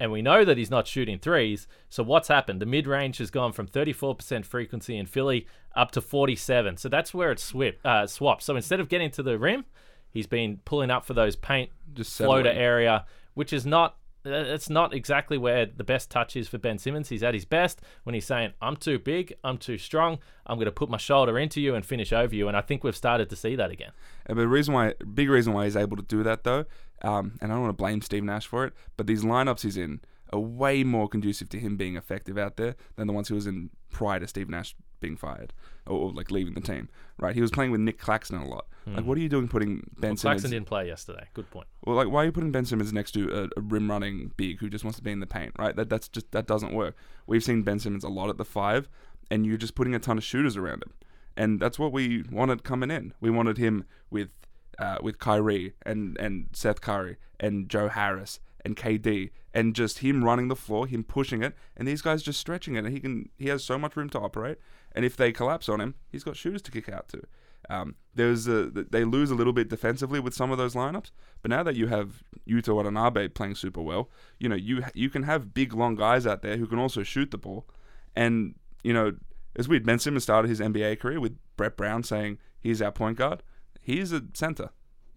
and 0.00 0.10
we 0.10 0.22
know 0.22 0.44
that 0.44 0.56
he's 0.56 0.70
not 0.70 0.88
shooting 0.88 1.18
threes. 1.18 1.68
So 1.90 2.02
what's 2.02 2.28
happened? 2.28 2.60
The 2.60 2.66
mid 2.66 2.86
range 2.86 3.18
has 3.18 3.30
gone 3.30 3.52
from 3.52 3.68
34% 3.68 4.44
frequency 4.46 4.96
in 4.96 5.04
Philly 5.06 5.46
up 5.76 5.90
to 5.92 6.00
47. 6.00 6.78
So 6.78 6.88
that's 6.88 7.12
where 7.14 7.30
it's 7.30 7.44
swip, 7.44 7.78
uh, 7.84 8.06
swapped. 8.06 8.42
So 8.42 8.56
instead 8.56 8.80
of 8.80 8.88
getting 8.88 9.10
to 9.12 9.22
the 9.22 9.38
rim, 9.38 9.66
he's 10.10 10.26
been 10.26 10.60
pulling 10.64 10.90
up 10.90 11.04
for 11.04 11.12
those 11.14 11.36
paint 11.36 11.70
Just 11.92 12.16
floater 12.16 12.48
settling. 12.48 12.64
area, 12.64 13.04
which 13.34 13.52
is 13.52 13.66
not. 13.66 13.96
It's 14.24 14.68
not 14.68 14.92
exactly 14.92 15.38
where 15.38 15.64
the 15.66 15.84
best 15.84 16.10
touch 16.10 16.36
is 16.36 16.48
for 16.48 16.58
Ben 16.58 16.78
Simmons. 16.78 17.08
He's 17.08 17.22
at 17.22 17.32
his 17.32 17.44
best 17.44 17.80
when 18.04 18.14
he's 18.14 18.26
saying, 18.26 18.52
"I'm 18.60 18.76
too 18.76 18.98
big, 18.98 19.34
I'm 19.42 19.56
too 19.56 19.78
strong, 19.78 20.18
I'm 20.46 20.56
going 20.56 20.66
to 20.66 20.72
put 20.72 20.90
my 20.90 20.98
shoulder 20.98 21.38
into 21.38 21.60
you 21.60 21.74
and 21.74 21.84
finish 21.84 22.12
over 22.12 22.34
you." 22.34 22.46
And 22.48 22.56
I 22.56 22.60
think 22.60 22.84
we've 22.84 22.96
started 22.96 23.30
to 23.30 23.36
see 23.36 23.56
that 23.56 23.70
again. 23.70 23.92
And 24.26 24.38
the 24.38 24.48
reason 24.48 24.74
why, 24.74 24.94
big 25.14 25.30
reason 25.30 25.52
why 25.52 25.64
he's 25.64 25.76
able 25.76 25.96
to 25.96 26.02
do 26.02 26.22
that 26.22 26.44
though, 26.44 26.66
um, 27.02 27.38
and 27.40 27.50
I 27.50 27.54
don't 27.54 27.62
want 27.62 27.76
to 27.76 27.82
blame 27.82 28.02
Steve 28.02 28.24
Nash 28.24 28.46
for 28.46 28.64
it, 28.64 28.74
but 28.96 29.06
these 29.06 29.24
lineups 29.24 29.62
he's 29.62 29.76
in 29.76 30.00
are 30.32 30.40
way 30.40 30.84
more 30.84 31.08
conducive 31.08 31.48
to 31.50 31.58
him 31.58 31.76
being 31.76 31.96
effective 31.96 32.38
out 32.38 32.56
there 32.56 32.76
than 32.96 33.06
the 33.06 33.12
ones 33.12 33.28
he 33.28 33.34
was 33.34 33.46
in 33.46 33.70
prior 33.90 34.20
to 34.20 34.28
Steve 34.28 34.48
Nash 34.48 34.74
being 35.00 35.16
fired 35.16 35.52
or, 35.86 35.98
or, 35.98 36.12
like 36.12 36.30
leaving 36.30 36.54
the 36.54 36.60
team. 36.60 36.88
Right? 37.18 37.34
He 37.34 37.40
was 37.40 37.50
playing 37.50 37.70
with 37.70 37.80
Nic 37.80 37.98
Claxton 37.98 38.38
a 38.38 38.48
lot. 38.48 38.66
Like, 38.86 39.04
what 39.04 39.16
are 39.18 39.20
you 39.20 39.28
doing 39.28 39.46
putting 39.46 39.88
Ben 39.98 40.10
Well, 40.10 40.16
Simmons? 40.16 40.22
Claxton 40.22 40.50
didn't 40.50 40.66
play 40.66 40.86
yesterday. 40.86 41.28
Good 41.34 41.50
point. 41.50 41.68
Well, 41.84 41.94
like, 41.94 42.08
why 42.08 42.22
are 42.22 42.24
you 42.24 42.32
putting 42.32 42.50
Ben 42.50 42.64
Simmons 42.64 42.92
next 42.92 43.12
to 43.12 43.30
a, 43.56 43.60
a 43.60 43.62
rim 43.62 43.88
running 43.90 44.32
big 44.36 44.58
who 44.58 44.68
just 44.68 44.84
wants 44.84 44.98
to 44.98 45.04
be 45.04 45.12
in 45.12 45.20
the 45.20 45.26
paint? 45.26 45.52
Right? 45.58 45.76
That 45.76 45.88
that's 45.88 46.08
just 46.08 46.30
that 46.32 46.46
doesn't 46.46 46.72
work. 46.72 46.96
We've 47.26 47.44
seen 47.44 47.62
Ben 47.62 47.78
Simmons 47.78 48.04
a 48.04 48.08
lot 48.08 48.30
at 48.30 48.36
the 48.36 48.44
five, 48.44 48.88
and 49.30 49.46
you're 49.46 49.58
just 49.58 49.74
putting 49.74 49.94
a 49.94 49.98
ton 49.98 50.18
of 50.18 50.24
shooters 50.24 50.56
around 50.56 50.82
him, 50.82 50.92
and 51.36 51.60
that's 51.60 51.78
what 51.78 51.92
we 51.92 52.24
wanted 52.32 52.64
coming 52.64 52.90
in. 52.90 53.12
We 53.20 53.30
wanted 53.30 53.58
him 53.58 53.84
with 54.10 54.30
uh, 54.78 54.98
with 55.02 55.18
Kyrie 55.18 55.74
and 55.84 56.16
and 56.18 56.48
Seth 56.52 56.80
Curry 56.80 57.16
and 57.38 57.68
Joe 57.68 57.88
Harris 57.88 58.40
and 58.64 58.76
KD 58.76 59.30
and 59.54 59.74
just 59.74 59.98
him 59.98 60.24
running 60.24 60.48
the 60.48 60.56
floor, 60.56 60.86
him 60.86 61.04
pushing 61.04 61.42
it, 61.42 61.54
and 61.76 61.86
these 61.86 62.02
guys 62.02 62.22
just 62.22 62.40
stretching 62.40 62.76
it. 62.76 62.84
And 62.84 62.92
he 62.92 63.00
can 63.00 63.28
he 63.36 63.48
has 63.48 63.64
so 63.64 63.78
much 63.78 63.96
room 63.96 64.08
to 64.10 64.18
operate. 64.18 64.58
And 64.92 65.04
if 65.04 65.16
they 65.16 65.32
collapse 65.32 65.68
on 65.68 65.80
him, 65.80 65.94
he's 66.08 66.24
got 66.24 66.36
shooters 66.36 66.62
to 66.62 66.70
kick 66.70 66.88
out 66.88 67.08
to. 67.08 67.22
Um, 67.68 67.94
there's 68.14 68.48
a, 68.48 68.70
they 68.70 69.04
lose 69.04 69.30
a 69.30 69.34
little 69.34 69.52
bit 69.52 69.68
defensively 69.68 70.18
with 70.18 70.34
some 70.34 70.50
of 70.50 70.58
those 70.58 70.74
lineups, 70.74 71.10
but 71.42 71.50
now 71.50 71.62
that 71.62 71.76
you 71.76 71.86
have 71.86 72.22
Yuta 72.48 72.74
Watanabe 72.74 73.28
playing 73.28 73.54
super 73.54 73.80
well, 73.80 74.08
you 74.38 74.48
know 74.48 74.56
you 74.56 74.82
you 74.94 75.08
can 75.08 75.22
have 75.24 75.54
big 75.54 75.72
long 75.72 75.94
guys 75.94 76.26
out 76.26 76.42
there 76.42 76.56
who 76.56 76.66
can 76.66 76.78
also 76.78 77.02
shoot 77.02 77.30
the 77.30 77.38
ball, 77.38 77.68
and 78.16 78.56
you 78.82 78.92
know 78.92 79.12
it's 79.54 79.68
weird. 79.68 79.86
Ben 79.86 79.98
Simmons 80.00 80.24
started 80.24 80.48
his 80.48 80.58
NBA 80.58 80.98
career 80.98 81.20
with 81.20 81.36
Brett 81.56 81.76
Brown 81.76 82.02
saying 82.02 82.38
he's 82.58 82.82
our 82.82 82.90
point 82.90 83.18
guard. 83.18 83.42
He's 83.80 84.12
a 84.12 84.22
center 84.34 84.70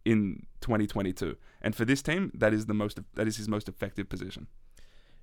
in 0.05 0.45
2022, 0.61 1.37
and 1.61 1.75
for 1.75 1.85
this 1.85 2.03
team, 2.03 2.31
that 2.35 2.53
is 2.53 2.67
the 2.67 2.73
most 2.75 2.99
that 3.15 3.27
is 3.27 3.37
his 3.37 3.47
most 3.47 3.67
effective 3.67 4.09
position. 4.09 4.47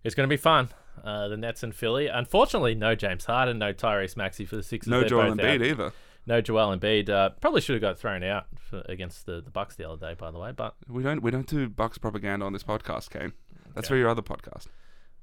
It's 0.03 0.15
going 0.15 0.29
to 0.29 0.33
be 0.33 0.41
fun. 0.41 0.71
Uh, 1.03 1.29
the 1.29 1.37
Nets 1.37 1.63
and 1.63 1.75
Philly. 1.75 2.09
Unfortunately, 2.09 2.75
no 2.75 2.95
James 2.95 3.25
Harden, 3.25 3.59
no 3.59 3.73
Tyrese 3.73 4.17
Maxey 4.17 4.45
for 4.45 4.57
the 4.57 4.63
Sixers. 4.63 4.91
No 4.91 5.01
They're 5.01 5.09
Joel 5.11 5.35
Embiid 5.35 5.55
out. 5.61 5.63
either. 5.67 5.93
No 6.27 6.41
Joel 6.43 6.77
Embiid. 6.77 7.09
Uh, 7.09 7.31
probably 7.41 7.61
should 7.63 7.75
have 7.75 7.81
got 7.81 7.99
thrown 7.99 8.23
out 8.23 8.47
for, 8.59 8.83
against 8.87 9.25
the, 9.27 9.41
the 9.41 9.51
Bucks 9.51 9.77
the 9.77 9.89
other 9.89 9.97
day, 10.09 10.15
by 10.15 10.31
the 10.31 10.39
way. 10.39 10.53
But 10.53 10.75
We 10.89 11.03
don't 11.03 11.23
we 11.23 11.31
don't 11.31 11.47
do 11.47 11.69
Bucks 11.69 11.97
propaganda 11.99 12.45
on 12.45 12.53
this 12.53 12.63
podcast, 12.65 13.11
Kane. 13.11 13.33
That's 13.75 13.87
Okay. 13.87 13.95
for 13.95 13.97
your 13.97 14.09
other 14.11 14.21
podcast. 14.23 14.67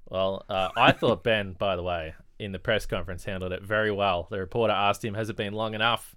well, 0.09 0.43
uh, 0.49 0.69
I 0.75 0.91
thought 0.93 1.23
Ben, 1.23 1.53
by 1.53 1.75
the 1.75 1.83
way, 1.83 2.15
in 2.39 2.51
the 2.53 2.59
press 2.59 2.85
conference 2.85 3.25
handled 3.25 3.51
it 3.51 3.61
very 3.61 3.91
well. 3.91 4.27
The 4.31 4.39
reporter 4.39 4.73
asked 4.73 5.03
him, 5.05 5.13
"Has 5.13 5.29
it 5.29 5.35
been 5.35 5.53
long 5.53 5.73
enough 5.75 6.15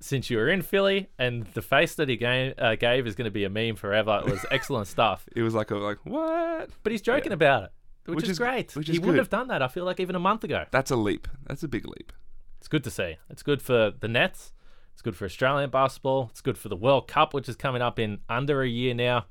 since 0.00 0.28
you 0.28 0.36
were 0.36 0.48
in 0.48 0.60
Philly?" 0.62 1.08
And 1.18 1.46
the 1.54 1.62
face 1.62 1.94
that 1.94 2.08
he 2.08 2.16
gave, 2.16 2.54
uh, 2.58 2.74
gave 2.76 3.06
is 3.06 3.14
going 3.14 3.26
to 3.26 3.30
be 3.30 3.44
a 3.44 3.50
meme 3.50 3.76
forever. 3.76 4.22
It 4.26 4.30
was 4.30 4.44
excellent 4.50 4.88
stuff. 4.88 5.26
It 5.34 5.42
was 5.42 5.54
like 5.54 5.70
a 5.70 5.76
like 5.76 5.98
what? 6.04 6.70
But 6.82 6.92
he's 6.92 7.00
joking 7.02 7.30
Yeah. 7.32 7.34
about 7.36 7.62
it, 7.64 7.70
which, 8.04 8.16
Which 8.16 8.24
is, 8.24 8.30
is- 8.30 8.38
great. 8.38 8.74
which 8.76 8.88
he 8.88 8.94
is 8.94 9.00
wouldn't 9.00 9.18
have 9.18 9.30
done 9.30 9.48
that. 9.48 9.62
I 9.62 9.68
feel 9.68 9.84
like 9.84 10.00
even 10.00 10.16
a 10.16 10.20
month 10.20 10.44
ago. 10.44 10.64
That's 10.70 10.90
a 10.90 10.96
leap. 10.96 11.28
That's 11.46 11.62
a 11.62 11.68
big 11.68 11.86
leap. 11.86 12.12
It's 12.58 12.68
good 12.68 12.84
to 12.84 12.90
see. 12.90 13.16
It's 13.30 13.42
good 13.42 13.60
for 13.62 13.92
the 13.98 14.08
Nets. 14.08 14.52
It's 14.92 15.02
good 15.02 15.16
for 15.16 15.24
Australian 15.24 15.70
basketball. 15.70 16.28
It's 16.30 16.40
good 16.40 16.58
for 16.58 16.68
the 16.68 16.76
World 16.76 17.08
Cup, 17.08 17.32
which 17.34 17.48
is 17.48 17.56
coming 17.56 17.80
up 17.82 17.98
in 17.98 18.18
under 18.28 18.62
a 18.62 18.68
year 18.68 18.94
now. 18.94 19.26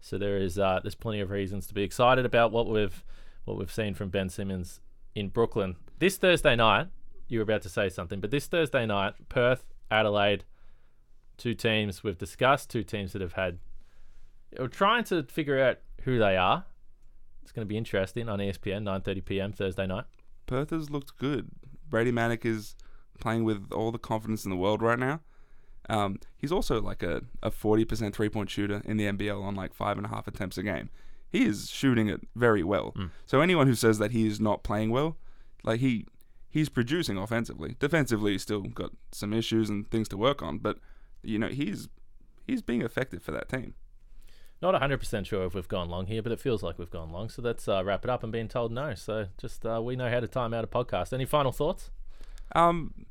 So 0.00 0.18
there 0.18 0.36
is 0.36 0.58
uh, 0.58 0.80
there's 0.82 0.94
plenty 0.94 1.20
of 1.20 1.30
reasons 1.30 1.66
to 1.68 1.74
be 1.74 1.82
excited 1.82 2.24
about 2.26 2.52
what 2.52 2.66
we've 2.68 3.02
what 3.44 3.56
we've 3.56 3.72
seen 3.72 3.94
from 3.94 4.08
Ben 4.10 4.28
Simmons 4.28 4.80
in 5.14 5.28
Brooklyn 5.28 5.76
this 5.98 6.16
Thursday 6.16 6.56
night. 6.56 6.88
You 7.28 7.38
were 7.38 7.44
about 7.44 7.62
to 7.62 7.68
say 7.68 7.88
something, 7.88 8.20
but 8.20 8.30
this 8.30 8.46
Thursday 8.46 8.84
night, 8.86 9.14
Perth, 9.28 9.64
Adelaide, 9.90 10.44
two 11.38 11.54
teams 11.54 12.02
we've 12.04 12.18
discussed, 12.18 12.70
two 12.70 12.82
teams 12.82 13.12
that 13.12 13.22
have 13.22 13.32
had. 13.34 13.58
We're 14.58 14.68
trying 14.68 15.04
to 15.04 15.22
figure 15.24 15.62
out 15.62 15.78
who 16.02 16.18
they 16.18 16.36
are. 16.36 16.64
It's 17.46 17.52
going 17.52 17.64
to 17.64 17.68
be 17.68 17.76
interesting 17.76 18.28
on 18.28 18.40
ESPN, 18.40 18.82
9:30 18.82 19.24
p.m. 19.24 19.52
Thursday 19.52 19.86
night. 19.86 20.02
Perth 20.46 20.70
has 20.70 20.90
looked 20.90 21.16
good. 21.16 21.48
Brady 21.88 22.10
Manek 22.10 22.44
is 22.44 22.74
playing 23.20 23.44
with 23.44 23.70
all 23.72 23.92
the 23.92 24.00
confidence 24.00 24.44
in 24.44 24.50
the 24.50 24.56
world 24.56 24.82
right 24.82 24.98
now. 24.98 25.20
Um, 25.88 26.18
he's 26.36 26.50
also 26.50 26.82
like 26.82 27.04
a, 27.04 27.22
a 27.44 27.52
40% 27.52 28.12
three 28.12 28.28
point 28.28 28.50
shooter 28.50 28.82
in 28.84 28.96
the 28.96 29.04
NBL 29.04 29.40
on 29.40 29.54
like 29.54 29.74
five 29.74 29.96
and 29.96 30.04
a 30.04 30.08
half 30.08 30.26
attempts 30.26 30.58
a 30.58 30.64
game. 30.64 30.90
He 31.30 31.44
is 31.44 31.70
shooting 31.70 32.08
it 32.08 32.22
very 32.34 32.64
well. 32.64 32.92
Mm. 32.96 33.10
So 33.26 33.40
anyone 33.40 33.68
who 33.68 33.76
says 33.76 33.98
that 33.98 34.10
he 34.10 34.26
is 34.26 34.40
not 34.40 34.64
playing 34.64 34.90
well, 34.90 35.16
like 35.62 35.78
he 35.78 36.04
he's 36.50 36.68
producing 36.68 37.16
offensively. 37.16 37.76
Defensively, 37.78 38.32
he's 38.32 38.42
still 38.42 38.62
got 38.62 38.90
some 39.12 39.32
issues 39.32 39.70
and 39.70 39.88
things 39.88 40.08
to 40.08 40.16
work 40.16 40.42
on, 40.42 40.58
but 40.58 40.78
you 41.22 41.38
know 41.38 41.46
he's 41.46 41.86
he's 42.44 42.60
being 42.60 42.82
effective 42.82 43.22
for 43.22 43.30
that 43.30 43.48
team. 43.48 43.74
Not 44.62 44.74
100% 44.80 45.26
sure 45.26 45.44
if 45.44 45.54
we've 45.54 45.68
gone 45.68 45.90
long 45.90 46.06
here, 46.06 46.22
but 46.22 46.32
it 46.32 46.40
feels 46.40 46.62
like 46.62 46.78
we've 46.78 46.90
gone 46.90 47.10
long. 47.12 47.28
So 47.28 47.42
let's 47.42 47.68
uh, 47.68 47.84
wrap 47.84 48.04
it 48.04 48.10
up. 48.10 48.22
I'm 48.22 48.30
being 48.30 48.48
told 48.48 48.72
no. 48.72 48.94
So 48.94 49.26
just 49.38 49.66
uh, 49.66 49.82
we 49.82 49.96
know 49.96 50.08
how 50.08 50.20
to 50.20 50.28
time 50.28 50.54
out 50.54 50.64
a 50.64 50.66
podcast. 50.66 51.12
Any 51.12 51.26
final 51.26 51.52
thoughts? 51.52 51.90
Um, 52.54 53.06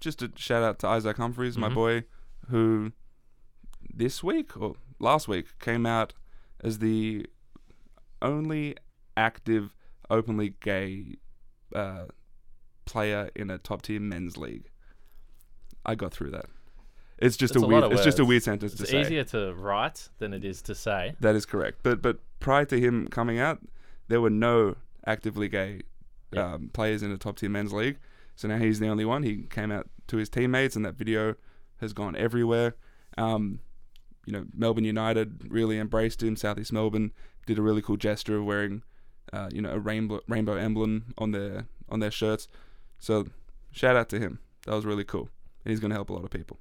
just 0.00 0.20
a 0.22 0.30
shout 0.36 0.62
out 0.62 0.78
to 0.80 0.88
Isaac 0.88 1.16
Humphries, 1.16 1.56
my 1.56 1.70
Mhm. 1.70 1.74
boy, 1.74 2.04
who 2.48 2.92
this 3.92 4.22
week 4.22 4.56
or 4.60 4.74
last 4.98 5.26
week 5.26 5.58
came 5.58 5.86
out 5.86 6.12
as 6.62 6.80
the 6.80 7.26
only 8.20 8.76
active, 9.16 9.74
openly 10.10 10.54
gay 10.60 11.16
uh, 11.74 12.06
player 12.84 13.30
in 13.34 13.48
a 13.50 13.56
top 13.58 13.82
tier 13.82 14.00
men's 14.00 14.36
league. 14.36 14.68
I 15.86 15.94
got 15.94 16.12
through 16.12 16.32
that. 16.32 16.46
It's 17.20 17.36
just 17.36 17.54
That's 17.54 17.62
a 17.62 17.66
a 17.66 17.68
weird. 17.68 17.92
It's 17.92 18.04
just 18.04 18.18
a 18.18 18.24
weird 18.24 18.42
sentence 18.42 18.72
It's 18.72 18.80
to 18.82 18.86
say. 18.86 19.00
It's 19.00 19.08
easier 19.08 19.24
to 19.24 19.54
write 19.54 20.08
than 20.18 20.32
it 20.32 20.44
is 20.44 20.62
to 20.62 20.74
say. 20.74 21.14
That 21.20 21.34
is 21.36 21.44
correct. 21.46 21.80
But 21.82 22.00
but 22.02 22.18
prior 22.40 22.64
to 22.66 22.80
him 22.80 23.08
coming 23.08 23.38
out, 23.38 23.58
there 24.08 24.20
were 24.20 24.30
no 24.30 24.76
actively 25.06 25.48
gay 25.48 25.82
Yeah. 26.32 26.54
um, 26.54 26.70
players 26.72 27.02
in 27.02 27.10
the 27.10 27.18
top 27.18 27.36
tier 27.36 27.50
men's 27.50 27.72
league. 27.72 27.98
So 28.36 28.48
now 28.48 28.56
he's 28.58 28.78
the 28.80 28.88
only 28.88 29.04
one. 29.04 29.22
He 29.22 29.42
came 29.50 29.70
out 29.70 29.88
to 30.08 30.16
his 30.16 30.28
teammates, 30.30 30.76
and 30.76 30.84
that 30.84 30.94
video 30.94 31.34
has 31.80 31.92
gone 31.92 32.16
everywhere. 32.16 32.74
Um, 33.18 33.60
you 34.26 34.32
know, 34.32 34.46
Melbourne 34.54 34.84
United 34.84 35.50
really 35.52 35.78
embraced 35.78 36.22
him. 36.22 36.36
Southeast 36.36 36.72
Melbourne 36.72 37.12
did 37.46 37.58
a 37.58 37.62
really 37.62 37.82
cool 37.82 37.96
gesture 37.96 38.36
of 38.38 38.44
wearing, 38.44 38.82
uh, 39.32 39.48
you 39.52 39.60
know, 39.60 39.72
a 39.72 39.78
rainbow 39.78 40.20
rainbow 40.28 40.54
emblem 40.56 41.12
on 41.18 41.32
their 41.32 41.66
on 41.90 42.00
their 42.00 42.10
shirts. 42.10 42.48
So 42.98 43.26
shout 43.72 43.96
out 43.96 44.08
to 44.10 44.18
him. 44.18 44.38
That 44.66 44.74
was 44.74 44.86
really 44.86 45.04
cool, 45.04 45.28
and 45.64 45.70
he's 45.70 45.80
going 45.80 45.90
to 45.90 45.96
help 45.96 46.08
a 46.10 46.12
lot 46.14 46.24
of 46.24 46.30
people. 46.30 46.58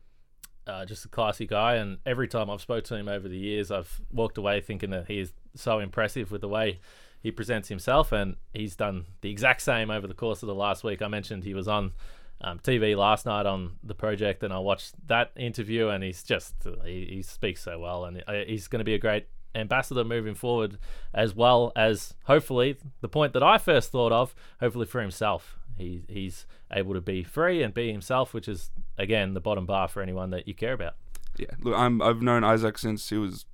Uh, 0.69 0.86
just 0.86 1.05
a 1.05 1.08
classy 1.08 1.45
guy. 1.45 1.75
And 1.75 1.97
every 2.05 2.27
time 2.27 2.49
I've 2.49 2.62
spoke 2.62 2.84
to 2.86 2.95
him 2.95 3.10
over 3.10 3.27
the 3.27 3.38
years, 3.38 3.71
I've 3.71 4.01
walked 4.12 4.38
away 4.38 4.62
thinking 4.62 4.91
that 4.91 5.08
he 5.08 5.19
is 5.19 5.34
so 5.55 5.79
impressive 5.79 6.32
with 6.32 6.41
the 6.41 6.47
way 6.47 6.79
he 7.21 7.32
presents 7.32 7.69
himself. 7.69 8.12
And 8.12 8.36
he's 8.53 8.75
done 8.75 9.05
the 9.21 9.32
exact 9.32 9.62
same 9.62 9.89
over 9.89 10.08
the 10.08 10.13
course 10.13 10.43
of 10.43 10.47
the 10.47 10.55
last 10.55 10.84
week. 10.84 11.01
I 11.01 11.08
mentioned 11.08 11.43
he 11.43 11.53
was 11.53 11.67
on 11.67 11.93
um, 12.41 12.60
TV 12.60 12.95
last 12.95 13.25
night 13.25 13.45
on 13.45 13.73
the 13.84 13.95
project, 13.95 14.43
and 14.43 14.53
I 14.53 14.60
watched 14.60 14.95
that 15.08 15.32
interview. 15.36 15.89
And 15.89 16.03
he's 16.03 16.23
just 16.23 16.55
he, 16.86 17.05
he 17.10 17.21
speaks 17.21 17.63
so 17.63 17.79
well, 17.79 18.05
and 18.05 18.23
uh, 18.27 18.34
he's 18.47 18.67
going 18.67 18.79
to 18.79 18.86
be 18.86 18.93
a 18.93 18.99
great 18.99 19.27
ambassador 19.56 20.04
moving 20.04 20.36
forward, 20.36 20.78
as 21.14 21.36
well 21.36 21.72
as 21.76 22.14
hopefully 22.26 22.78
the 23.02 23.08
point 23.08 23.34
that 23.34 23.44
I 23.44 23.58
first 23.58 23.92
thought 23.92 24.12
of, 24.12 24.36
hopefully 24.60 24.86
for 24.86 25.02
himself. 25.02 25.58
He, 25.78 26.04
he's 26.08 26.46
able 26.72 26.94
to 26.94 27.02
be 27.02 27.24
free 27.24 27.64
and 27.64 27.74
be 27.74 27.92
himself, 27.92 28.34
which 28.34 28.48
is 28.48 28.70
again 28.98 29.34
the 29.34 29.40
bottom 29.40 29.66
bar 29.66 29.88
for 29.88 30.02
anyone 30.02 30.30
that 30.32 30.48
you 30.48 30.54
care 30.54 30.74
about. 30.74 30.96
Yeah, 31.38 31.52
look, 31.62 31.76
I'm 31.76 32.02
I've 32.02 32.22
known 32.22 32.44
Isaac 32.44 32.78
since 32.78 33.10
he 33.10 33.18
was 33.18 33.46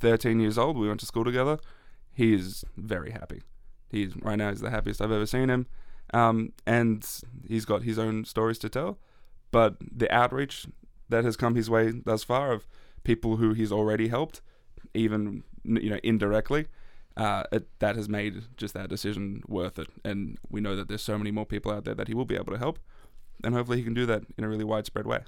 13 0.00 0.40
years 0.40 0.56
old. 0.56 0.76
We 0.78 0.88
went 0.88 1.00
to 1.00 1.06
school 1.06 1.24
together. 1.24 1.58
He 2.14 2.34
is 2.34 2.64
very 2.76 3.10
happy. 3.10 3.42
He's 3.90 4.16
right 4.16 4.36
now 4.36 4.50
he's 4.50 4.60
the 4.60 4.70
happiest 4.70 5.00
I've 5.00 5.12
ever 5.12 5.26
seen 5.26 5.50
him, 5.50 5.66
um, 6.12 6.52
and 6.66 7.06
he's 7.46 7.64
got 7.64 7.82
his 7.82 7.98
own 7.98 8.24
stories 8.24 8.58
to 8.60 8.68
tell. 8.68 8.98
But 9.50 9.76
the 9.80 10.10
outreach 10.12 10.66
that 11.08 11.24
has 11.24 11.36
come 11.36 11.54
his 11.54 11.70
way 11.70 11.90
thus 11.90 12.24
far 12.24 12.52
of 12.52 12.66
people 13.02 13.36
who 13.36 13.52
he's 13.52 13.72
already 13.72 14.08
helped, 14.08 14.40
even 14.94 15.42
you 15.64 15.90
know 15.90 15.98
indirectly, 16.02 16.66
uh, 17.16 17.44
it, 17.52 17.68
that 17.80 17.96
has 17.96 18.08
made 18.08 18.44
just 18.56 18.74
that 18.74 18.88
decision 18.88 19.42
worth 19.46 19.78
it. 19.78 19.88
And 20.04 20.38
we 20.48 20.60
know 20.60 20.76
that 20.76 20.88
there's 20.88 21.02
so 21.02 21.18
many 21.18 21.30
more 21.30 21.46
people 21.46 21.72
out 21.72 21.84
there 21.84 21.94
that 21.94 22.08
he 22.08 22.14
will 22.14 22.24
be 22.24 22.36
able 22.36 22.52
to 22.52 22.58
help, 22.58 22.78
and 23.44 23.54
hopefully 23.54 23.78
he 23.78 23.84
can 23.84 23.94
do 23.94 24.06
that 24.06 24.22
in 24.36 24.44
a 24.44 24.48
really 24.48 24.64
widespread 24.64 25.06
way. 25.06 25.20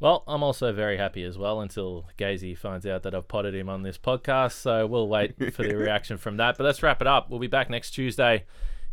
Well, 0.00 0.22
I'm 0.28 0.44
also 0.44 0.72
very 0.72 0.96
happy 0.96 1.24
as 1.24 1.36
well 1.36 1.60
until 1.60 2.06
Gazy 2.16 2.56
finds 2.56 2.86
out 2.86 3.02
that 3.02 3.16
I've 3.16 3.26
potted 3.26 3.54
him 3.54 3.68
on 3.68 3.82
this 3.82 3.98
podcast. 3.98 4.52
So 4.52 4.86
we'll 4.86 5.08
wait 5.08 5.52
for 5.52 5.64
the 5.64 5.76
reaction 5.76 6.18
from 6.18 6.36
that. 6.36 6.56
But 6.56 6.64
let's 6.64 6.84
wrap 6.84 7.00
it 7.00 7.08
up. 7.08 7.30
We'll 7.30 7.40
be 7.40 7.48
back 7.48 7.68
next 7.68 7.90
Tuesday 7.90 8.44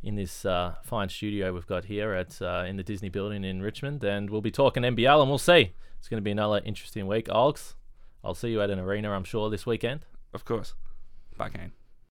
in 0.02 0.16
this 0.16 0.46
uh, 0.46 0.76
fine 0.84 1.10
studio 1.10 1.54
we've 1.54 1.68
got 1.68 1.86
here 1.86 2.14
at 2.14 2.42
uh, 2.42 2.64
in 2.68 2.78
the 2.78 2.84
Disney 2.84 3.10
building 3.10 3.44
in 3.44 3.62
Richmond, 3.62 4.04
and 4.04 4.32
we'll 4.32 4.42
be 4.42 4.52
talking 4.52 4.82
NBL, 4.84 5.20
and 5.20 5.30
we'll 5.30 5.38
see. 5.38 5.74
It's 6.00 6.08
going 6.08 6.22
to 6.22 6.24
be 6.24 6.32
another 6.32 6.62
interesting 6.66 7.06
week. 7.08 7.28
Olgs, 7.28 7.76
I'll 8.26 8.34
see 8.34 8.50
you 8.50 8.62
at 8.62 8.72
an 8.72 8.80
arena, 8.80 9.12
I'm 9.12 9.24
sure, 9.24 9.50
this 9.52 9.66
weekend. 9.66 10.06
Of 10.34 10.44
course. 10.46 10.74
Bye, 11.38 11.50
Kane. 11.50 11.74